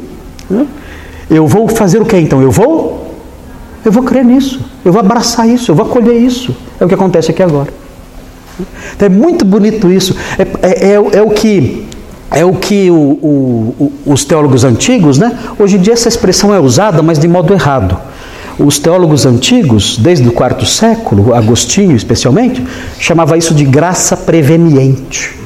Eu 1.31 1.47
vou 1.47 1.69
fazer 1.69 2.01
o 2.01 2.05
que 2.05 2.17
então? 2.17 2.43
Eu 2.43 2.51
vou 2.51 3.06
eu 3.89 3.93
vou 3.93 4.03
crer 4.03 4.25
nisso, 4.25 4.61
eu 4.85 4.93
vou 4.93 5.01
abraçar 5.01 5.49
isso, 5.49 5.71
eu 5.71 5.75
vou 5.75 5.87
acolher 5.87 6.15
isso. 6.15 6.55
É 6.81 6.85
o 6.85 6.89
que 6.89 6.95
acontece 6.95 7.31
aqui 7.31 7.43
agora. 7.43 7.73
Então 8.95 9.07
é 9.07 9.09
muito 9.09 9.45
bonito 9.45 9.91
isso. 9.91 10.17
É, 10.39 10.43
é, 10.43 10.93
é, 10.93 10.95
é 10.95 11.23
o 11.23 11.31
que 11.31 11.87
é 12.31 12.45
o 12.45 12.55
que 12.55 12.91
o, 12.91 12.95
o, 12.95 13.93
os 14.05 14.25
teólogos 14.25 14.65
antigos, 14.65 15.19
né? 15.19 15.39
Hoje 15.59 15.77
em 15.77 15.81
dia 15.81 15.93
essa 15.93 16.09
expressão 16.09 16.53
é 16.53 16.59
usada, 16.59 17.03
mas 17.03 17.19
de 17.19 17.29
modo 17.29 17.53
errado. 17.53 17.97
Os 18.59 18.79
teólogos 18.79 19.27
antigos, 19.27 19.99
desde 19.99 20.27
o 20.27 20.33
quarto 20.33 20.65
século, 20.65 21.35
Agostinho 21.35 21.95
especialmente, 21.95 22.65
chamava 22.99 23.37
isso 23.37 23.55
de 23.55 23.65
graça 23.65 24.17
preveniente. 24.17 25.37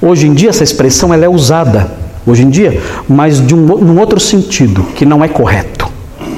Hoje 0.00 0.26
em 0.26 0.34
dia 0.34 0.50
essa 0.50 0.64
expressão 0.64 1.14
ela 1.14 1.24
é 1.24 1.28
usada, 1.28 1.90
hoje 2.26 2.42
em 2.42 2.50
dia, 2.50 2.80
mas 3.08 3.44
de 3.44 3.54
um, 3.54 3.58
num 3.58 3.98
outro 3.98 4.18
sentido, 4.18 4.82
que 4.94 5.06
não 5.06 5.24
é 5.24 5.28
correto. 5.28 5.81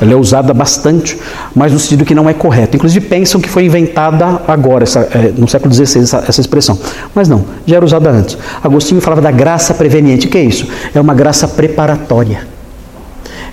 Ela 0.05 0.13
é 0.13 0.17
usada 0.17 0.53
bastante, 0.53 1.19
mas 1.55 1.73
no 1.73 1.79
sentido 1.79 2.05
que 2.05 2.15
não 2.15 2.29
é 2.29 2.35
correto. 2.35 2.77
Inclusive 2.77 3.07
pensam 3.07 3.41
que 3.41 3.49
foi 3.49 3.65
inventada 3.65 4.43
agora, 4.47 4.85
essa, 4.85 5.01
é, 5.01 5.33
no 5.35 5.49
século 5.49 5.73
XVI, 5.73 6.03
essa, 6.03 6.25
essa, 6.29 6.41
expressão. 6.43 6.79
Mas 7.15 7.27
não, 7.27 7.43
já 7.67 7.77
era 7.77 7.85
usada 7.85 8.11
antes. 8.11 8.37
Agostinho 8.63 9.01
falava 9.01 9.23
da 9.23 9.31
graça 9.31 9.73
preveniente. 9.73 10.27
O 10.27 10.31
que 10.31 10.37
é 10.37 10.45
isso? 10.45 10.69
É 10.95 11.01
uma 11.01 11.15
graça 11.15 11.49
preparatória. 11.49 12.47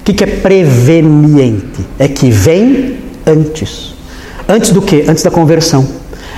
O 0.01 0.03
que, 0.03 0.21
é 0.23 0.27
preveniente? 0.27 1.85
É 1.97 2.09
que 2.09 2.29
vem 2.29 2.97
antes. 3.25 3.95
Antes 4.45 4.71
do 4.71 4.81
que? 4.81 5.05
Antes 5.07 5.23
da 5.23 5.31
conversão. 5.31 5.87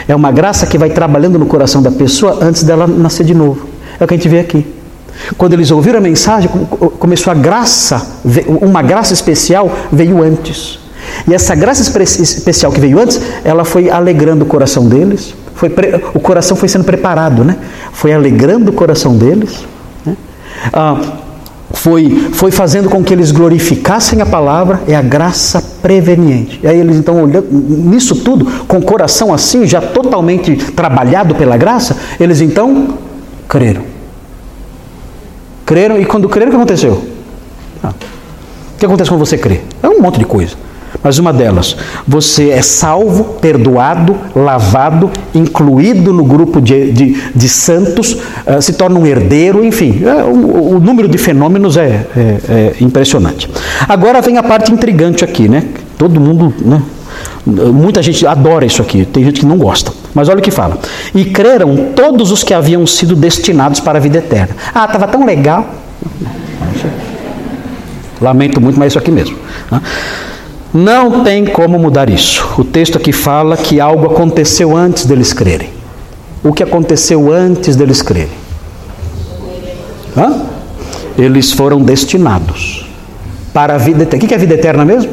É 0.08 0.14
uma 0.14 0.32
graça 0.32 0.68
que 0.68 0.78
vai 0.78 0.92
trabalhando 0.92 1.40
no 1.40 1.48
coração 1.48 1.82
da 1.82 1.90
pessoa 1.90 2.38
antes 2.40 2.62
dela 2.62 2.86
nascer 2.86 3.26
de 3.26 3.34
novo. 3.34 3.68
É 4.00 4.04
o 4.04 4.08
que 4.08 4.14
a 4.14 4.18
gente 4.18 4.30
vê 4.30 4.40
aqui. 4.40 4.64
Quando 5.38 5.54
eles 5.54 5.72
ouviram 5.72 6.00
a 6.00 6.02
mensagem, 6.02 6.50
começou 7.00 7.32
a 7.32 7.34
graça, 7.34 8.20
uma 8.62 8.82
graça 8.82 9.14
especial 9.14 9.72
veio 9.92 10.22
antes. 10.22 10.80
E 11.28 11.34
essa 11.34 11.56
graça 11.56 11.82
especial 11.82 12.72
que 12.72 12.80
veio 12.80 13.00
antes, 13.00 13.20
ela 13.44 13.64
foi 13.64 13.90
alegrando 13.90 14.44
o 14.44 14.48
coração 14.48 14.88
deles, 14.88 15.34
foi, 15.56 15.72
o 16.14 16.20
coração 16.20 16.58
foi 16.58 16.68
sendo 16.68 16.84
preparado, 16.84 17.44
né? 17.44 17.58
Foi 17.92 18.14
alegrando 18.14 18.72
o 18.72 18.74
coração 18.74 19.16
deles, 19.16 19.66
né? 20.06 20.16
ah, 20.74 21.00
foi, 21.72 22.30
foi 22.34 22.52
fazendo 22.52 22.90
com 22.90 23.04
que 23.04 23.14
eles 23.14 23.32
glorificassem 23.32 24.22
a 24.22 24.26
palavra, 24.26 24.82
é 24.88 24.96
a 24.96 25.02
graça 25.02 25.62
preveniente. 25.82 26.60
E 26.64 26.68
aí 26.68 26.80
eles 26.80 26.98
então 26.98 27.24
olhando 27.24 27.48
nisso 27.52 28.16
tudo, 28.18 28.46
com 28.68 28.78
o 28.78 28.82
coração 28.82 29.34
assim, 29.34 29.66
já 29.66 29.82
totalmente 29.82 30.56
trabalhado 30.56 31.36
pela 31.36 31.58
graça, 31.58 31.98
eles 32.20 32.42
então 32.42 32.98
creram. 33.48 33.93
Creram 35.66 36.00
e 36.00 36.06
quando 36.06 36.28
creram, 36.28 36.48
o 36.48 36.52
que 36.52 36.58
aconteceu? 36.58 37.04
Ah, 37.84 37.90
o 37.90 38.80
que 38.80 38.86
acontece 38.86 39.10
quando 39.10 39.26
você 39.26 39.38
crê? 39.38 39.62
É 39.82 39.88
um 39.88 40.02
monte 40.02 40.20
de 40.20 40.26
coisa. 40.26 40.56
Mas 41.02 41.18
uma 41.18 41.34
delas, 41.34 41.76
você 42.08 42.50
é 42.50 42.62
salvo, 42.62 43.36
perdoado, 43.42 44.16
lavado, 44.36 45.10
incluído 45.34 46.14
no 46.14 46.24
grupo 46.24 46.62
de, 46.62 46.92
de, 46.92 47.22
de 47.34 47.50
santos, 47.50 48.14
uh, 48.14 48.62
se 48.62 48.74
torna 48.74 49.00
um 49.00 49.06
herdeiro, 49.06 49.66
enfim, 49.66 50.04
é, 50.06 50.24
o, 50.24 50.76
o, 50.76 50.80
número 50.80 51.08
de 51.08 51.18
fenômenos 51.18 51.78
é, 51.78 52.08
é, 52.16 52.20
é, 52.48 52.76
impressionante. 52.80 53.50
Agora 53.88 54.22
vem 54.22 54.38
a 54.38 54.44
parte 54.44 54.72
intrigante 54.72 55.26
aqui, 55.26 55.50
né? 55.50 55.66
Todo 55.98 56.20
mundo, 56.20 56.54
né? 56.64 56.82
Muita 57.46 58.02
gente 58.02 58.26
adora 58.26 58.66
isso 58.66 58.82
aqui, 58.82 59.06
tem 59.06 59.24
gente 59.26 59.42
que 59.42 59.46
não 59.46 59.58
gosta. 59.58 59.92
Mas 60.14 60.30
olha 60.30 60.40
o 60.40 60.42
que 60.42 60.52
fala. 60.52 60.78
E 61.14 61.26
creram 61.26 61.92
todos 61.96 62.32
os 62.32 62.44
que 62.44 62.54
haviam 62.54 62.86
sido 62.86 63.16
destinados 63.16 63.80
para 63.80 63.98
a 63.98 64.02
vida 64.02 64.20
eterna. 64.20 64.56
Ah, 64.74 64.86
estava 64.86 65.08
tão 65.08 65.26
legal. 65.26 65.66
Lamento 68.22 68.62
muito, 68.62 68.78
mas 68.78 68.86
é 68.86 68.88
isso 68.90 69.00
aqui 69.00 69.12
mesmo. 69.12 69.38
Né? 69.72 69.82
Não 70.74 71.24
tem 71.24 71.46
como 71.46 71.78
mudar 71.78 72.10
isso. 72.10 72.44
O 72.58 72.64
texto 72.64 72.98
aqui 72.98 73.12
fala 73.12 73.58
que 73.58 73.80
algo 73.80 74.08
aconteceu 74.08 74.76
antes 74.76 75.06
deles 75.06 75.34
crerem. 75.34 75.70
O 76.44 76.52
que 76.52 76.64
aconteceu 76.64 77.32
antes 77.32 77.76
deles 77.76 78.02
crerem? 78.02 78.44
Hã? 80.18 80.42
Eles 81.18 81.52
foram 81.52 81.82
destinados 81.82 82.88
para 83.54 83.76
a 83.76 83.78
vida 83.78 84.04
eterna. 84.04 84.26
O 84.26 84.28
que 84.28 84.34
é 84.34 84.38
vida 84.38 84.54
eterna 84.56 84.84
mesmo? 84.84 85.12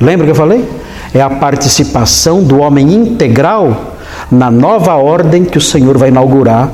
Lembra 0.00 0.26
que 0.26 0.32
eu 0.32 0.36
falei? 0.36 0.64
É 1.14 1.20
a 1.20 1.30
participação 1.30 2.42
do 2.42 2.60
homem 2.60 2.92
integral 2.92 3.89
na 4.30 4.50
nova 4.50 4.94
ordem 4.94 5.44
que 5.44 5.58
o 5.58 5.60
Senhor 5.60 5.98
vai 5.98 6.08
inaugurar 6.08 6.70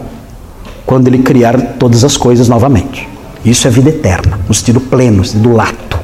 quando 0.84 1.09
ele 1.09 1.18
criar 1.18 1.59
todas 1.78 2.04
as 2.04 2.16
coisas 2.16 2.48
novamente. 2.48 3.09
Isso 3.44 3.66
é 3.66 3.70
vida 3.70 3.90
eterna, 3.90 4.38
no 4.46 4.54
sentido 4.54 4.80
pleno, 4.80 5.18
no 5.18 5.24
sentido 5.24 5.52
lato. 5.52 5.98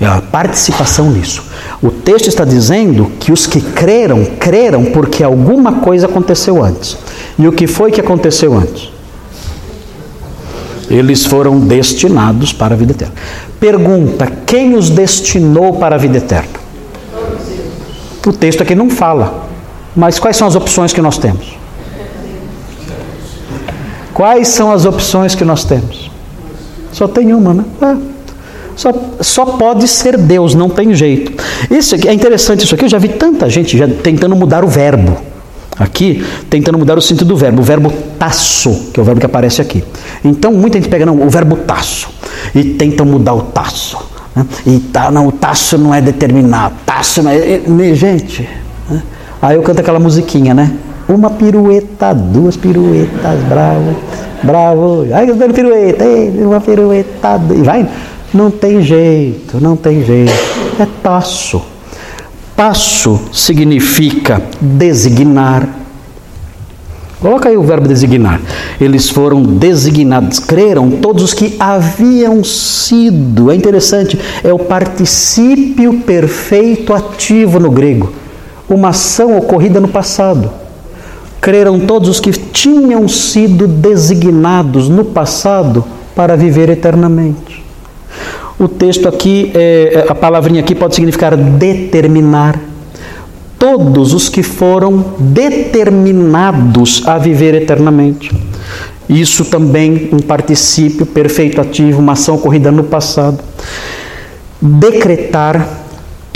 É 0.00 0.04
a 0.04 0.20
participação 0.20 1.10
nisso. 1.10 1.42
O 1.82 1.90
texto 1.90 2.28
está 2.28 2.44
dizendo 2.44 3.10
que 3.18 3.32
os 3.32 3.46
que 3.46 3.60
creram, 3.60 4.24
creram 4.38 4.84
porque 4.86 5.22
alguma 5.24 5.74
coisa 5.74 6.06
aconteceu 6.06 6.62
antes. 6.62 6.98
E 7.38 7.48
o 7.48 7.52
que 7.52 7.66
foi 7.66 7.90
que 7.90 8.00
aconteceu 8.00 8.54
antes? 8.54 8.90
Eles 10.90 11.24
foram 11.24 11.58
destinados 11.58 12.52
para 12.52 12.74
a 12.74 12.76
vida 12.76 12.92
eterna. 12.92 13.14
Pergunta: 13.58 14.30
quem 14.44 14.74
os 14.74 14.90
destinou 14.90 15.74
para 15.74 15.96
a 15.96 15.98
vida 15.98 16.18
eterna? 16.18 16.60
O 18.26 18.32
texto 18.32 18.62
aqui 18.62 18.74
não 18.74 18.90
fala. 18.90 19.45
Mas 19.96 20.18
quais 20.18 20.36
são 20.36 20.46
as 20.46 20.54
opções 20.54 20.92
que 20.92 21.00
nós 21.00 21.16
temos? 21.16 21.56
Quais 24.12 24.48
são 24.48 24.70
as 24.70 24.84
opções 24.84 25.34
que 25.34 25.44
nós 25.44 25.64
temos? 25.64 26.10
Só 26.92 27.08
tem 27.08 27.34
uma, 27.34 27.54
né? 27.54 27.64
É. 27.82 28.16
Só, 28.76 28.92
só 29.20 29.44
pode 29.44 29.88
ser 29.88 30.18
Deus, 30.18 30.54
não 30.54 30.68
tem 30.68 30.94
jeito. 30.94 31.32
Isso 31.70 31.94
aqui, 31.94 32.08
é 32.08 32.12
interessante 32.12 32.64
isso 32.64 32.74
aqui, 32.74 32.84
eu 32.84 32.88
já 32.88 32.98
vi 32.98 33.08
tanta 33.08 33.48
gente 33.48 33.76
já 33.76 33.88
tentando 33.88 34.36
mudar 34.36 34.64
o 34.64 34.68
verbo. 34.68 35.16
Aqui, 35.78 36.24
tentando 36.48 36.78
mudar 36.78 36.96
o 36.96 37.02
sentido 37.02 37.28
do 37.28 37.36
verbo, 37.36 37.60
o 37.60 37.64
verbo 37.64 37.92
taço, 38.18 38.90
que 38.92 39.00
é 39.00 39.02
o 39.02 39.04
verbo 39.04 39.20
que 39.20 39.26
aparece 39.26 39.60
aqui. 39.60 39.84
Então, 40.24 40.52
muita 40.52 40.78
gente 40.78 40.88
pega 40.88 41.04
não, 41.04 41.20
o 41.20 41.28
verbo 41.28 41.56
taço 41.56 42.08
e 42.54 42.64
tentam 42.64 43.04
mudar 43.04 43.34
o 43.34 43.42
taço. 43.42 43.98
Né? 44.34 44.46
E 44.66 44.78
tá, 44.78 45.10
não, 45.10 45.26
o 45.26 45.32
taço 45.32 45.76
não 45.76 45.94
é 45.94 46.00
determinado, 46.00 46.74
taço 46.86 47.22
não 47.22 47.30
é. 47.30 47.60
Gente? 47.94 48.48
Aí 49.40 49.56
eu 49.56 49.62
canto 49.62 49.80
aquela 49.80 49.98
musiquinha, 49.98 50.54
né? 50.54 50.72
Uma 51.08 51.30
pirueta, 51.30 52.12
duas 52.12 52.56
piruetas, 52.56 53.40
bravo, 53.48 53.96
bravo. 54.42 55.06
Aí 55.12 55.28
eu 55.28 55.36
dando 55.36 55.54
pirueta, 55.54 56.04
uma 56.38 56.60
pirueta, 56.60 57.40
e 57.54 57.62
vai. 57.62 57.88
Não 58.34 58.50
tem 58.50 58.82
jeito, 58.82 59.60
não 59.60 59.76
tem 59.76 60.04
jeito. 60.04 60.32
É 60.80 60.86
taço. 61.02 61.62
Taço 62.56 63.20
significa 63.32 64.42
designar. 64.60 65.68
Coloca 67.20 67.48
aí 67.48 67.56
o 67.56 67.62
verbo 67.62 67.88
designar. 67.88 68.40
Eles 68.80 69.08
foram 69.08 69.42
designados, 69.42 70.38
creram 70.38 70.90
todos 70.90 71.22
os 71.22 71.34
que 71.34 71.56
haviam 71.58 72.42
sido. 72.44 73.50
É 73.50 73.54
interessante, 73.54 74.18
é 74.42 74.52
o 74.52 74.58
particípio 74.58 76.00
perfeito 76.00 76.92
ativo 76.92 77.58
no 77.58 77.70
grego. 77.70 78.12
Uma 78.68 78.88
ação 78.88 79.36
ocorrida 79.36 79.80
no 79.80 79.88
passado. 79.88 80.50
Creram 81.40 81.80
todos 81.80 82.08
os 82.08 82.20
que 82.20 82.32
tinham 82.32 83.06
sido 83.06 83.68
designados 83.68 84.88
no 84.88 85.04
passado 85.04 85.84
para 86.14 86.36
viver 86.36 86.68
eternamente. 86.68 87.64
O 88.58 88.66
texto 88.66 89.06
aqui, 89.06 89.52
é, 89.54 90.06
a 90.08 90.14
palavrinha 90.14 90.60
aqui 90.60 90.74
pode 90.74 90.94
significar 90.94 91.36
determinar. 91.36 92.58
Todos 93.58 94.12
os 94.12 94.28
que 94.28 94.42
foram 94.42 95.04
determinados 95.18 97.02
a 97.06 97.18
viver 97.18 97.54
eternamente. 97.54 98.30
Isso 99.08 99.44
também 99.44 100.10
um 100.12 100.18
particípio 100.18 101.06
perfeito 101.06 101.60
ativo, 101.60 102.00
uma 102.00 102.12
ação 102.12 102.34
ocorrida 102.34 102.72
no 102.72 102.84
passado. 102.84 103.38
Decretar 104.60 105.85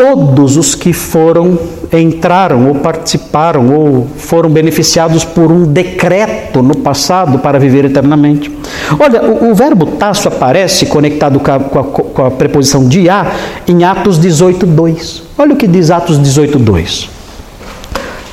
todos 0.01 0.57
os 0.57 0.75
que 0.75 0.95
foram, 0.95 1.59
entraram 1.93 2.69
ou 2.69 2.77
participaram 2.77 3.69
ou 3.71 4.07
foram 4.17 4.49
beneficiados 4.49 5.27
por 5.27 5.53
um 5.53 5.71
decreto 5.71 6.63
no 6.63 6.75
passado 6.75 7.39
para 7.41 7.59
viver 7.59 7.85
eternamente. 7.85 8.51
Olha, 8.99 9.23
o, 9.23 9.51
o 9.51 9.55
verbo 9.55 9.85
taço 9.85 10.27
aparece 10.27 10.87
conectado 10.87 11.39
com 11.39 11.53
a, 11.53 11.61
com, 11.61 11.79
a, 11.79 11.85
com 11.85 12.25
a, 12.25 12.31
preposição 12.31 12.89
de 12.89 13.11
a 13.11 13.31
em 13.69 13.85
Atos 13.85 14.19
18.2. 14.19 15.21
Olha 15.37 15.53
o 15.53 15.57
que 15.59 15.69
diz 15.69 15.91
Atos 15.91 16.19
18.2. 16.19 17.07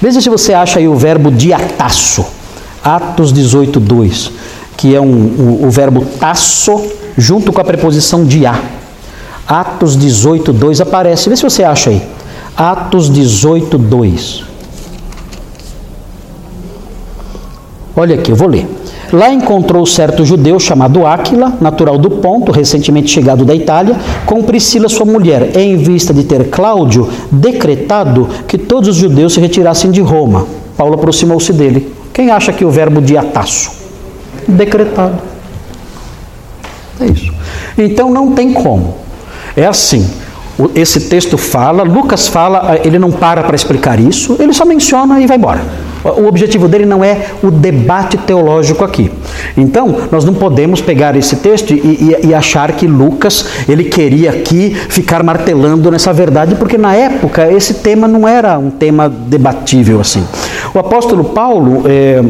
Veja 0.02 0.22
se 0.22 0.30
você 0.30 0.54
acha 0.54 0.80
aí 0.80 0.88
o 0.88 0.96
verbo 0.96 1.30
diataço. 1.30 2.26
Atos 2.82 3.34
18.2, 3.34 4.32
que 4.78 4.96
é 4.96 5.02
um, 5.02 5.06
o, 5.06 5.66
o 5.66 5.70
verbo 5.70 6.06
taço 6.18 6.82
junto 7.18 7.52
com 7.52 7.60
a 7.60 7.66
preposição 7.66 8.24
de 8.24 8.46
a. 8.46 8.58
Atos 9.48 9.96
18, 9.96 10.52
2 10.52 10.82
aparece. 10.82 11.30
Vê 11.30 11.38
se 11.38 11.44
você 11.44 11.64
acha 11.64 11.90
aí. 11.90 12.02
Atos 12.56 13.10
18, 13.10 13.78
2. 13.78 14.44
Olha 17.96 18.16
aqui, 18.16 18.32
eu 18.32 18.36
vou 18.36 18.50
ler. 18.50 18.68
Lá 19.12 19.32
encontrou 19.32 19.86
certo 19.86 20.26
judeu 20.26 20.60
chamado 20.60 21.06
Áquila, 21.06 21.54
natural 21.62 21.98
do 21.98 22.10
Ponto, 22.10 22.52
recentemente 22.52 23.10
chegado 23.10 23.46
da 23.46 23.56
Itália, 23.56 23.96
com 24.26 24.44
Priscila, 24.44 24.90
sua 24.90 25.06
mulher, 25.06 25.56
em 25.56 25.78
vista 25.78 26.14
de 26.14 26.26
ter 26.26 26.50
Cláudio 26.50 27.10
decretado 27.32 28.28
que 28.48 28.58
todos 28.58 28.90
os 28.90 28.96
judeus 28.98 29.34
se 29.34 29.40
retirassem 29.40 29.92
de 29.92 30.02
Roma. 30.02 30.46
Paulo 30.76 30.96
aproximou-se 30.96 31.54
dele. 31.54 31.96
Quem 32.14 32.32
acha 32.32 32.52
que 32.52 32.66
o 32.66 32.70
verbo 32.70 33.02
diataço? 33.02 33.72
Decretado. 34.46 35.20
É 37.00 37.06
isso. 37.06 37.32
Então 37.78 38.12
não 38.12 38.34
tem 38.34 38.52
como 38.52 39.07
é 39.58 39.66
assim. 39.66 40.08
Esse 40.74 41.02
texto 41.02 41.38
fala, 41.38 41.84
Lucas 41.84 42.28
fala, 42.28 42.80
ele 42.84 42.98
não 42.98 43.12
para 43.12 43.44
para 43.44 43.56
explicar 43.56 44.00
isso, 44.00 44.38
ele 44.40 44.54
só 44.54 44.66
menciona 44.66 45.20
e 45.20 45.28
vai 45.28 45.38
embora. 45.38 45.62
O 46.04 46.26
objetivo 46.26 46.68
dele 46.68 46.86
não 46.86 47.04
é 47.04 47.28
o 47.44 47.52
debate 47.52 48.18
teológico 48.18 48.84
aqui. 48.84 49.12
Então, 49.56 49.96
nós 50.12 50.24
não 50.24 50.34
podemos 50.34 50.80
pegar 50.82 51.16
esse 51.16 51.36
texto 51.38 51.74
e, 51.74 51.78
e, 52.24 52.28
e, 52.28 52.34
achar 52.34 52.72
que 52.72 52.88
Lucas 52.88 53.46
ele 53.68 53.84
queria 53.84 54.32
aqui 54.32 54.74
ficar 54.74 55.22
martelando 55.22 55.92
nessa 55.92 56.14
verdade, 56.14 56.56
porque 56.56 56.78
na 56.78 56.96
época 56.96 57.52
esse 57.52 57.76
tema 57.76 58.08
não 58.08 58.28
era 58.28 58.58
um 58.58 58.70
tema 58.70 59.10
debatível 59.10 60.00
assim. 60.00 60.24
O 60.74 60.80
apóstolo 60.80 61.26
Paulo 61.26 61.84
é, 61.86 62.24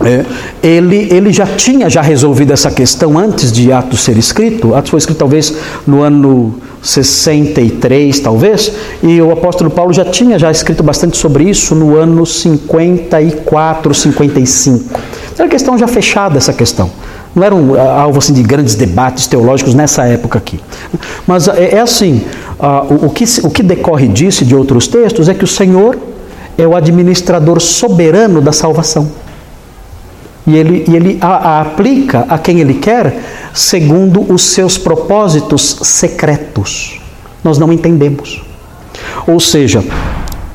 é, 0.00 0.24
ele, 0.62 1.08
ele 1.10 1.32
já 1.32 1.46
tinha 1.46 1.90
já 1.90 2.00
resolvido 2.00 2.52
essa 2.52 2.70
questão 2.70 3.18
antes 3.18 3.50
de 3.50 3.72
Atos 3.72 4.00
ser 4.00 4.16
escrito. 4.16 4.74
Atos 4.74 4.90
foi 4.90 4.98
escrito 4.98 5.18
talvez 5.18 5.54
no 5.86 6.02
ano 6.02 6.54
63, 6.82 8.20
talvez, 8.20 8.72
e 9.02 9.20
o 9.20 9.32
apóstolo 9.32 9.70
Paulo 9.70 9.92
já 9.92 10.04
tinha 10.04 10.38
já 10.38 10.50
escrito 10.50 10.82
bastante 10.82 11.16
sobre 11.16 11.44
isso 11.44 11.74
no 11.74 11.96
ano 11.96 12.24
54, 12.24 13.92
55. 13.92 15.00
Era 15.34 15.44
uma 15.44 15.50
questão 15.50 15.76
já 15.76 15.88
fechada 15.88 16.38
essa 16.38 16.52
questão. 16.52 16.90
Não 17.34 17.44
era 17.44 17.54
um 17.54 17.78
alvo 17.78 18.18
assim 18.18 18.32
de 18.32 18.42
grandes 18.42 18.74
debates 18.74 19.26
teológicos 19.26 19.74
nessa 19.74 20.04
época 20.04 20.38
aqui. 20.38 20.60
Mas 21.26 21.48
é, 21.48 21.74
é 21.74 21.80
assim, 21.80 22.24
o, 22.58 23.06
o, 23.06 23.10
que, 23.10 23.24
o 23.42 23.50
que 23.50 23.62
decorre 23.62 24.08
disso 24.08 24.44
e 24.44 24.46
de 24.46 24.54
outros 24.54 24.86
textos 24.86 25.28
é 25.28 25.34
que 25.34 25.44
o 25.44 25.46
Senhor 25.46 25.98
é 26.56 26.66
o 26.66 26.74
administrador 26.74 27.60
soberano 27.60 28.40
da 28.40 28.52
salvação. 28.52 29.08
E 30.48 30.56
ele, 30.56 30.84
e 30.88 30.96
ele 30.96 31.18
a, 31.20 31.26
a 31.28 31.60
aplica 31.60 32.24
a 32.26 32.38
quem 32.38 32.60
ele 32.60 32.74
quer 32.74 33.22
segundo 33.52 34.32
os 34.32 34.42
seus 34.42 34.78
propósitos 34.78 35.78
secretos. 35.82 36.98
Nós 37.44 37.58
não 37.58 37.70
entendemos. 37.70 38.42
Ou 39.26 39.38
seja, 39.38 39.84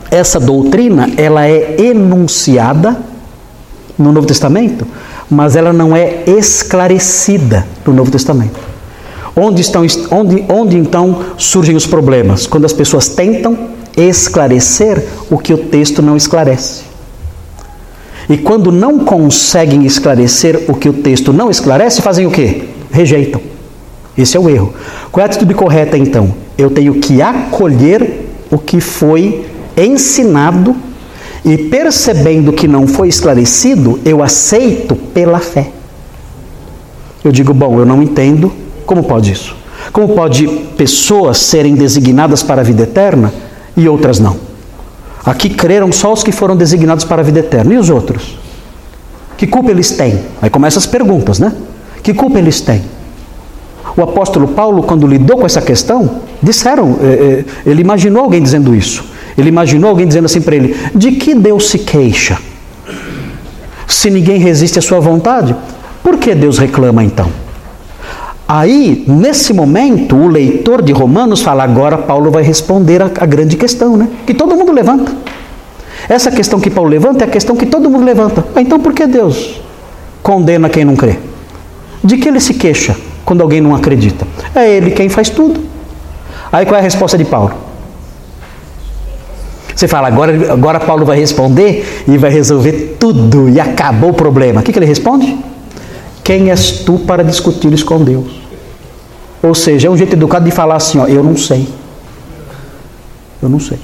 essa 0.10 0.40
doutrina 0.40 1.12
ela 1.16 1.48
é 1.48 1.80
enunciada 1.80 3.00
no 3.96 4.12
Novo 4.12 4.26
Testamento, 4.26 4.88
mas 5.30 5.56
ela 5.56 5.72
não 5.72 5.96
é 5.96 6.24
esclarecida 6.26 7.64
no 7.86 7.94
Novo 7.94 8.10
Testamento. 8.10 8.60
Onde, 9.36 9.62
estão, 9.62 9.86
onde, 10.10 10.44
onde 10.50 10.76
então 10.76 11.24
surgem 11.38 11.76
os 11.76 11.86
problemas? 11.86 12.48
Quando 12.48 12.66
as 12.66 12.74
pessoas 12.74 13.10
tentam 13.10 13.70
esclarecer 13.96 15.06
o 15.30 15.38
que 15.38 15.54
o 15.54 15.58
texto 15.58 16.02
não 16.02 16.18
esclarece. 16.18 16.93
E 18.30 18.38
quando 18.38 18.72
não 18.72 19.00
conseguem 19.00 19.86
esclarecer 19.86 20.66
o 20.68 20.74
que 20.74 20.90
o 20.90 20.94
texto 20.94 21.34
não 21.34 21.50
esclarece, 21.50 22.02
fazem 22.02 22.26
o 22.26 22.32
quê? 22.32 22.64
Rejeitam. 22.92 23.42
Esse 24.18 24.38
é 24.38 24.40
o 24.40 24.50
erro. 24.50 24.74
Qual 25.12 25.22
é 25.22 25.28
a 25.28 25.30
atitude 25.30 25.54
correta 25.54 25.98
então? 25.98 26.34
Eu 26.58 26.70
tenho 26.70 26.96
que 26.96 27.22
acolher 27.22 28.30
o 28.52 28.58
que 28.58 28.80
foi 28.80 29.46
ensinado 29.76 30.76
e 31.44 31.58
percebendo 31.58 32.54
que 32.54 32.68
não 32.68 32.88
foi 32.88 33.10
esclarecido, 33.10 34.00
eu 34.06 34.24
aceito 34.24 34.96
pela 34.96 35.40
fé. 35.40 35.70
Eu 37.24 37.32
digo, 37.32 37.54
bom, 37.54 37.80
eu 37.80 37.86
não 37.86 38.02
entendo, 38.02 38.52
como 38.86 39.04
pode 39.04 39.32
isso? 39.32 39.56
Como 39.92 40.10
pode 40.10 40.48
pessoas 40.78 41.38
serem 41.38 41.76
designadas 41.76 42.42
para 42.42 42.62
a 42.62 42.64
vida 42.64 42.84
eterna 42.84 43.34
e 43.76 43.90
outras 43.90 44.20
não? 44.20 44.53
Aqui 45.26 45.50
creram 45.50 45.92
só 45.92 46.12
os 46.12 46.24
que 46.24 46.32
foram 46.32 46.56
designados 46.56 47.06
para 47.06 47.22
a 47.22 47.24
vida 47.24 47.40
eterna. 47.40 47.74
E 47.74 47.78
os 47.78 47.90
outros? 47.90 48.38
Que 49.38 49.48
culpa 49.48 49.72
eles 49.72 49.92
têm? 49.92 50.20
Aí 50.42 50.50
começam 50.50 50.80
as 50.80 50.86
perguntas, 50.86 51.40
né? 51.40 51.54
Que 52.02 52.14
culpa 52.14 52.38
eles 52.38 52.62
têm? 52.62 52.84
O 53.96 54.02
apóstolo 54.02 54.48
Paulo, 54.50 54.84
quando 54.84 55.06
lidou 55.08 55.38
com 55.38 55.46
essa 55.46 55.62
questão, 55.62 56.22
disseram, 56.42 56.98
eh, 57.02 57.46
eh, 57.46 57.70
ele 57.70 57.82
imaginou 57.82 58.24
alguém 58.24 58.42
dizendo 58.42 58.76
isso. 58.76 59.06
Ele 59.38 59.50
imaginou 59.50 59.90
alguém 59.90 60.08
dizendo 60.08 60.26
assim 60.26 60.42
para 60.42 60.56
ele: 60.56 60.76
de 60.94 61.12
que 61.14 61.36
Deus 61.36 61.70
se 61.70 61.80
queixa? 61.80 62.38
Se 63.88 64.10
ninguém 64.10 64.40
resiste 64.40 64.80
à 64.80 64.82
sua 64.82 65.00
vontade, 65.00 65.56
por 66.02 66.18
que 66.18 66.34
Deus 66.34 66.58
reclama 66.58 67.04
então? 67.04 67.43
Aí, 68.56 69.04
nesse 69.08 69.52
momento, 69.52 70.16
o 70.16 70.28
leitor 70.28 70.84
de 70.84 70.92
Romanos 70.92 71.42
fala: 71.42 71.64
agora 71.64 71.98
Paulo 71.98 72.30
vai 72.30 72.44
responder 72.44 73.02
a, 73.02 73.06
a 73.06 73.26
grande 73.26 73.58
questão, 73.58 73.98
né? 73.98 74.08
Que 74.28 74.34
todo 74.36 74.56
mundo 74.56 74.72
levanta. 74.72 75.12
Essa 76.08 76.30
questão 76.30 76.60
que 76.60 76.70
Paulo 76.70 76.88
levanta 76.88 77.26
é 77.26 77.28
a 77.28 77.32
questão 77.32 77.56
que 77.56 77.66
todo 77.66 77.90
mundo 77.90 78.06
levanta. 78.06 78.46
Então, 78.58 78.80
por 78.80 78.94
que 78.94 79.08
Deus 79.08 79.60
condena 80.22 80.70
quem 80.70 80.86
não 80.86 80.96
crê? 80.96 81.18
De 82.04 82.16
que 82.18 82.30
ele 82.30 82.40
se 82.40 82.54
queixa 82.54 82.96
quando 83.26 83.42
alguém 83.42 83.60
não 83.60 83.74
acredita? 83.74 84.28
É 84.54 84.70
ele 84.70 84.92
quem 84.92 85.10
faz 85.10 85.32
tudo. 85.32 85.60
Aí 86.52 86.64
qual 86.64 86.76
é 86.76 86.80
a 86.80 86.84
resposta 86.84 87.18
de 87.18 87.26
Paulo? 87.26 87.56
Você 89.76 89.88
fala, 89.88 90.10
agora, 90.10 90.54
agora 90.54 90.80
Paulo 90.80 91.04
vai 91.04 91.18
responder 91.18 92.04
e 92.08 92.20
vai 92.20 92.30
resolver 92.30 92.98
tudo 93.00 93.50
e 93.50 93.60
acabou 93.60 94.12
o 94.12 94.14
problema. 94.14 94.62
O 94.62 94.64
que, 94.64 94.72
que 94.72 94.78
ele 94.78 94.86
responde? 94.86 95.40
Quem 96.24 96.52
és 96.52 96.84
tu 96.86 97.00
para 97.00 97.24
discutir 97.24 97.74
isso 97.74 97.84
com 97.84 98.04
Deus? 98.04 98.43
Ou 99.44 99.54
seja, 99.54 99.90
é 99.90 99.92
um 99.92 99.98
jeito 99.98 100.14
educado 100.14 100.46
de 100.46 100.52
falar 100.52 100.78
assim: 100.78 100.98
ó, 100.98 101.06
eu 101.06 101.22
não 101.22 101.36
sei. 101.36 101.68
Eu 103.42 103.50
não 103.50 103.60
sei. 103.60 103.78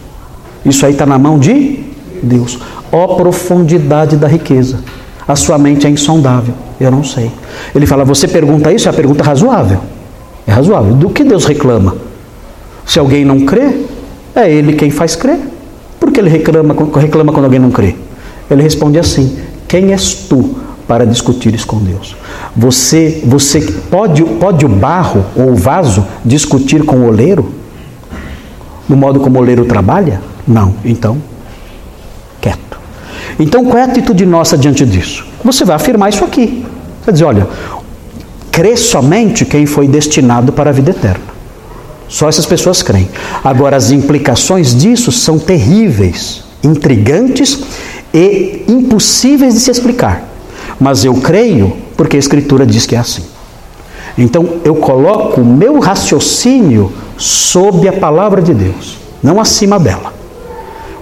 Isso 0.65 0.86
aí 0.86 0.94
está 0.94 1.06
na 1.06 1.19
mão 1.19 1.38
de 1.38 1.84
Deus. 2.23 2.57
Ó 2.91 3.15
profundidade 3.15 4.15
da 4.15 4.27
riqueza. 4.27 4.80
A 5.27 5.36
sua 5.36 5.57
mente 5.57 5.86
é 5.86 5.90
insondável. 5.90 6.53
Eu 6.80 6.90
não 6.90 7.03
sei. 7.03 7.30
Ele 7.76 7.86
fala: 7.86 8.06
você 8.06 8.26
pergunta 8.27 8.72
isso? 8.72 8.88
É 8.88 8.91
a 8.91 8.94
pergunta 8.94 9.22
razoável. 9.22 9.81
É 10.48 10.52
razoável. 10.52 10.95
Do 10.95 11.10
que 11.10 11.26
Deus 11.26 11.45
reclama? 11.45 11.95
Se 12.86 12.98
alguém 12.98 13.26
não 13.26 13.41
crê, 13.41 13.86
é 14.34 14.49
Ele 14.49 14.73
quem 14.73 14.90
faz 14.90 15.15
crer. 15.15 15.40
Por 15.99 16.11
que 16.11 16.19
ele 16.22 16.30
reclama, 16.30 16.73
reclama 16.95 17.34
quando 17.34 17.45
alguém 17.45 17.60
não 17.60 17.69
crê? 17.69 17.95
Ele 18.49 18.64
responde 18.64 18.98
assim: 18.98 19.38
Quem 19.68 19.91
és 19.91 20.14
tu 20.14 20.56
para 20.90 21.06
discutires 21.06 21.64
com 21.64 21.78
Deus? 21.78 22.16
Você, 22.57 23.22
você 23.24 23.61
pode, 23.91 24.24
pode 24.24 24.66
o 24.66 24.70
barro 24.70 25.24
ou 25.36 25.52
o 25.52 25.56
vaso 25.56 26.03
discutir 26.26 26.84
com 26.84 26.95
o 26.95 27.07
oleiro? 27.07 27.53
No 28.90 28.98
modo 28.98 29.20
como 29.20 29.38
o 29.38 29.41
oleiro 29.44 29.66
trabalha? 29.66 30.20
Não. 30.48 30.74
Então, 30.84 31.22
quieto. 32.41 32.80
Então, 33.40 33.64
qual 33.66 33.78
é 33.78 33.82
a 33.84 33.86
atitude 33.86 34.26
nossa 34.26 34.57
diante 34.57 34.84
disso? 34.84 35.28
Você 35.44 35.64
vai 35.64 35.76
afirmar 35.76 36.10
isso 36.10 36.26
aqui. 36.26 36.66
Você 36.66 37.06
vai 37.06 37.14
dizer: 37.14 37.26
olha, 37.26 37.48
crê 38.52 38.76
somente 38.76 39.45
quem 39.45 39.68
foi 39.68 39.88
destinado 39.88 40.52
para 40.52 40.72
a 40.72 40.74
vida 40.74 40.90
eterna. 40.90 41.30
Só 42.07 42.28
essas 42.28 42.48
pessoas 42.48 42.82
creem. 42.82 43.07
Agora, 43.44 43.78
as 43.78 43.91
implicações 43.91 44.76
disso 44.76 45.11
são 45.11 45.38
terríveis, 45.38 46.44
intrigantes 46.64 47.61
e 48.11 48.64
impossíveis 48.68 49.53
de 49.53 49.60
se 49.60 49.70
explicar. 49.70 50.39
Mas 50.80 51.03
eu 51.03 51.14
creio 51.15 51.76
porque 51.97 52.15
a 52.15 52.19
Escritura 52.19 52.65
diz 52.65 52.85
que 52.85 52.95
é 52.95 52.99
assim. 52.99 53.23
Então, 54.18 54.60
eu 54.65 54.76
coloco 54.76 55.41
o 55.41 55.45
meu 55.45 55.80
raciocínio 55.80 56.91
sob 57.18 57.88
a 57.88 57.93
palavra 57.93 58.41
de 58.41 58.53
Deus, 58.53 58.97
não 59.23 59.39
acima 59.39 59.80
dela. 59.80 60.14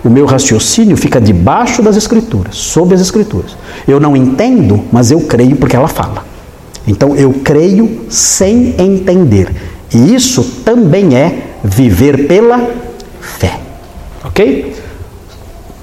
O 0.04 0.10
meu 0.10 0.26
raciocínio 0.26 0.96
fica 0.96 1.20
debaixo 1.20 1.82
das 1.82 1.98
Escrituras, 1.98 2.56
sob 2.56 2.94
as 2.94 3.02
Escrituras. 3.02 3.58
Eu 3.88 4.00
não 4.00 4.16
entendo, 4.16 4.84
mas 4.92 5.12
eu 5.12 5.22
creio 5.22 5.56
porque 5.56 5.76
ela 5.76 5.88
fala. 5.88 6.26
Então, 6.88 7.16
eu 7.16 7.34
creio 7.44 8.06
sem 8.10 8.76
entender. 8.80 9.54
E 9.94 10.14
isso 10.14 10.44
também 10.64 11.16
é 11.16 11.58
viver 11.64 12.28
pela 12.28 12.70
fé. 13.20 13.60
Ok? 14.24 14.76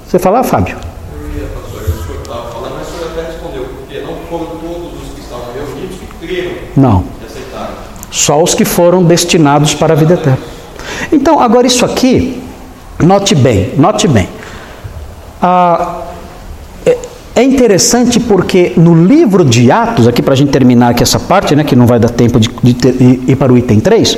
Você 0.07 0.17
fala, 0.17 0.43
Fábio? 0.43 0.77
Eu 0.77 1.41
ia, 1.41 1.47
pastor, 1.47 1.81
o 1.81 2.05
senhor 2.05 2.21
estava 2.21 2.49
falando, 2.49 2.75
mas 2.75 2.87
o 2.87 2.91
senhor 2.91 3.11
até 3.11 3.31
respondeu, 3.31 3.65
porque 3.65 3.99
não 3.99 4.15
foram 4.29 4.57
todos 4.57 5.03
os 5.03 5.13
que 5.13 5.21
estavam 5.21 5.47
reunidos 5.53 5.97
que 5.97 6.27
creram 6.27 6.64
Não. 6.75 7.03
Só 8.11 8.41
os 8.41 8.53
que 8.53 8.65
foram 8.65 9.03
destinados 9.03 9.73
para 9.73 9.93
a 9.93 9.95
vida 9.95 10.13
eterna. 10.13 10.39
Então, 11.11 11.39
agora 11.39 11.67
isso 11.67 11.85
aqui, 11.85 12.41
note 13.03 13.35
bem, 13.35 13.73
note 13.77 14.07
bem. 14.07 14.29
Ah, 15.41 16.01
é, 16.85 16.97
é 17.35 17.43
interessante 17.43 18.19
porque 18.19 18.73
no 18.77 19.05
livro 19.05 19.43
de 19.43 19.71
Atos, 19.71 20.07
aqui 20.07 20.21
para 20.21 20.33
a 20.33 20.37
gente 20.37 20.51
terminar 20.51 20.89
aqui 20.89 21.03
essa 21.03 21.19
parte, 21.19 21.55
né, 21.55 21.63
que 21.63 21.75
não 21.75 21.85
vai 21.85 21.99
dar 21.99 22.09
tempo 22.09 22.39
de, 22.39 22.49
de 22.63 22.73
ter, 22.73 22.95
ir 23.01 23.35
para 23.35 23.51
o 23.51 23.57
item 23.57 23.79
3, 23.79 24.17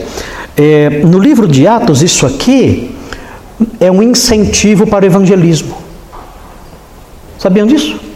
é, 0.55 1.01
no 1.03 1.19
livro 1.19 1.47
de 1.47 1.67
Atos, 1.67 2.01
isso 2.01 2.25
aqui 2.25 2.95
é 3.79 3.91
um 3.91 4.03
incentivo 4.03 4.85
para 4.85 5.05
o 5.05 5.07
evangelismo. 5.07 5.75
Sabiam 7.37 7.67
disso? 7.67 8.06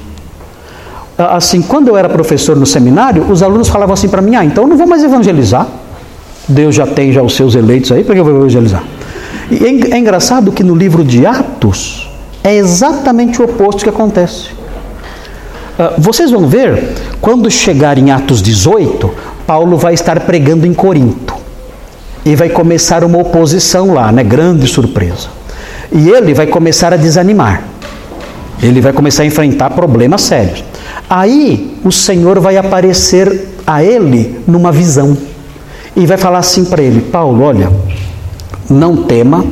Assim, 1.30 1.62
quando 1.62 1.88
eu 1.88 1.98
era 1.98 2.10
professor 2.10 2.56
no 2.56 2.66
seminário, 2.66 3.30
os 3.30 3.44
alunos 3.44 3.68
falavam 3.68 3.94
assim 3.94 4.10
para 4.10 4.22
mim: 4.22 4.36
ah, 4.36 4.46
então 4.46 4.64
eu 4.64 4.70
não 4.70 4.78
vou 4.78 4.88
mais 4.88 5.04
evangelizar. 5.04 5.68
Deus 6.48 6.76
já 6.76 6.88
tem 6.88 7.14
já 7.14 7.22
os 7.22 7.36
seus 7.36 7.56
eleitos 7.56 7.92
aí, 7.92 8.04
para 8.04 8.16
que 8.16 8.20
eu 8.20 8.26
vou 8.26 8.36
evangelizar? 8.36 8.84
E 9.50 9.66
é, 9.66 9.96
é 9.96 9.98
engraçado 9.98 10.52
que 10.52 10.64
no 10.64 10.76
livro 10.76 11.04
de 11.04 11.26
Atos 11.26 12.10
é 12.44 12.56
exatamente 12.56 13.42
o 13.42 13.46
oposto 13.46 13.84
que 13.84 13.90
acontece. 13.90 14.50
Uh, 15.78 16.00
vocês 16.00 16.32
vão 16.32 16.48
ver, 16.48 16.94
quando 17.20 17.50
chegar 17.50 17.98
em 17.98 18.12
Atos 18.12 18.42
18, 18.42 19.10
Paulo 19.46 19.78
vai 19.78 19.94
estar 19.94 20.20
pregando 20.22 20.66
em 20.66 20.74
Corinto. 20.74 21.34
E 22.24 22.36
vai 22.36 22.50
começar 22.50 23.04
uma 23.04 23.18
oposição 23.18 23.94
lá, 23.94 24.12
né? 24.12 24.24
Grande 24.24 24.68
surpresa. 24.68 25.28
E 25.92 26.10
ele 26.10 26.34
vai 26.34 26.48
começar 26.48 26.94
a 26.94 26.98
desanimar. 26.98 27.64
Ele 28.62 28.80
vai 28.80 28.94
começar 28.94 29.24
a 29.24 29.26
enfrentar 29.26 29.72
problemas 29.72 30.22
sérios. 30.22 30.64
Aí 31.14 31.78
o 31.84 31.92
Senhor 31.92 32.40
vai 32.40 32.56
aparecer 32.56 33.50
a 33.68 33.84
ele 33.84 34.42
numa 34.48 34.72
visão 34.72 35.18
e 35.94 36.06
vai 36.06 36.16
falar 36.16 36.40
assim 36.40 36.64
para 36.64 36.82
ele: 36.82 37.02
Paulo, 37.02 37.44
olha, 37.44 37.70
não 38.70 39.04
tema, 39.04 39.44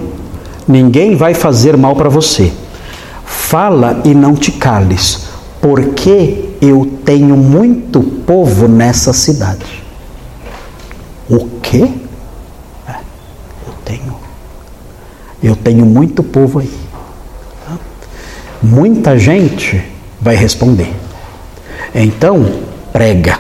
ninguém 0.66 1.18
vai 1.18 1.34
fazer 1.34 1.76
mal 1.76 1.98
para 1.98 2.08
você. 2.08 2.54
Fala 3.26 4.02
e 4.06 4.14
não 4.14 4.36
te 4.36 4.54
cales, 4.54 5.26
porque 5.60 6.52
eu 6.62 6.94
tenho 7.04 7.36
muito 7.36 8.00
povo 8.02 8.70
nessa 8.70 9.12
cidade. 9.12 9.84
O 11.30 11.46
quê? 11.62 11.90
É, 12.88 12.96
eu 13.68 13.74
tenho. 13.84 14.16
Eu 15.44 15.56
tenho 15.58 15.86
muito 15.86 16.24
povo 16.24 16.60
aí. 16.60 16.72
Muita 18.64 19.20
gente 19.20 19.84
vai 20.22 20.38
responder. 20.38 21.09
Então, 21.94 22.46
prega. 22.92 23.40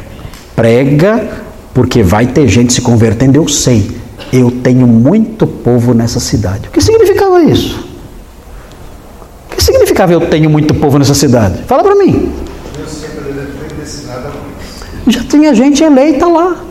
Prega, 0.55 1.29
porque 1.73 2.03
vai 2.03 2.27
ter 2.27 2.47
gente 2.47 2.73
se 2.73 2.81
convertendo, 2.81 3.37
eu 3.37 3.47
sei. 3.47 3.91
Eu 4.31 4.51
tenho 4.51 4.85
muito 4.85 5.47
povo 5.47 5.93
nessa 5.93 6.19
cidade. 6.19 6.67
O 6.67 6.71
que 6.71 6.81
significava 6.81 7.41
isso? 7.43 7.87
O 9.51 9.55
que 9.55 9.63
significava 9.63 10.13
eu 10.13 10.27
tenho 10.27 10.49
muito 10.49 10.73
povo 10.75 10.99
nessa 10.99 11.13
cidade? 11.13 11.63
Fala 11.65 11.83
para 11.83 11.95
mim. 11.95 12.31
Já 15.07 15.23
tinha 15.23 15.53
gente 15.55 15.83
eleita 15.83 16.27
lá. 16.27 16.63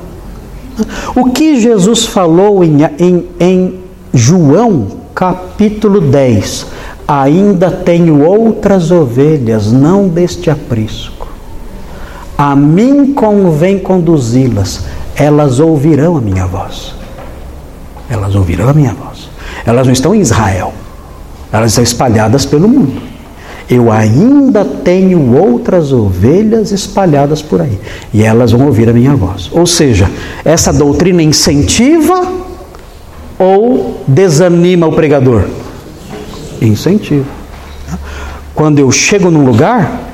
O 1.17 1.31
que 1.31 1.61
Jesus 1.61 2.07
falou 2.07 2.63
em, 2.63 2.85
em, 2.99 3.27
em 3.41 3.81
João 4.15 4.87
capítulo 5.15 6.01
10? 6.01 6.67
Ainda 7.07 7.71
tenho 7.71 8.23
outras 8.23 8.91
ovelhas, 8.93 9.73
não 9.73 10.09
deste 10.09 10.51
aprisco. 10.51 11.18
A 12.39 12.55
mim 12.55 13.13
convém 13.15 13.81
conduzi-las, 13.81 14.85
elas 15.17 15.59
ouvirão 15.59 16.17
a 16.17 16.21
minha 16.21 16.47
voz. 16.47 16.95
Elas 18.09 18.37
ouvirão 18.37 18.69
a 18.69 18.73
minha 18.73 18.95
voz. 18.95 19.29
Elas 19.67 19.85
não 19.85 19.93
estão 19.93 20.15
em 20.15 20.21
Israel, 20.21 20.73
elas 21.53 21.73
estão 21.73 21.83
espalhadas 21.83 22.47
pelo 22.47 22.69
mundo. 22.69 23.03
Eu 23.69 23.91
ainda 23.91 24.65
tenho 24.65 25.37
outras 25.37 25.93
ovelhas 25.93 26.71
espalhadas 26.71 27.43
por 27.43 27.61
aí, 27.61 27.79
e 28.15 28.23
elas 28.23 28.53
vão 28.53 28.67
ouvir 28.67 28.89
a 28.89 28.93
minha 28.93 29.17
voz. 29.17 29.51
Ou 29.53 29.67
seja, 29.67 30.09
essa 30.45 30.73
doutrina 30.73 31.23
incentiva 31.23 32.25
ou 33.37 34.01
desanima 34.07 34.87
o 34.87 34.93
pregador? 34.93 35.45
Incentiva. 36.63 37.27
Quando 38.55 38.79
eu 38.79 38.91
chego 38.93 39.29
num 39.29 39.45
lugar, 39.45 40.08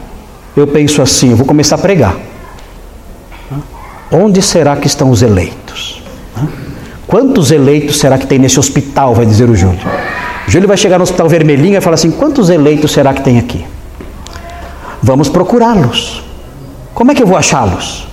eu 0.57 0.67
penso 0.67 1.03
assim: 1.03 1.31
eu 1.31 1.37
vou 1.37 1.47
começar 1.47 1.77
a 1.77 1.79
pregar. 1.79 2.17
Onde 4.11 4.41
será 4.43 4.77
que 4.77 4.87
estão 4.87 5.11
os 5.11 5.23
eleitos? 5.23 6.03
Quantos 7.07 7.51
eleitos 7.51 7.99
será 7.99 8.19
que 8.19 8.27
tem 8.27 8.39
nesse 8.39 8.59
hospital? 8.59 9.15
Vai 9.15 9.27
dizer 9.27 9.49
o 9.49 9.57
Júlio. 9.57 9.81
O 10.47 10.51
Júlio 10.51 10.69
vai 10.69 10.77
chegar 10.77 10.99
no 10.99 11.05
hospital 11.05 11.29
vermelhinho 11.29 11.77
e 11.77 11.81
falar 11.81 11.95
assim: 11.95 12.11
quantos 12.11 12.49
eleitos 12.51 12.93
será 12.93 13.13
que 13.13 13.23
tem 13.23 13.39
aqui? 13.39 13.65
Vamos 15.03 15.29
procurá-los. 15.29 16.23
Como 16.95 17.11
é 17.11 17.15
que 17.15 17.23
eu 17.23 17.27
vou 17.27 17.37
achá-los? 17.37 18.07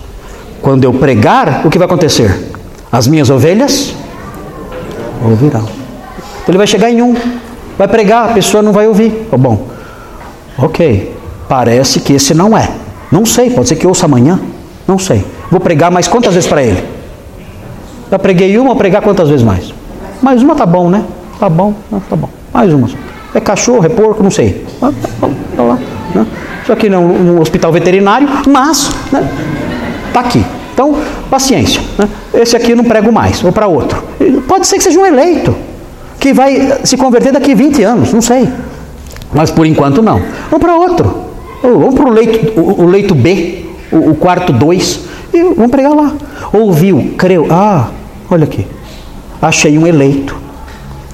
Quando 0.61 0.84
eu 0.84 0.93
pregar, 0.93 1.65
o 1.65 1.69
que 1.69 1.77
vai 1.77 1.85
acontecer? 1.85 2.51
As 2.91 3.07
minhas 3.07 3.30
ovelhas 3.30 3.93
ouvirão. 5.23 5.61
Então 5.61 6.49
ele 6.49 6.57
vai 6.57 6.68
chegar 6.68 6.89
em 6.91 7.01
um, 7.01 7.15
vai 7.77 7.88
pregar, 7.88 8.30
a 8.30 8.34
pessoa 8.34 8.61
não 8.61 8.72
vai 8.72 8.88
ouvir. 8.88 9.27
Oh, 9.31 9.38
bom, 9.38 9.68
ok, 10.57 11.15
parece 11.52 11.99
que 11.99 12.14
esse 12.14 12.34
não 12.34 12.57
é. 12.57 12.69
Não 13.11 13.26
sei, 13.26 13.49
pode 13.49 13.68
ser 13.68 13.76
que 13.76 13.86
ouça 13.86 14.06
amanhã. 14.06 14.40
Não 14.88 14.98
sei. 14.98 15.22
Vou 15.52 15.60
pregar 15.60 15.91
mais 15.91 16.07
quantas 16.07 16.34
vezes 16.34 16.48
para 16.48 16.64
ele? 16.64 16.82
Já 18.10 18.18
preguei 18.18 18.57
uma, 18.57 18.69
vou 18.69 18.78
pregar 18.78 19.02
quantas 19.02 19.28
vezes 19.28 19.44
mais? 19.44 19.73
Mais 20.22 20.41
uma 20.41 20.56
tá 20.56 20.65
bom, 20.65 20.90
né? 20.90 21.03
Tá 21.38 21.49
bom, 21.49 21.73
tá 22.10 22.15
bom. 22.15 22.30
Mais 22.53 22.73
uma. 22.73 22.88
É 23.36 23.41
cachorro, 23.41 23.86
é 23.86 23.90
porco, 23.90 24.23
não 24.23 24.32
sei. 24.32 24.65
Tá, 24.80 24.94
tá 25.57 25.61
lá, 25.61 25.78
né? 26.15 26.26
Isso 26.64 26.72
aqui 26.72 26.88
não 26.88 27.03
é 27.03 27.06
um 27.06 27.41
hospital 27.41 27.73
veterinário, 27.73 28.30
mas 28.48 28.90
né? 29.11 29.30
tá 30.14 30.22
aqui. 30.22 30.45
Então, 30.73 30.95
paciência. 31.30 31.82
Né? 31.98 32.07
Esse 32.34 32.56
aqui 32.56 32.72
eu 32.72 32.78
não 32.78 32.86
prego 32.86 33.11
mais, 33.11 33.41
vou 33.41 33.52
para 33.52 33.68
outro. 33.68 34.02
Pode 34.48 34.68
ser 34.68 34.78
que 34.78 34.84
seja 34.84 34.98
um 34.98 35.06
eleito, 35.06 35.53
que 36.18 36.32
vai 36.32 36.80
se 36.86 36.95
converter 36.95 37.34
daqui 37.34 37.53
20 37.53 37.84
anos, 37.84 38.14
não 38.14 38.22
sei. 38.22 38.48
Mas 39.34 39.52
por 39.52 39.65
enquanto 39.65 40.02
não. 40.02 40.22
Vamos 40.49 40.65
para 40.65 40.76
outro. 40.78 41.31
Vamos 41.62 41.96
para 41.96 42.10
o 42.10 42.12
leito, 42.12 42.60
o, 42.60 42.86
leito 42.88 43.14
B, 43.14 43.66
o, 43.92 44.12
o 44.12 44.16
quarto 44.16 44.52
2, 44.52 45.00
e 45.34 45.44
vamos 45.54 45.72
pregar 45.72 45.94
lá. 45.94 46.14
Ouviu, 46.52 47.14
creu. 47.18 47.48
Ah, 47.50 47.90
olha 48.30 48.46
aqui. 48.46 48.66
Achei 49.42 49.78
um 49.78 49.86
eleito. 49.86 50.36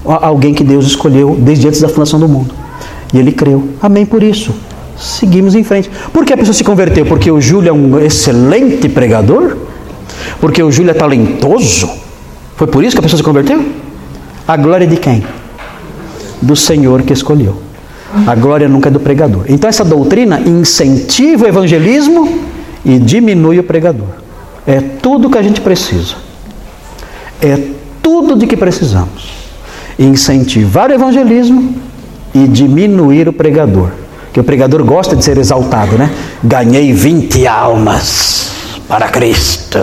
Alguém 0.06 0.54
que 0.54 0.64
Deus 0.64 0.86
escolheu 0.86 1.36
desde 1.38 1.68
antes 1.68 1.82
da 1.82 1.90
fundação 1.90 2.20
do 2.20 2.30
mundo. 2.30 2.54
E 3.14 3.18
ele 3.18 3.32
creu. 3.32 3.70
Amém 3.82 4.06
por 4.06 4.24
isso. 4.24 4.54
Seguimos 4.98 5.54
em 5.54 5.64
frente. 5.64 5.90
Por 6.12 6.26
que 6.26 6.34
a 6.34 6.38
pessoa 6.38 6.54
se 6.54 6.64
converteu? 6.64 7.06
Porque 7.06 7.30
o 7.30 7.40
Júlio 7.40 7.70
é 7.70 7.74
um 7.74 8.00
excelente 8.00 8.90
pregador? 8.90 9.58
Porque 10.40 10.64
o 10.64 10.72
Júlio 10.72 10.92
é 10.92 10.94
talentoso? 10.94 11.90
Foi 12.56 12.68
por 12.68 12.84
isso 12.84 12.96
que 12.96 13.00
a 13.00 13.04
pessoa 13.04 13.18
se 13.18 13.24
converteu? 13.24 13.64
A 14.48 14.58
glória 14.58 14.88
de 14.88 14.98
quem? 14.98 15.24
Do 16.42 16.56
Senhor 16.56 17.04
que 17.04 17.14
escolheu. 17.14 17.67
A 18.26 18.36
glória 18.36 18.68
nunca 18.70 18.90
é 18.90 18.92
do 18.92 19.00
pregador. 19.00 19.46
Então 19.50 19.70
essa 19.70 19.84
doutrina 19.84 20.40
incentiva 20.40 21.46
o 21.46 21.48
evangelismo 21.48 22.40
e 22.86 22.98
diminui 22.98 23.60
o 23.60 23.64
pregador. 23.64 24.08
É 24.66 24.80
tudo 24.80 25.30
que 25.30 25.38
a 25.38 25.42
gente 25.42 25.62
precisa. 25.62 26.16
É 27.42 27.58
tudo 28.02 28.36
de 28.36 28.48
que 28.48 28.56
precisamos. 28.56 29.30
Incentivar 30.00 30.90
o 30.90 30.94
evangelismo 30.94 31.76
e 32.34 32.48
diminuir 32.48 33.28
o 33.28 33.34
pregador. 33.34 33.90
Que 34.32 34.40
o 34.40 34.44
pregador 34.44 34.84
gosta 34.84 35.16
de 35.16 35.24
ser 35.24 35.38
exaltado, 35.38 35.98
né? 35.98 36.12
Ganhei 36.44 36.94
20 36.94 37.46
almas 37.48 38.52
para 38.88 39.10
Cristo. 39.10 39.80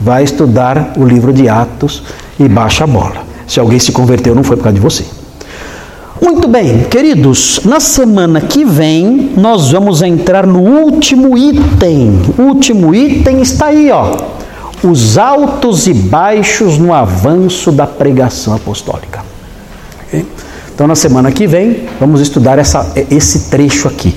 Vai 0.00 0.22
estudar 0.24 0.92
o 0.96 1.04
livro 1.04 1.32
de 1.32 1.48
Atos 1.48 2.02
e 2.38 2.48
baixa 2.48 2.84
a 2.84 2.86
bola. 2.86 3.26
Se 3.46 3.60
alguém 3.60 3.78
se 3.78 3.92
converteu, 3.92 4.34
não 4.34 4.44
foi 4.44 4.56
por 4.56 4.64
causa 4.64 4.74
de 4.74 4.80
você. 4.80 5.17
Muito 6.30 6.46
bem, 6.46 6.84
queridos, 6.84 7.60
na 7.64 7.80
semana 7.80 8.38
que 8.38 8.62
vem 8.62 9.32
nós 9.34 9.70
vamos 9.70 10.02
entrar 10.02 10.46
no 10.46 10.60
último 10.60 11.38
item. 11.38 12.20
O 12.36 12.42
último 12.42 12.94
item 12.94 13.40
está 13.40 13.68
aí, 13.68 13.90
ó. 13.90 14.14
Os 14.82 15.16
altos 15.16 15.86
e 15.86 15.94
baixos 15.94 16.76
no 16.76 16.92
avanço 16.92 17.72
da 17.72 17.86
pregação 17.86 18.54
apostólica. 18.54 19.24
Okay? 20.06 20.26
Então, 20.74 20.86
na 20.86 20.94
semana 20.94 21.32
que 21.32 21.46
vem, 21.46 21.88
vamos 21.98 22.20
estudar 22.20 22.58
essa, 22.58 22.92
esse 23.10 23.48
trecho 23.48 23.88
aqui. 23.88 24.14